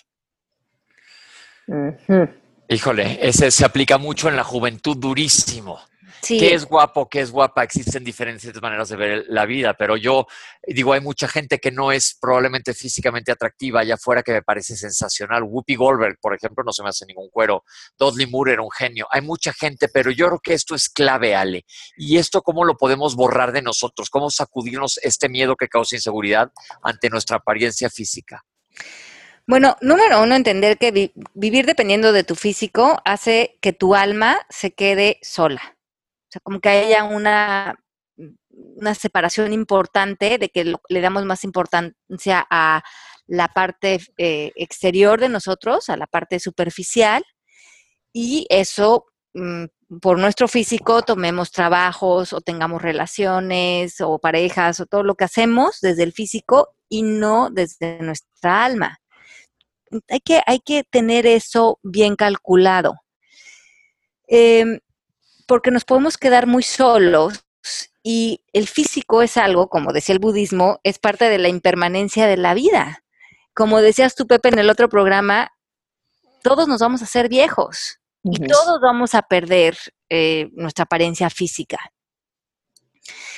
Híjole, 2.71 3.19
ese 3.21 3.51
se 3.51 3.65
aplica 3.65 3.97
mucho 3.97 4.29
en 4.29 4.37
la 4.37 4.45
juventud 4.45 4.95
durísimo. 4.95 5.81
¿Qué 6.25 6.53
es 6.53 6.63
guapo? 6.63 7.09
¿Qué 7.09 7.19
es 7.19 7.29
guapa? 7.29 7.65
Existen 7.65 8.01
diferentes 8.01 8.61
maneras 8.61 8.87
de 8.87 8.95
ver 8.95 9.25
la 9.27 9.45
vida, 9.45 9.73
pero 9.73 9.97
yo 9.97 10.25
digo, 10.65 10.93
hay 10.93 11.01
mucha 11.01 11.27
gente 11.27 11.59
que 11.59 11.69
no 11.69 11.91
es 11.91 12.17
probablemente 12.21 12.73
físicamente 12.73 13.33
atractiva 13.33 13.81
allá 13.81 13.95
afuera 13.95 14.23
que 14.23 14.31
me 14.31 14.41
parece 14.41 14.77
sensacional. 14.77 15.43
Whoopi 15.43 15.75
Goldberg, 15.75 16.17
por 16.21 16.33
ejemplo, 16.33 16.63
no 16.63 16.71
se 16.71 16.81
me 16.81 16.87
hace 16.87 17.05
ningún 17.05 17.29
cuero. 17.29 17.65
Dudley 17.99 18.27
Moore 18.27 18.53
era 18.53 18.61
un 18.61 18.71
genio. 18.71 19.05
Hay 19.11 19.19
mucha 19.19 19.51
gente, 19.51 19.89
pero 19.89 20.09
yo 20.09 20.27
creo 20.27 20.39
que 20.39 20.53
esto 20.53 20.73
es 20.73 20.87
clave, 20.87 21.35
Ale. 21.35 21.65
¿Y 21.97 22.19
esto 22.19 22.41
cómo 22.41 22.63
lo 22.63 22.77
podemos 22.77 23.17
borrar 23.17 23.51
de 23.51 23.63
nosotros? 23.63 24.09
¿Cómo 24.09 24.29
sacudirnos 24.29 24.97
este 25.03 25.27
miedo 25.27 25.57
que 25.57 25.67
causa 25.67 25.97
inseguridad 25.97 26.53
ante 26.81 27.09
nuestra 27.09 27.35
apariencia 27.35 27.89
física? 27.89 28.45
Bueno, 29.47 29.75
número 29.81 30.21
uno, 30.21 30.35
entender 30.35 30.77
que 30.77 31.11
vivir 31.33 31.65
dependiendo 31.65 32.13
de 32.13 32.23
tu 32.23 32.35
físico 32.35 33.01
hace 33.05 33.57
que 33.61 33.73
tu 33.73 33.95
alma 33.95 34.39
se 34.49 34.71
quede 34.71 35.19
sola. 35.21 35.61
O 35.65 36.31
sea, 36.31 36.41
como 36.43 36.59
que 36.59 36.69
haya 36.69 37.03
una, 37.03 37.75
una 38.47 38.95
separación 38.95 39.51
importante 39.53 40.37
de 40.37 40.49
que 40.49 40.73
le 40.87 41.01
damos 41.01 41.25
más 41.25 41.43
importancia 41.43 42.45
a 42.49 42.83
la 43.27 43.47
parte 43.49 43.99
eh, 44.17 44.51
exterior 44.55 45.19
de 45.19 45.29
nosotros, 45.29 45.89
a 45.89 45.97
la 45.97 46.07
parte 46.07 46.39
superficial, 46.39 47.23
y 48.13 48.45
eso 48.49 49.05
mm, 49.33 49.65
por 50.01 50.19
nuestro 50.19 50.47
físico 50.47 51.01
tomemos 51.01 51.51
trabajos 51.51 52.33
o 52.33 52.41
tengamos 52.41 52.81
relaciones 52.81 53.99
o 54.01 54.19
parejas 54.19 54.79
o 54.79 54.85
todo 54.85 55.03
lo 55.03 55.15
que 55.15 55.25
hacemos 55.25 55.79
desde 55.81 56.03
el 56.03 56.13
físico 56.13 56.69
y 56.89 57.03
no 57.03 57.49
desde 57.49 57.99
nuestra 57.99 58.63
alma. 58.63 59.00
Hay 60.09 60.19
que, 60.19 60.41
hay 60.45 60.59
que 60.59 60.83
tener 60.83 61.25
eso 61.25 61.79
bien 61.83 62.15
calculado. 62.15 62.95
Em, 64.27 64.79
porque 65.47 65.71
nos 65.71 65.83
podemos 65.83 66.17
quedar 66.17 66.47
muy 66.47 66.63
solos 66.63 67.43
y 68.03 68.43
el 68.53 68.67
físico 68.67 69.21
es 69.21 69.37
algo, 69.37 69.67
como 69.67 69.93
decía 69.93 70.13
el 70.13 70.19
budismo, 70.19 70.79
es 70.83 70.97
parte 70.99 71.25
de 71.25 71.37
la 71.37 71.49
impermanencia 71.49 72.27
de 72.27 72.37
la 72.37 72.53
vida. 72.53 73.03
Como 73.53 73.81
decías 73.81 74.15
tú, 74.15 74.27
Pepe, 74.27 74.49
en 74.49 74.59
el 74.59 74.69
otro 74.69 74.87
programa, 74.89 75.51
todos 76.41 76.67
nos 76.67 76.79
vamos 76.79 77.01
a 77.01 77.05
hacer 77.05 77.27
viejos 77.29 77.99
y 78.23 78.47
todos 78.47 78.79
vamos 78.81 79.13
a 79.13 79.23
perder 79.23 79.77
eh, 80.09 80.49
nuestra 80.53 80.83
apariencia 80.83 81.29
física. 81.29 81.77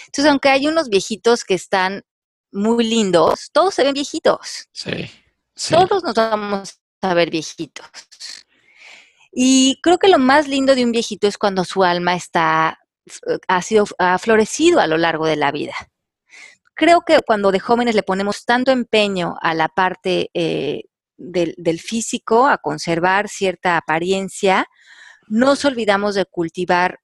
Entonces, 0.06 0.30
aunque 0.30 0.50
hay 0.50 0.68
unos 0.68 0.90
viejitos 0.90 1.44
que 1.44 1.56
están 1.56 2.04
muy 2.52 2.84
lindos, 2.84 3.50
todos 3.52 3.74
se 3.74 3.84
ven 3.84 3.94
viejitos. 3.94 4.70
Sí. 4.72 5.10
Todos 5.70 6.04
nos 6.04 6.16
vamos 6.16 6.80
a 7.02 7.14
ver 7.14 7.30
viejitos. 7.30 7.86
Y 9.32 9.80
creo 9.82 9.98
que 9.98 10.10
lo 10.10 10.20
más 10.20 10.48
lindo 10.48 10.76
de 10.76 10.84
un 10.84 10.92
viejito 10.92 11.28
es 11.28 11.38
cuando 11.38 11.64
su 11.64 11.84
alma 11.84 12.16
está, 12.16 12.80
ha 13.48 13.62
sido, 13.62 13.86
ha 13.98 14.18
florecido 14.20 14.80
a 14.80 14.88
lo 14.88 14.98
largo 14.98 15.26
de 15.26 15.36
la 15.36 15.52
vida. 15.52 15.74
Creo 16.76 17.02
que 17.02 17.20
cuando 17.26 17.52
de 17.52 17.60
jóvenes 17.60 17.96
le 17.96 18.04
ponemos 18.04 18.46
tanto 18.46 18.72
empeño 18.72 19.36
a 19.42 19.54
la 19.54 19.70
parte 19.70 20.30
eh, 20.34 20.84
del, 21.18 21.56
del 21.58 21.80
físico, 21.80 22.48
a 22.48 22.58
conservar 22.58 23.28
cierta 23.28 23.78
apariencia, 23.78 24.68
nos 25.28 25.66
olvidamos 25.66 26.16
de 26.16 26.26
cultivar 26.26 27.00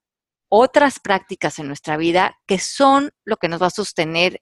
otras 0.49 0.99
prácticas 0.99 1.59
en 1.59 1.67
nuestra 1.67 1.97
vida 1.97 2.37
que 2.47 2.59
son 2.59 3.11
lo 3.23 3.37
que 3.37 3.47
nos 3.47 3.61
va 3.61 3.67
a 3.67 3.71
sostener 3.71 4.41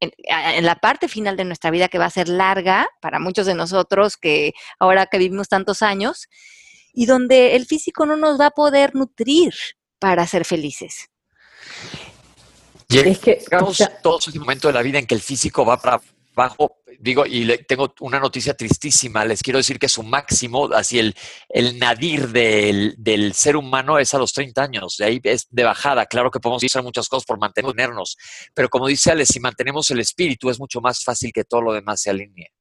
en, 0.00 0.12
en, 0.24 0.64
la 0.64 0.76
parte 0.76 1.08
final 1.08 1.36
de 1.36 1.44
nuestra 1.44 1.70
vida 1.70 1.88
que 1.88 1.98
va 1.98 2.06
a 2.06 2.10
ser 2.10 2.28
larga 2.28 2.88
para 3.00 3.18
muchos 3.18 3.46
de 3.46 3.54
nosotros 3.54 4.16
que 4.16 4.52
ahora 4.78 5.06
que 5.06 5.18
vivimos 5.18 5.48
tantos 5.48 5.82
años 5.82 6.28
y 6.92 7.06
donde 7.06 7.56
el 7.56 7.66
físico 7.66 8.06
no 8.06 8.16
nos 8.16 8.40
va 8.40 8.46
a 8.46 8.50
poder 8.50 8.94
nutrir 8.94 9.54
para 9.98 10.26
ser 10.26 10.44
felices. 10.44 11.10
es 12.88 13.18
que 13.18 13.44
todo 14.02 14.18
ese 14.18 14.38
momento 14.38 14.68
de 14.68 14.74
la 14.74 14.82
vida 14.82 14.98
en 14.98 15.06
que 15.06 15.14
el 15.14 15.20
físico 15.20 15.64
va 15.64 15.80
para 15.80 16.00
abajo, 16.34 16.79
digo, 17.00 17.24
y 17.24 17.44
le, 17.44 17.58
tengo 17.58 17.94
una 18.00 18.20
noticia 18.20 18.54
tristísima, 18.54 19.24
les 19.24 19.42
quiero 19.42 19.56
decir 19.56 19.78
que 19.78 19.88
su 19.88 20.02
máximo, 20.02 20.68
así 20.74 20.98
el, 20.98 21.16
el 21.48 21.78
nadir 21.78 22.28
del, 22.28 22.94
del, 22.98 23.32
ser 23.32 23.56
humano 23.56 23.98
es 23.98 24.12
a 24.12 24.18
los 24.18 24.32
30 24.34 24.62
años, 24.62 24.96
de 24.98 25.06
ahí 25.06 25.20
es 25.24 25.46
de 25.50 25.64
bajada, 25.64 26.06
claro 26.06 26.30
que 26.30 26.40
podemos 26.40 26.62
hacer 26.62 26.82
muchas 26.82 27.08
cosas 27.08 27.24
por 27.24 27.38
mantenernos, 27.38 28.16
pero 28.54 28.68
como 28.68 28.86
dice 28.86 29.10
Ale, 29.10 29.24
si 29.24 29.40
mantenemos 29.40 29.90
el 29.90 30.00
espíritu 30.00 30.50
es 30.50 30.60
mucho 30.60 30.80
más 30.80 31.02
fácil 31.02 31.32
que 31.32 31.44
todo 31.44 31.62
lo 31.62 31.72
demás 31.72 32.02
se 32.02 32.10
alinee. 32.10 32.52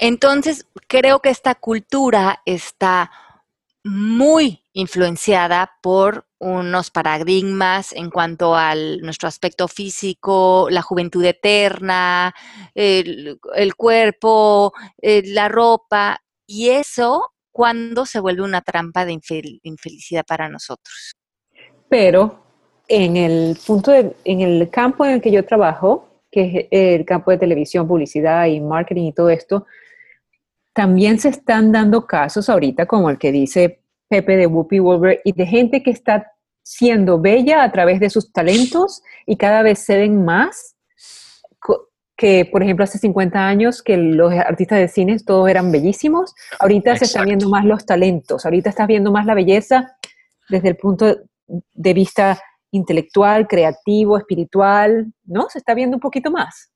Entonces, 0.00 0.66
creo 0.88 1.20
que 1.20 1.30
esta 1.30 1.54
cultura 1.54 2.42
está 2.44 3.12
muy 3.84 4.64
influenciada 4.72 5.72
por 5.82 6.26
unos 6.38 6.90
paradigmas 6.90 7.92
en 7.92 8.10
cuanto 8.10 8.54
a 8.54 8.74
nuestro 8.74 9.28
aspecto 9.28 9.68
físico, 9.68 10.68
la 10.70 10.82
juventud 10.82 11.24
eterna, 11.24 12.34
el, 12.74 13.38
cuerpo, 13.76 14.72
eh, 15.00 15.22
la 15.26 15.48
ropa, 15.48 16.18
y 16.46 16.70
eso 16.70 17.32
cuando 17.50 18.06
se 18.06 18.20
vuelve 18.20 18.42
una 18.42 18.62
trampa 18.62 19.04
de 19.04 19.18
infelicidad 19.62 20.24
para 20.26 20.48
nosotros. 20.48 21.14
Pero 21.88 22.42
en 22.88 23.16
el 23.16 23.56
punto 23.64 23.92
en 23.92 24.40
el 24.40 24.70
campo 24.70 25.04
en 25.04 25.12
el 25.12 25.20
que 25.20 25.30
yo 25.30 25.44
trabajo, 25.44 26.08
que 26.30 26.68
es 26.70 26.98
el 26.98 27.04
campo 27.04 27.30
de 27.30 27.38
televisión, 27.38 27.86
publicidad 27.86 28.46
y 28.46 28.60
marketing 28.60 29.04
y 29.04 29.12
todo 29.12 29.28
esto, 29.28 29.66
también 30.72 31.18
se 31.18 31.28
están 31.28 31.72
dando 31.72 32.06
casos 32.06 32.48
ahorita 32.48 32.86
como 32.86 33.10
el 33.10 33.18
que 33.18 33.32
dice 33.32 33.80
Pepe 34.08 34.36
de 34.36 34.46
Whoopi 34.46 34.78
Wolver 34.78 35.20
y 35.24 35.32
de 35.32 35.46
gente 35.46 35.82
que 35.82 35.90
está 35.90 36.32
siendo 36.62 37.20
bella 37.20 37.64
a 37.64 37.72
través 37.72 38.00
de 38.00 38.10
sus 38.10 38.32
talentos 38.32 39.02
y 39.26 39.36
cada 39.36 39.62
vez 39.62 39.80
se 39.80 39.96
ven 39.96 40.24
más 40.24 40.76
que, 42.22 42.44
por 42.44 42.62
ejemplo, 42.62 42.84
hace 42.84 42.98
50 42.98 43.48
años 43.48 43.82
que 43.82 43.96
los 43.96 44.32
artistas 44.32 44.78
de 44.78 44.86
cine 44.86 45.16
todos 45.26 45.48
eran 45.48 45.72
bellísimos, 45.72 46.34
ahorita 46.60 46.96
se 46.96 47.06
están 47.06 47.24
viendo 47.24 47.48
más 47.48 47.64
los 47.64 47.84
talentos, 47.84 48.44
ahorita 48.44 48.70
estás 48.70 48.86
viendo 48.86 49.10
más 49.10 49.26
la 49.26 49.34
belleza 49.34 49.96
desde 50.48 50.68
el 50.68 50.76
punto 50.76 51.16
de 51.48 51.94
vista 51.94 52.40
intelectual, 52.70 53.48
creativo, 53.48 54.16
espiritual, 54.16 55.12
¿no? 55.24 55.48
Se 55.48 55.58
está 55.58 55.74
viendo 55.74 55.96
un 55.96 56.00
poquito 56.00 56.30
más. 56.30 56.70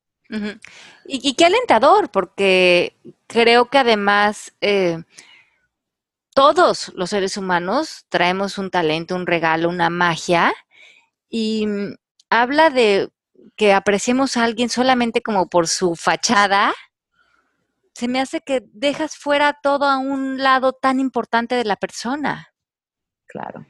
y, 1.07 1.35
qué 1.35 1.45
alentador, 1.45 2.11
porque 2.11 2.97
creo 3.27 3.67
que 3.67 3.79
además 3.79 4.53
eh, 4.61 5.03
todos 6.35 6.93
los 6.95 7.11
seres 7.11 7.37
humanos 7.37 8.07
traemos 8.09 8.59
un 8.59 8.71
talento, 8.71 9.15
un 9.15 9.27
regalo, 9.27 9.69
una 9.69 9.91
magia, 9.91 10.53
y 11.29 11.67
mm, 11.67 11.95
habla 12.31 12.71
de 12.71 13.11
que 13.57 13.73
apreciemos 13.73 14.37
a 14.37 14.45
alguien 14.45 14.69
solamente 14.69 15.23
como 15.23 15.49
por 15.49 15.67
su 15.67 15.97
fachada, 15.97 16.75
se 17.95 18.09
me 18.09 18.21
hace 18.21 18.43
que 18.43 18.63
dejas 18.73 19.17
fuera 19.17 19.59
todo 19.63 19.87
a 19.87 19.97
un 19.97 20.43
lado 20.43 20.75
tan 20.75 21.01
importante 21.01 21.55
de 21.55 21.65
la 21.65 21.77
persona. 21.77 22.53
Claro. 23.27 23.65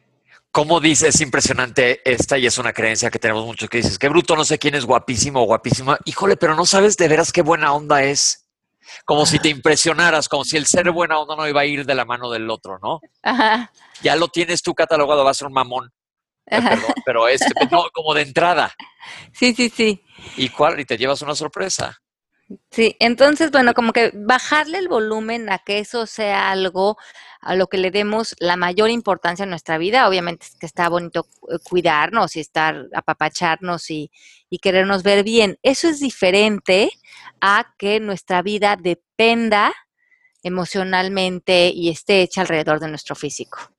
Como 0.51 0.81
dices, 0.81 1.15
es 1.15 1.21
impresionante 1.21 2.01
esta 2.11 2.37
y 2.37 2.47
es 2.47 2.59
una 2.59 2.73
creencia 2.73 3.11
que 3.11 3.19
tenemos 3.19 3.47
muchos 3.47 3.69
que 3.69 3.79
dices, 3.79 3.99
qué 3.99 4.09
bruto, 4.09 4.35
no 4.35 4.45
sé 4.45 4.59
quién 4.59 4.75
es 4.75 4.85
guapísimo 4.85 5.43
o 5.43 5.45
guapísima. 5.45 5.99
Híjole, 6.05 6.37
pero 6.37 6.57
no 6.57 6.67
sabes 6.67 6.97
de 6.97 7.07
veras 7.07 7.31
qué 7.31 7.43
buena 7.43 7.73
onda 7.73 8.03
es. 8.03 8.46
Como 9.05 9.27
si 9.27 9.39
te 9.39 9.49
impresionaras, 9.49 10.29
como 10.29 10.45
si 10.45 10.57
el 10.57 10.67
ser 10.67 10.91
buena 10.91 11.19
onda 11.19 11.37
no 11.37 11.49
iba 11.49 11.61
a 11.61 11.67
ir 11.67 11.85
de 11.85 11.95
la 11.95 12.05
mano 12.05 12.31
del 12.31 12.51
otro, 12.51 12.79
¿no? 12.83 13.01
Ajá. 13.23 13.73
Ya 14.03 14.17
lo 14.17 14.29
tienes 14.29 14.63
tú 14.63 14.75
catalogado, 14.75 15.25
va 15.25 15.31
a 15.31 15.35
ser 15.35 15.49
un 15.49 15.55
mamón. 15.55 15.93
Eh, 16.47 16.63
perdón, 16.63 16.95
pero 17.05 17.29
este, 17.29 17.53
no, 17.71 17.87
como 17.93 18.15
de 18.15 18.23
entrada. 18.23 18.73
Sí, 19.33 19.55
sí, 19.55 19.69
sí. 19.69 20.03
¿Y 20.37 20.49
cuál? 20.49 20.79
Y 20.79 20.85
te 20.85 20.97
llevas 20.97 21.23
una 21.23 21.35
sorpresa. 21.35 21.99
Sí, 22.71 22.95
entonces, 23.01 23.51
bueno, 23.51 23.75
como 23.75 23.93
que 23.93 24.13
bajarle 24.15 24.79
el 24.79 24.89
volumen 24.89 25.51
a 25.51 25.59
que 25.59 25.81
eso 25.81 26.07
sea 26.07 26.51
algo 26.53 26.97
a 27.41 27.57
lo 27.57 27.67
que 27.67 27.79
le 27.79 27.91
demos 27.91 28.37
la 28.39 28.57
mayor 28.57 28.91
importancia 28.91 29.43
en 29.45 29.51
nuestra 29.51 29.79
vida. 29.79 30.09
Obviamente 30.09 30.47
que 30.61 30.67
está 30.67 30.89
bonito 30.89 31.27
eh, 31.51 31.57
cuidarnos 31.69 32.37
y 32.37 32.41
estar, 32.41 32.87
apapacharnos 32.95 33.91
y, 33.91 34.13
y 34.49 34.59
querernos 34.59 35.03
ver 35.03 35.25
bien. 35.25 35.59
Eso 35.63 35.89
es 35.89 35.99
diferente 35.99 36.91
a 37.41 37.75
que 37.79 37.99
nuestra 37.99 38.43
vida 38.43 38.77
dependa 38.77 39.75
emocionalmente 40.43 41.71
y 41.75 41.89
esté 41.89 42.23
hecha 42.23 42.43
alrededor 42.43 42.79
de 42.79 42.89
nuestro 42.89 43.17
físico. 43.17 43.76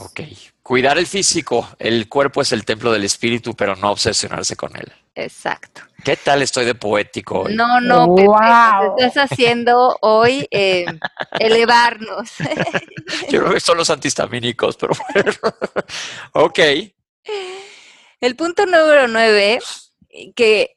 Ok. 0.00 0.20
Cuidar 0.62 0.98
el 0.98 1.06
físico. 1.06 1.68
El 1.78 2.08
cuerpo 2.08 2.42
es 2.42 2.52
el 2.52 2.64
templo 2.64 2.92
del 2.92 3.04
espíritu, 3.04 3.54
pero 3.54 3.76
no 3.76 3.92
obsesionarse 3.92 4.56
con 4.56 4.76
él. 4.76 4.92
Exacto. 5.14 5.82
¿Qué 6.04 6.16
tal 6.16 6.42
estoy 6.42 6.64
de 6.64 6.74
poético 6.74 7.40
hoy? 7.42 7.54
No, 7.54 7.80
no, 7.80 8.14
Pepe, 8.14 8.28
Wow. 8.28 8.96
estás 8.98 9.30
haciendo 9.30 9.96
hoy 10.02 10.46
eh, 10.50 10.84
elevarnos. 11.38 12.30
Yo 13.30 13.40
creo 13.40 13.52
que 13.52 13.60
son 13.60 13.78
los 13.78 13.90
antihistamínicos, 13.90 14.76
pero 14.76 14.92
bueno. 15.14 15.32
ok. 16.32 16.58
El 18.20 18.36
punto 18.36 18.66
número 18.66 19.08
nueve, 19.08 19.58
que 20.34 20.76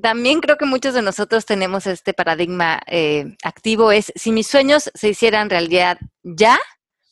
también 0.00 0.40
creo 0.40 0.56
que 0.56 0.64
muchos 0.66 0.94
de 0.94 1.02
nosotros 1.02 1.44
tenemos 1.46 1.86
este 1.86 2.14
paradigma 2.14 2.80
eh, 2.86 3.36
activo, 3.42 3.92
es 3.92 4.12
si 4.16 4.32
mis 4.32 4.46
sueños 4.46 4.90
se 4.94 5.08
hicieran 5.08 5.50
realidad 5.50 5.98
ya, 6.22 6.58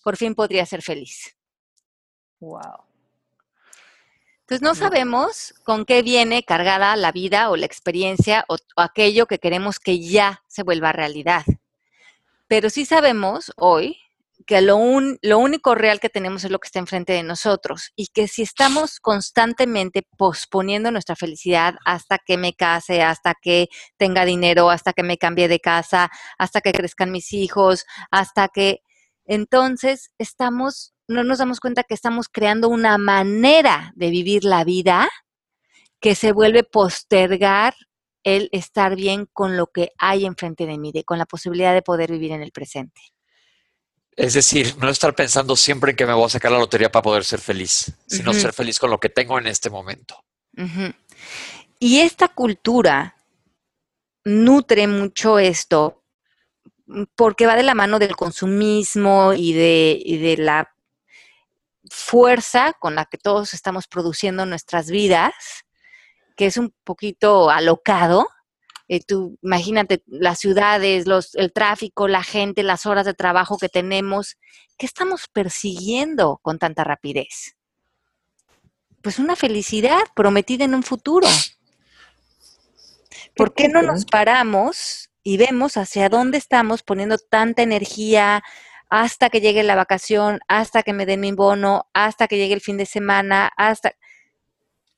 por 0.09 0.17
fin 0.17 0.35
podría 0.35 0.65
ser 0.65 0.81
feliz. 0.81 1.37
Wow. 2.41 2.83
Entonces 4.41 4.63
no 4.63 4.75
sabemos 4.75 5.53
con 5.65 5.85
qué 5.85 6.01
viene 6.01 6.45
cargada 6.45 6.97
la 6.97 7.13
vida 7.13 7.51
o 7.51 7.57
la 7.57 7.67
experiencia 7.67 8.47
o, 8.49 8.55
o 8.55 8.81
aquello 8.81 9.27
que 9.27 9.39
queremos 9.39 9.79
que 9.79 10.01
ya 10.01 10.43
se 10.49 10.63
vuelva 10.63 10.93
realidad. 10.93 11.45
Pero 12.47 12.71
sí 12.71 12.87
sabemos 12.87 13.53
hoy 13.59 13.99
que 14.47 14.63
lo, 14.63 14.77
un- 14.77 15.19
lo 15.21 15.39
único 15.41 15.75
real 15.75 16.01
que 16.01 16.09
tenemos 16.09 16.43
es 16.43 16.51
lo 16.51 16.59
que 16.59 16.69
está 16.69 16.79
enfrente 16.79 17.13
de 17.13 17.23
nosotros 17.23 17.93
y 17.95 18.07
que 18.07 18.29
si 18.29 18.41
estamos 18.41 19.01
constantemente 19.01 20.09
posponiendo 20.17 20.91
nuestra 20.91 21.17
felicidad 21.17 21.75
hasta 21.85 22.17
que 22.19 22.39
me 22.39 22.55
case, 22.55 23.03
hasta 23.03 23.35
que 23.35 23.69
tenga 23.99 24.25
dinero, 24.25 24.71
hasta 24.71 24.95
que 24.95 25.03
me 25.03 25.19
cambie 25.19 25.49
de 25.49 25.61
casa, 25.61 26.09
hasta 26.39 26.63
que 26.63 26.73
crezcan 26.73 27.11
mis 27.11 27.35
hijos, 27.35 27.85
hasta 28.11 28.49
que 28.49 28.81
entonces 29.29 30.11
estamos, 30.19 30.95
no 31.07 31.23
nos 31.23 31.39
damos 31.39 31.61
cuenta 31.61 31.85
que 31.85 31.95
estamos 31.95 32.29
creando 32.29 32.69
una 32.69 32.99
manera 32.99 33.93
de 33.95 34.11
vivir 34.11 34.43
la 34.43 34.65
vida 34.65 35.09
que 36.01 36.15
se 36.17 36.33
vuelve 36.33 36.65
postergar 36.65 37.75
el 38.25 38.49
estar 38.53 38.97
bien 38.97 39.27
con 39.33 39.57
lo 39.57 39.69
que 39.69 39.93
hay 39.99 40.27
enfrente 40.27 40.67
de 40.67 40.79
mí, 40.79 40.91
de- 40.93 41.05
con 41.05 41.19
la 41.19 41.27
posibilidad 41.27 41.73
de 41.75 41.83
poder 41.83 42.11
vivir 42.11 42.33
en 42.33 42.43
el 42.43 42.51
presente. 42.53 43.01
Es 44.17 44.35
decir, 44.35 44.75
no 44.79 44.89
estar 44.89 45.15
pensando 45.15 45.55
siempre 45.55 45.91
en 45.93 45.97
que 45.97 46.07
me 46.07 46.13
voy 46.13 46.25
a 46.25 46.29
sacar 46.31 46.51
la 46.51 46.59
lotería 46.59 46.91
para 46.91 47.05
poder 47.05 47.25
ser 47.25 47.39
feliz, 47.39 47.93
sino 48.07 48.33
ser 48.33 48.53
feliz 48.53 48.79
con 48.81 48.91
lo 48.91 48.99
que 48.99 49.09
tengo 49.11 49.39
en 49.39 49.47
este 49.47 49.71
momento. 49.71 50.25
Y 51.79 52.01
esta 52.01 52.27
cultura 52.29 53.15
nutre 54.25 54.89
mucho 54.89 55.39
esto 55.39 56.03
porque 57.17 57.47
va 57.47 57.57
de 57.57 57.63
la 57.63 57.75
mano 57.75 57.99
del 57.99 58.17
consumismo 58.17 59.35
y 59.35 59.53
de, 59.53 60.01
y 60.03 60.19
de 60.19 60.37
la 60.39 60.75
fuerza 61.91 62.73
con 62.79 62.95
la 62.95 63.05
que 63.05 63.19
todos 63.19 63.55
estamos 63.55 63.87
produciendo 63.87 64.47
nuestras 64.47 64.91
vidas, 64.91 65.35
que 66.37 66.47
es 66.47 66.57
un 66.57 66.75
poquito 66.85 67.51
alocado. 67.51 68.29
Eh, 68.89 69.01
tú 69.07 69.39
imagínate 69.43 70.03
las 70.07 70.39
ciudades, 70.39 71.07
los, 71.07 71.35
el 71.35 71.53
tráfico, 71.53 72.09
la 72.09 72.23
gente, 72.23 72.63
las 72.63 72.87
horas 72.87 73.05
de 73.05 73.15
trabajo 73.15 73.59
que 73.59 73.69
tenemos. 73.69 74.39
¿Qué 74.79 74.87
estamos 74.87 75.29
persiguiendo 75.29 76.39
con 76.43 76.59
tanta 76.59 76.85
rapidez? 76.85 77.57
Pues 79.03 79.19
una 79.19 79.37
felicidad 79.37 80.01
prometida 80.15 80.65
en 80.65 80.75
un 80.75 80.83
futuro. 80.83 81.29
¿Por 83.37 83.55
qué 83.55 83.69
no 83.69 83.83
nos 83.83 84.05
paramos 84.05 85.08
y 85.23 85.37
vemos 85.37 85.77
hacia 85.77 86.09
dónde 86.09 86.39
estamos 86.39 86.83
poniendo 86.83 87.19
tanta 87.19 87.63
energía 87.63 88.43
hasta 88.91 89.29
que 89.31 89.41
llegue 89.41 89.63
la 89.63 89.75
vacación, 89.75 90.41
hasta 90.49 90.83
que 90.83 90.93
me 90.93 91.07
den 91.07 91.21
mi 91.21 91.33
bono, 91.33 91.89
hasta 91.93 92.27
que 92.27 92.39
llegue 92.39 92.55
el 92.55 92.61
fin 92.61 92.77
de 92.77 92.87
semana, 92.87 93.51
hasta... 93.57 93.93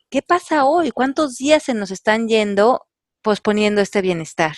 ¿Qué 0.09 0.23
pasa 0.23 0.64
hoy? 0.64 0.91
¿Cuántos 0.91 1.37
días 1.37 1.62
se 1.62 1.75
nos 1.75 1.91
están 1.91 2.29
yendo 2.29 2.87
posponiendo 3.23 3.81
este 3.81 4.01
bienestar? 4.01 4.55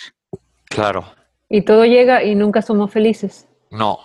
Claro. 0.65 1.13
Y 1.49 1.61
todo 1.61 1.85
llega 1.85 2.23
y 2.23 2.33
nunca 2.33 2.61
somos 2.61 2.91
felices. 2.91 3.47
No. 3.69 3.99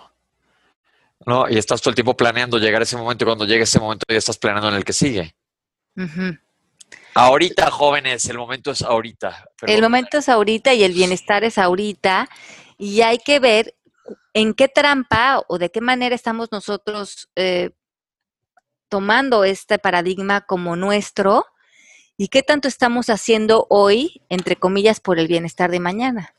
No, 1.25 1.49
y 1.49 1.57
estás 1.57 1.81
todo 1.81 1.89
el 1.89 1.95
tiempo 1.95 2.15
planeando 2.15 2.57
llegar 2.57 2.81
a 2.81 2.83
ese 2.83 2.97
momento 2.97 3.23
y 3.23 3.27
cuando 3.27 3.45
llegue 3.45 3.63
ese 3.63 3.79
momento 3.79 4.05
ya 4.09 4.17
estás 4.17 4.37
planeando 4.37 4.69
en 4.69 4.75
el 4.75 4.85
que 4.85 4.93
sigue. 4.93 5.35
Ujú. 5.95 6.37
Ahorita, 7.13 7.71
jóvenes, 7.71 8.25
el 8.25 8.37
momento 8.37 8.71
es 8.71 8.81
ahorita. 8.81 9.49
El 9.61 9.81
momento 9.81 10.19
es 10.19 10.29
ahorita 10.29 10.73
y 10.73 10.83
el 10.83 10.93
bienestar 10.93 11.43
es 11.43 11.57
ahorita 11.57 12.29
y 12.77 13.01
hay 13.01 13.17
que 13.17 13.39
ver 13.39 13.75
en 14.33 14.53
qué 14.53 14.67
trampa 14.67 15.43
o 15.47 15.57
de 15.57 15.71
qué 15.71 15.81
manera 15.81 16.15
estamos 16.15 16.51
nosotros 16.51 17.29
eh, 17.35 17.71
tomando 18.89 19.43
este 19.43 19.79
paradigma 19.79 20.41
como 20.41 20.75
nuestro 20.75 21.45
y 22.17 22.27
qué 22.27 22.43
tanto 22.43 22.67
estamos 22.67 23.09
haciendo 23.09 23.65
hoy, 23.69 24.21
entre 24.29 24.55
comillas, 24.55 24.99
por 24.99 25.19
el 25.19 25.27
bienestar 25.27 25.71
de 25.71 25.79
mañana. 25.79 26.35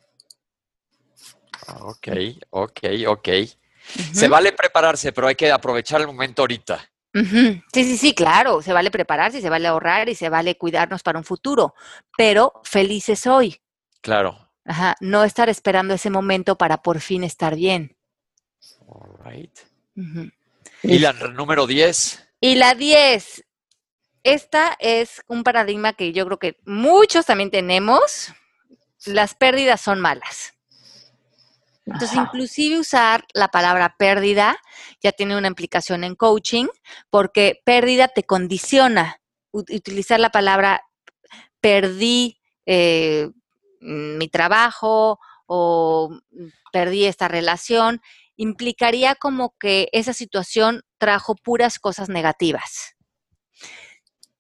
Ok, 1.81 2.09
ok, 2.51 2.81
ok. 3.07 3.29
Se 4.13 4.29
vale 4.29 4.53
prepararse, 4.53 5.13
pero 5.13 5.27
hay 5.27 5.35
que 5.35 5.51
aprovechar 5.51 6.01
el 6.01 6.07
momento 6.07 6.43
ahorita. 6.43 6.91
Sí, 7.13 7.63
sí, 7.73 7.97
sí, 7.97 8.15
claro, 8.15 8.63
se 8.63 8.73
vale 8.73 8.91
prepararse, 8.91 9.41
se 9.41 9.51
vale 9.51 9.67
ahorrar 9.67 10.09
y 10.09 10.15
se 10.15 10.29
vale 10.29 10.57
cuidarnos 10.57 11.03
para 11.03 11.19
un 11.19 11.25
futuro, 11.25 11.75
pero 12.17 12.61
felices 12.65 13.27
hoy. 13.27 13.61
Claro. 14.01 14.51
Ajá, 14.65 14.97
no 15.01 15.25
estar 15.25 15.49
esperando 15.49 15.95
ese 15.95 16.11
momento 16.11 16.57
para 16.57 16.83
por 16.83 17.01
fin 17.01 17.25
estar 17.25 17.57
bien. 17.57 17.97
All 18.87 19.19
right. 19.25 19.59
Y 20.83 20.99
la 20.99 21.13
número 21.13 21.67
10. 21.67 22.29
Y 22.41 22.55
la 22.55 22.75
10, 22.75 23.45
esta 24.23 24.77
es 24.79 25.23
un 25.27 25.43
paradigma 25.43 25.93
que 25.95 26.13
yo 26.13 26.25
creo 26.27 26.39
que 26.39 26.61
muchos 26.65 27.27
también 27.27 27.51
tenemos. 27.51 28.33
Las 29.07 29.35
pérdidas 29.35 29.81
son 29.81 30.01
malas. 30.01 30.55
Entonces, 31.93 32.17
Ajá. 32.17 32.29
inclusive 32.29 32.79
usar 32.79 33.25
la 33.35 33.49
palabra 33.49 33.97
pérdida 33.99 34.57
ya 35.03 35.11
tiene 35.11 35.37
una 35.37 35.49
implicación 35.49 36.05
en 36.05 36.15
coaching, 36.15 36.67
porque 37.11 37.61
pérdida 37.65 38.09
te 38.09 38.23
condiciona. 38.23 39.21
Utilizar 39.51 40.21
la 40.21 40.31
palabra 40.31 40.83
perdí 41.61 42.39
eh, 42.65 43.29
mm, 43.81 44.19
mi 44.19 44.29
trabajo 44.29 45.19
o 45.47 46.11
mm, 46.31 46.47
perdí 46.73 47.07
esta 47.07 47.27
relación, 47.27 48.01
implicaría 48.37 49.17
como 49.17 49.57
que 49.59 49.89
esa 49.93 50.13
situación 50.13 50.83
trajo 50.99 51.35
puras 51.35 51.81
cosas 51.81 52.09
negativas. 52.09 52.95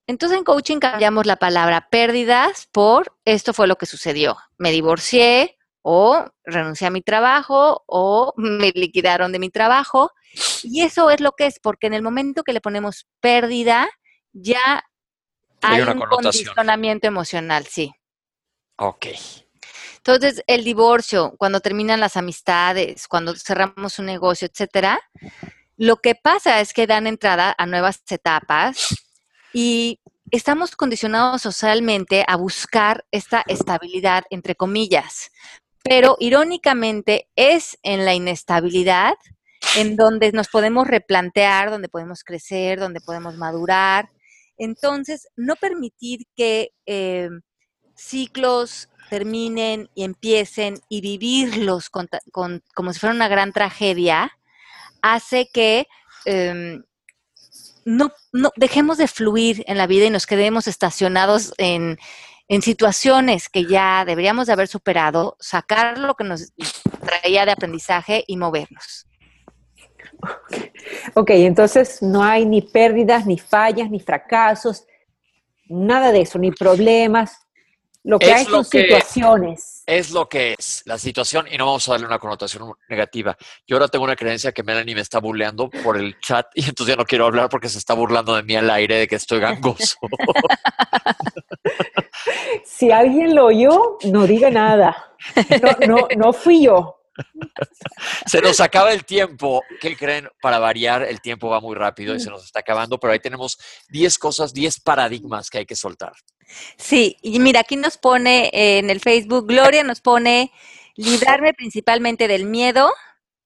Entonces 0.06 0.38
en 0.38 0.44
coaching 0.44 0.78
cambiamos 0.78 1.26
la 1.26 1.36
palabra 1.36 1.88
pérdidas 1.90 2.68
por 2.72 3.16
esto 3.24 3.52
fue 3.52 3.66
lo 3.66 3.76
que 3.76 3.86
sucedió. 3.86 4.36
Me 4.56 4.70
divorcié 4.70 5.58
o 5.82 6.24
renuncié 6.44 6.86
a 6.86 6.90
mi 6.90 7.02
trabajo 7.02 7.82
o 7.86 8.32
me 8.36 8.70
liquidaron 8.74 9.32
de 9.32 9.38
mi 9.38 9.50
trabajo. 9.50 10.10
Y 10.62 10.82
eso 10.82 11.10
es 11.10 11.20
lo 11.20 11.32
que 11.32 11.46
es, 11.46 11.58
porque 11.60 11.86
en 11.86 11.94
el 11.94 12.02
momento 12.02 12.44
que 12.44 12.52
le 12.52 12.60
ponemos 12.60 13.06
pérdida, 13.20 13.88
ya 14.32 14.84
Hay 15.62 15.82
un 15.82 16.00
condicionamiento 16.00 17.06
emocional, 17.06 17.66
sí. 17.66 17.92
Ok. 18.76 19.06
Entonces, 19.98 20.42
el 20.46 20.64
divorcio, 20.64 21.34
cuando 21.36 21.60
terminan 21.60 22.00
las 22.00 22.16
amistades, 22.16 23.06
cuando 23.06 23.34
cerramos 23.36 23.98
un 23.98 24.06
negocio, 24.06 24.48
etcétera, 24.50 24.98
lo 25.76 25.96
que 25.96 26.14
pasa 26.14 26.60
es 26.60 26.72
que 26.72 26.86
dan 26.86 27.06
entrada 27.06 27.54
a 27.56 27.66
nuevas 27.66 28.02
etapas 28.08 28.94
y 29.52 30.00
estamos 30.30 30.76
condicionados 30.76 31.42
socialmente 31.42 32.24
a 32.26 32.36
buscar 32.36 33.04
esta 33.10 33.42
estabilidad, 33.46 34.24
entre 34.30 34.54
comillas. 34.54 35.30
Pero 35.82 36.16
irónicamente 36.20 37.28
es 37.36 37.78
en 37.82 38.04
la 38.04 38.14
inestabilidad 38.14 39.14
en 39.76 39.96
donde 39.96 40.32
nos 40.32 40.48
podemos 40.48 40.86
replantear, 40.86 41.70
donde 41.70 41.88
podemos 41.88 42.24
crecer, 42.24 42.78
donde 42.80 43.00
podemos 43.00 43.36
madurar. 43.36 44.10
Entonces, 44.58 45.28
no 45.36 45.56
permitir 45.56 46.26
que 46.36 46.72
eh, 46.86 47.30
ciclos 47.94 48.88
terminen 49.08 49.90
y 49.94 50.04
empiecen 50.04 50.80
y 50.88 51.00
vivirlos 51.00 51.90
con 51.90 52.08
con- 52.32 52.62
como 52.74 52.92
si 52.92 53.00
fuera 53.00 53.14
una 53.14 53.28
gran 53.28 53.52
tragedia, 53.52 54.32
hace 55.02 55.48
que 55.52 55.86
em, 56.26 56.84
no 57.84 58.12
dejemos 58.56 58.98
de 58.98 59.08
fluir 59.08 59.64
en 59.66 59.78
la 59.78 59.86
vida 59.86 60.04
y 60.06 60.10
nos 60.10 60.26
quedemos 60.26 60.66
estacionados 60.68 61.52
en, 61.58 61.98
en 62.50 62.62
situaciones 62.62 63.48
que 63.48 63.64
ya 63.64 64.04
deberíamos 64.04 64.48
de 64.48 64.54
haber 64.54 64.66
superado, 64.66 65.36
sacar 65.38 65.96
lo 65.98 66.16
que 66.16 66.24
nos 66.24 66.52
traía 67.00 67.46
de 67.46 67.52
aprendizaje 67.52 68.24
y 68.26 68.36
movernos. 68.36 69.06
Ok, 71.14 71.30
entonces 71.30 72.02
no 72.02 72.24
hay 72.24 72.44
ni 72.44 72.60
pérdidas, 72.60 73.24
ni 73.24 73.38
fallas, 73.38 73.88
ni 73.88 74.00
fracasos, 74.00 74.84
nada 75.68 76.10
de 76.10 76.22
eso, 76.22 76.40
ni 76.40 76.50
problemas. 76.50 77.38
Lo 78.02 78.18
que 78.18 78.32
hay 78.32 78.46
son 78.46 78.64
situaciones. 78.64 79.82
Es 79.86 80.10
lo 80.10 80.28
que 80.28 80.54
es 80.58 80.82
la 80.86 80.98
situación 80.98 81.46
y 81.50 81.58
no 81.58 81.66
vamos 81.66 81.86
a 81.88 81.92
darle 81.92 82.06
una 82.06 82.18
connotación 82.18 82.72
negativa. 82.88 83.36
Yo 83.66 83.76
ahora 83.76 83.88
tengo 83.88 84.04
una 84.04 84.16
creencia 84.16 84.52
que 84.52 84.62
Melanie 84.62 84.94
me 84.94 85.02
está 85.02 85.18
burleando 85.18 85.68
por 85.68 85.98
el 85.98 86.18
chat 86.20 86.46
y 86.54 86.64
entonces 86.64 86.94
ya 86.94 86.96
no 86.96 87.04
quiero 87.04 87.26
hablar 87.26 87.50
porque 87.50 87.68
se 87.68 87.78
está 87.78 87.94
burlando 87.94 88.34
de 88.34 88.42
mí 88.42 88.56
al 88.56 88.70
aire 88.70 89.00
de 89.00 89.08
que 89.08 89.16
estoy 89.16 89.40
gangoso. 89.40 89.96
si 92.64 92.90
alguien 92.90 93.34
lo 93.34 93.46
oyó, 93.46 93.98
no 94.04 94.26
diga 94.26 94.50
nada. 94.50 94.96
No, 95.60 95.86
no, 95.86 96.08
no 96.16 96.32
fui 96.32 96.64
yo. 96.64 96.99
Se 98.26 98.40
nos 98.40 98.60
acaba 98.60 98.92
el 98.92 99.04
tiempo. 99.04 99.62
¿Qué 99.80 99.96
creen? 99.96 100.28
Para 100.40 100.58
variar, 100.58 101.02
el 101.02 101.20
tiempo 101.20 101.48
va 101.48 101.60
muy 101.60 101.74
rápido 101.74 102.14
y 102.14 102.20
se 102.20 102.30
nos 102.30 102.44
está 102.44 102.60
acabando, 102.60 102.98
pero 102.98 103.12
ahí 103.12 103.20
tenemos 103.20 103.58
10 103.88 104.18
cosas, 104.18 104.52
10 104.52 104.80
paradigmas 104.80 105.50
que 105.50 105.58
hay 105.58 105.66
que 105.66 105.76
soltar. 105.76 106.12
Sí, 106.76 107.16
y 107.22 107.38
mira, 107.38 107.60
aquí 107.60 107.76
nos 107.76 107.96
pone 107.96 108.50
en 108.52 108.90
el 108.90 109.00
Facebook, 109.00 109.46
Gloria 109.46 109.84
nos 109.84 110.00
pone 110.00 110.52
librarme 110.96 111.54
principalmente 111.54 112.28
del 112.28 112.44
miedo. 112.44 112.90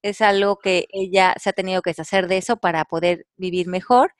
Es 0.02 0.20
algo 0.20 0.58
que 0.58 0.86
ella 0.90 1.34
se 1.40 1.50
ha 1.50 1.52
tenido 1.52 1.80
que 1.80 1.90
deshacer 1.90 2.28
de 2.28 2.36
eso 2.36 2.58
para 2.58 2.84
poder 2.84 3.26
vivir 3.36 3.68
mejor. 3.68 4.14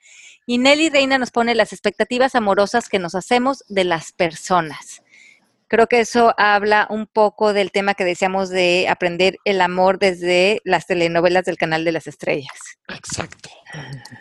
Y 0.47 0.57
Nelly 0.57 0.89
Reina 0.89 1.17
nos 1.17 1.31
pone 1.31 1.55
las 1.55 1.73
expectativas 1.73 2.35
amorosas 2.35 2.89
que 2.89 2.99
nos 2.99 3.15
hacemos 3.15 3.63
de 3.67 3.83
las 3.83 4.11
personas. 4.11 5.01
Creo 5.67 5.87
que 5.87 5.99
eso 5.99 6.33
habla 6.37 6.87
un 6.89 7.07
poco 7.07 7.53
del 7.53 7.71
tema 7.71 7.95
que 7.95 8.05
decíamos 8.05 8.49
de 8.49 8.87
aprender 8.87 9.37
el 9.45 9.61
amor 9.61 9.97
desde 9.97 10.61
las 10.63 10.85
telenovelas 10.85 11.45
del 11.45 11.57
canal 11.57 11.83
de 11.83 11.91
las 11.91 12.07
estrellas. 12.07 12.57
Exacto. 12.87 13.49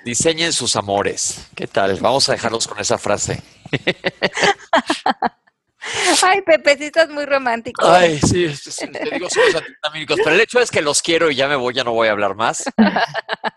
Diseñen 0.04 0.52
sus 0.52 0.76
amores. 0.76 1.48
¿Qué 1.54 1.66
tal? 1.66 1.98
Vamos 2.00 2.28
a 2.28 2.32
dejarlos 2.32 2.66
con 2.66 2.78
esa 2.78 2.98
frase. 2.98 3.42
Ay, 6.22 6.42
Pepe, 6.42 6.76
sí 6.76 6.84
estás 6.84 7.08
muy 7.10 7.24
romántico. 7.26 7.86
Ay, 7.86 8.18
sí, 8.18 8.46
te 8.90 9.10
digo, 9.10 9.28
somos 9.28 9.54
antihistamínicos, 9.54 10.16
pero 10.22 10.34
el 10.34 10.40
hecho 10.40 10.60
es 10.60 10.70
que 10.70 10.82
los 10.82 11.02
quiero 11.02 11.30
y 11.30 11.34
ya 11.34 11.48
me 11.48 11.56
voy, 11.56 11.74
ya 11.74 11.84
no 11.84 11.92
voy 11.92 12.08
a 12.08 12.12
hablar 12.12 12.34
más. 12.34 12.64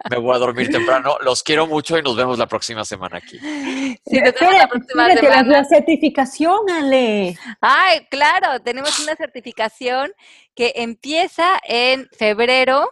Me 0.10 0.18
voy 0.18 0.34
a 0.34 0.40
dormir 0.40 0.70
temprano. 0.70 1.18
Los 1.22 1.44
quiero 1.44 1.68
mucho 1.68 1.98
y 1.98 2.02
nos 2.02 2.16
vemos 2.16 2.38
la 2.38 2.48
próxima 2.48 2.86
semana 2.86 3.18
aquí. 3.18 3.38
Sí, 3.40 4.22
nos 4.22 4.34
vemos 4.40 4.56
la 4.56 4.68
próxima 4.70 5.14
semana. 5.14 5.44
la 5.44 5.66
certificación, 5.66 6.70
Ale. 6.70 7.38
Ay, 7.60 8.08
claro, 8.10 8.62
tenemos 8.62 9.00
una 9.00 9.18
certificación 9.18 10.14
que 10.56 10.72
empieza 10.78 11.60
en 11.66 12.08
febrero. 12.18 12.90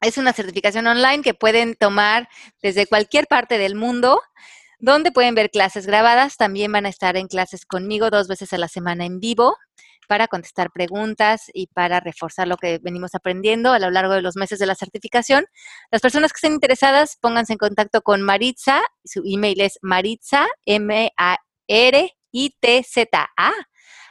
Es 0.00 0.16
una 0.16 0.32
certificación 0.32 0.86
online 0.86 1.22
que 1.22 1.34
pueden 1.34 1.74
tomar 1.74 2.30
desde 2.62 2.86
cualquier 2.86 3.26
parte 3.26 3.58
del 3.58 3.74
mundo 3.74 4.22
donde 4.82 5.12
pueden 5.12 5.34
ver 5.34 5.48
clases 5.50 5.86
grabadas. 5.86 6.36
También 6.36 6.70
van 6.72 6.84
a 6.84 6.90
estar 6.90 7.16
en 7.16 7.28
clases 7.28 7.64
conmigo 7.64 8.10
dos 8.10 8.28
veces 8.28 8.52
a 8.52 8.58
la 8.58 8.68
semana 8.68 9.06
en 9.06 9.20
vivo 9.20 9.56
para 10.08 10.26
contestar 10.26 10.72
preguntas 10.72 11.44
y 11.54 11.68
para 11.68 12.00
reforzar 12.00 12.48
lo 12.48 12.56
que 12.56 12.78
venimos 12.82 13.14
aprendiendo 13.14 13.72
a 13.72 13.78
lo 13.78 13.90
largo 13.90 14.12
de 14.12 14.22
los 14.22 14.34
meses 14.36 14.58
de 14.58 14.66
la 14.66 14.74
certificación. 14.74 15.46
Las 15.92 16.02
personas 16.02 16.32
que 16.32 16.38
estén 16.38 16.54
interesadas, 16.54 17.16
pónganse 17.20 17.52
en 17.54 17.58
contacto 17.58 18.02
con 18.02 18.22
Maritza. 18.22 18.82
Su 19.04 19.22
email 19.24 19.60
es 19.60 19.78
maritza, 19.82 20.48
M-A-R-I-T-Z-A, 20.66 21.12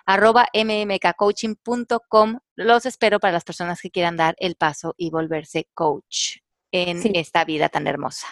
arroba 0.06 0.48
mmkcoaching.com. 0.54 2.40
Los 2.56 2.86
espero 2.86 3.20
para 3.20 3.34
las 3.34 3.44
personas 3.44 3.82
que 3.82 3.92
quieran 3.92 4.16
dar 4.16 4.36
el 4.40 4.56
paso 4.56 4.96
y 4.98 5.10
volverse 5.10 5.68
coach 5.74 6.38
en 6.72 7.14
esta 7.18 7.44
vida 7.44 7.68
tan 7.68 7.86
hermosa. 7.88 8.28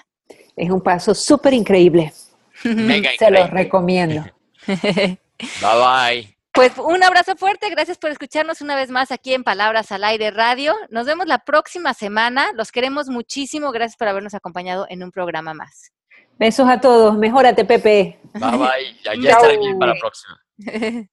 Es 0.55 0.69
un 0.69 0.81
paso 0.81 1.13
súper 1.13 1.53
increíble. 1.53 2.13
Se 2.61 3.31
los 3.31 3.49
recomiendo. 3.49 4.25
bye 4.67 5.17
bye. 5.61 6.39
Pues 6.53 6.77
un 6.77 7.03
abrazo 7.03 7.35
fuerte, 7.35 7.69
gracias 7.69 7.97
por 7.97 8.09
escucharnos 8.09 8.61
una 8.61 8.75
vez 8.75 8.89
más 8.89 9.11
aquí 9.11 9.33
en 9.33 9.43
Palabras 9.43 9.91
al 9.91 10.03
Aire 10.03 10.31
Radio. 10.31 10.75
Nos 10.89 11.05
vemos 11.05 11.27
la 11.27 11.39
próxima 11.39 11.93
semana, 11.93 12.51
los 12.53 12.71
queremos 12.71 13.07
muchísimo, 13.07 13.71
gracias 13.71 13.97
por 13.97 14.07
habernos 14.07 14.33
acompañado 14.33 14.85
en 14.89 15.03
un 15.03 15.11
programa 15.11 15.53
más. 15.53 15.91
Besos 16.37 16.67
a 16.67 16.81
todos, 16.81 17.17
mejórate 17.17 17.65
Pepe. 17.65 18.19
Bye 18.33 18.57
bye, 18.57 18.97
ya, 19.03 19.13
ya 19.21 19.31
estaré 19.31 19.57
bien 19.57 19.77
para 19.77 19.93
la 19.93 19.99
próxima. 19.99 20.41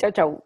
chao, 0.00 0.10
chao. 0.10 0.44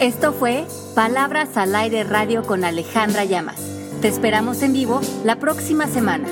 Esto 0.00 0.32
fue 0.32 0.66
Palabras 0.94 1.56
al 1.56 1.74
Aire 1.74 2.04
Radio 2.04 2.42
con 2.42 2.64
Alejandra 2.64 3.24
Llamas. 3.24 3.60
Te 4.02 4.08
esperamos 4.08 4.62
en 4.62 4.72
vivo 4.72 5.00
la 5.24 5.36
próxima 5.36 5.86
semana. 5.86 6.28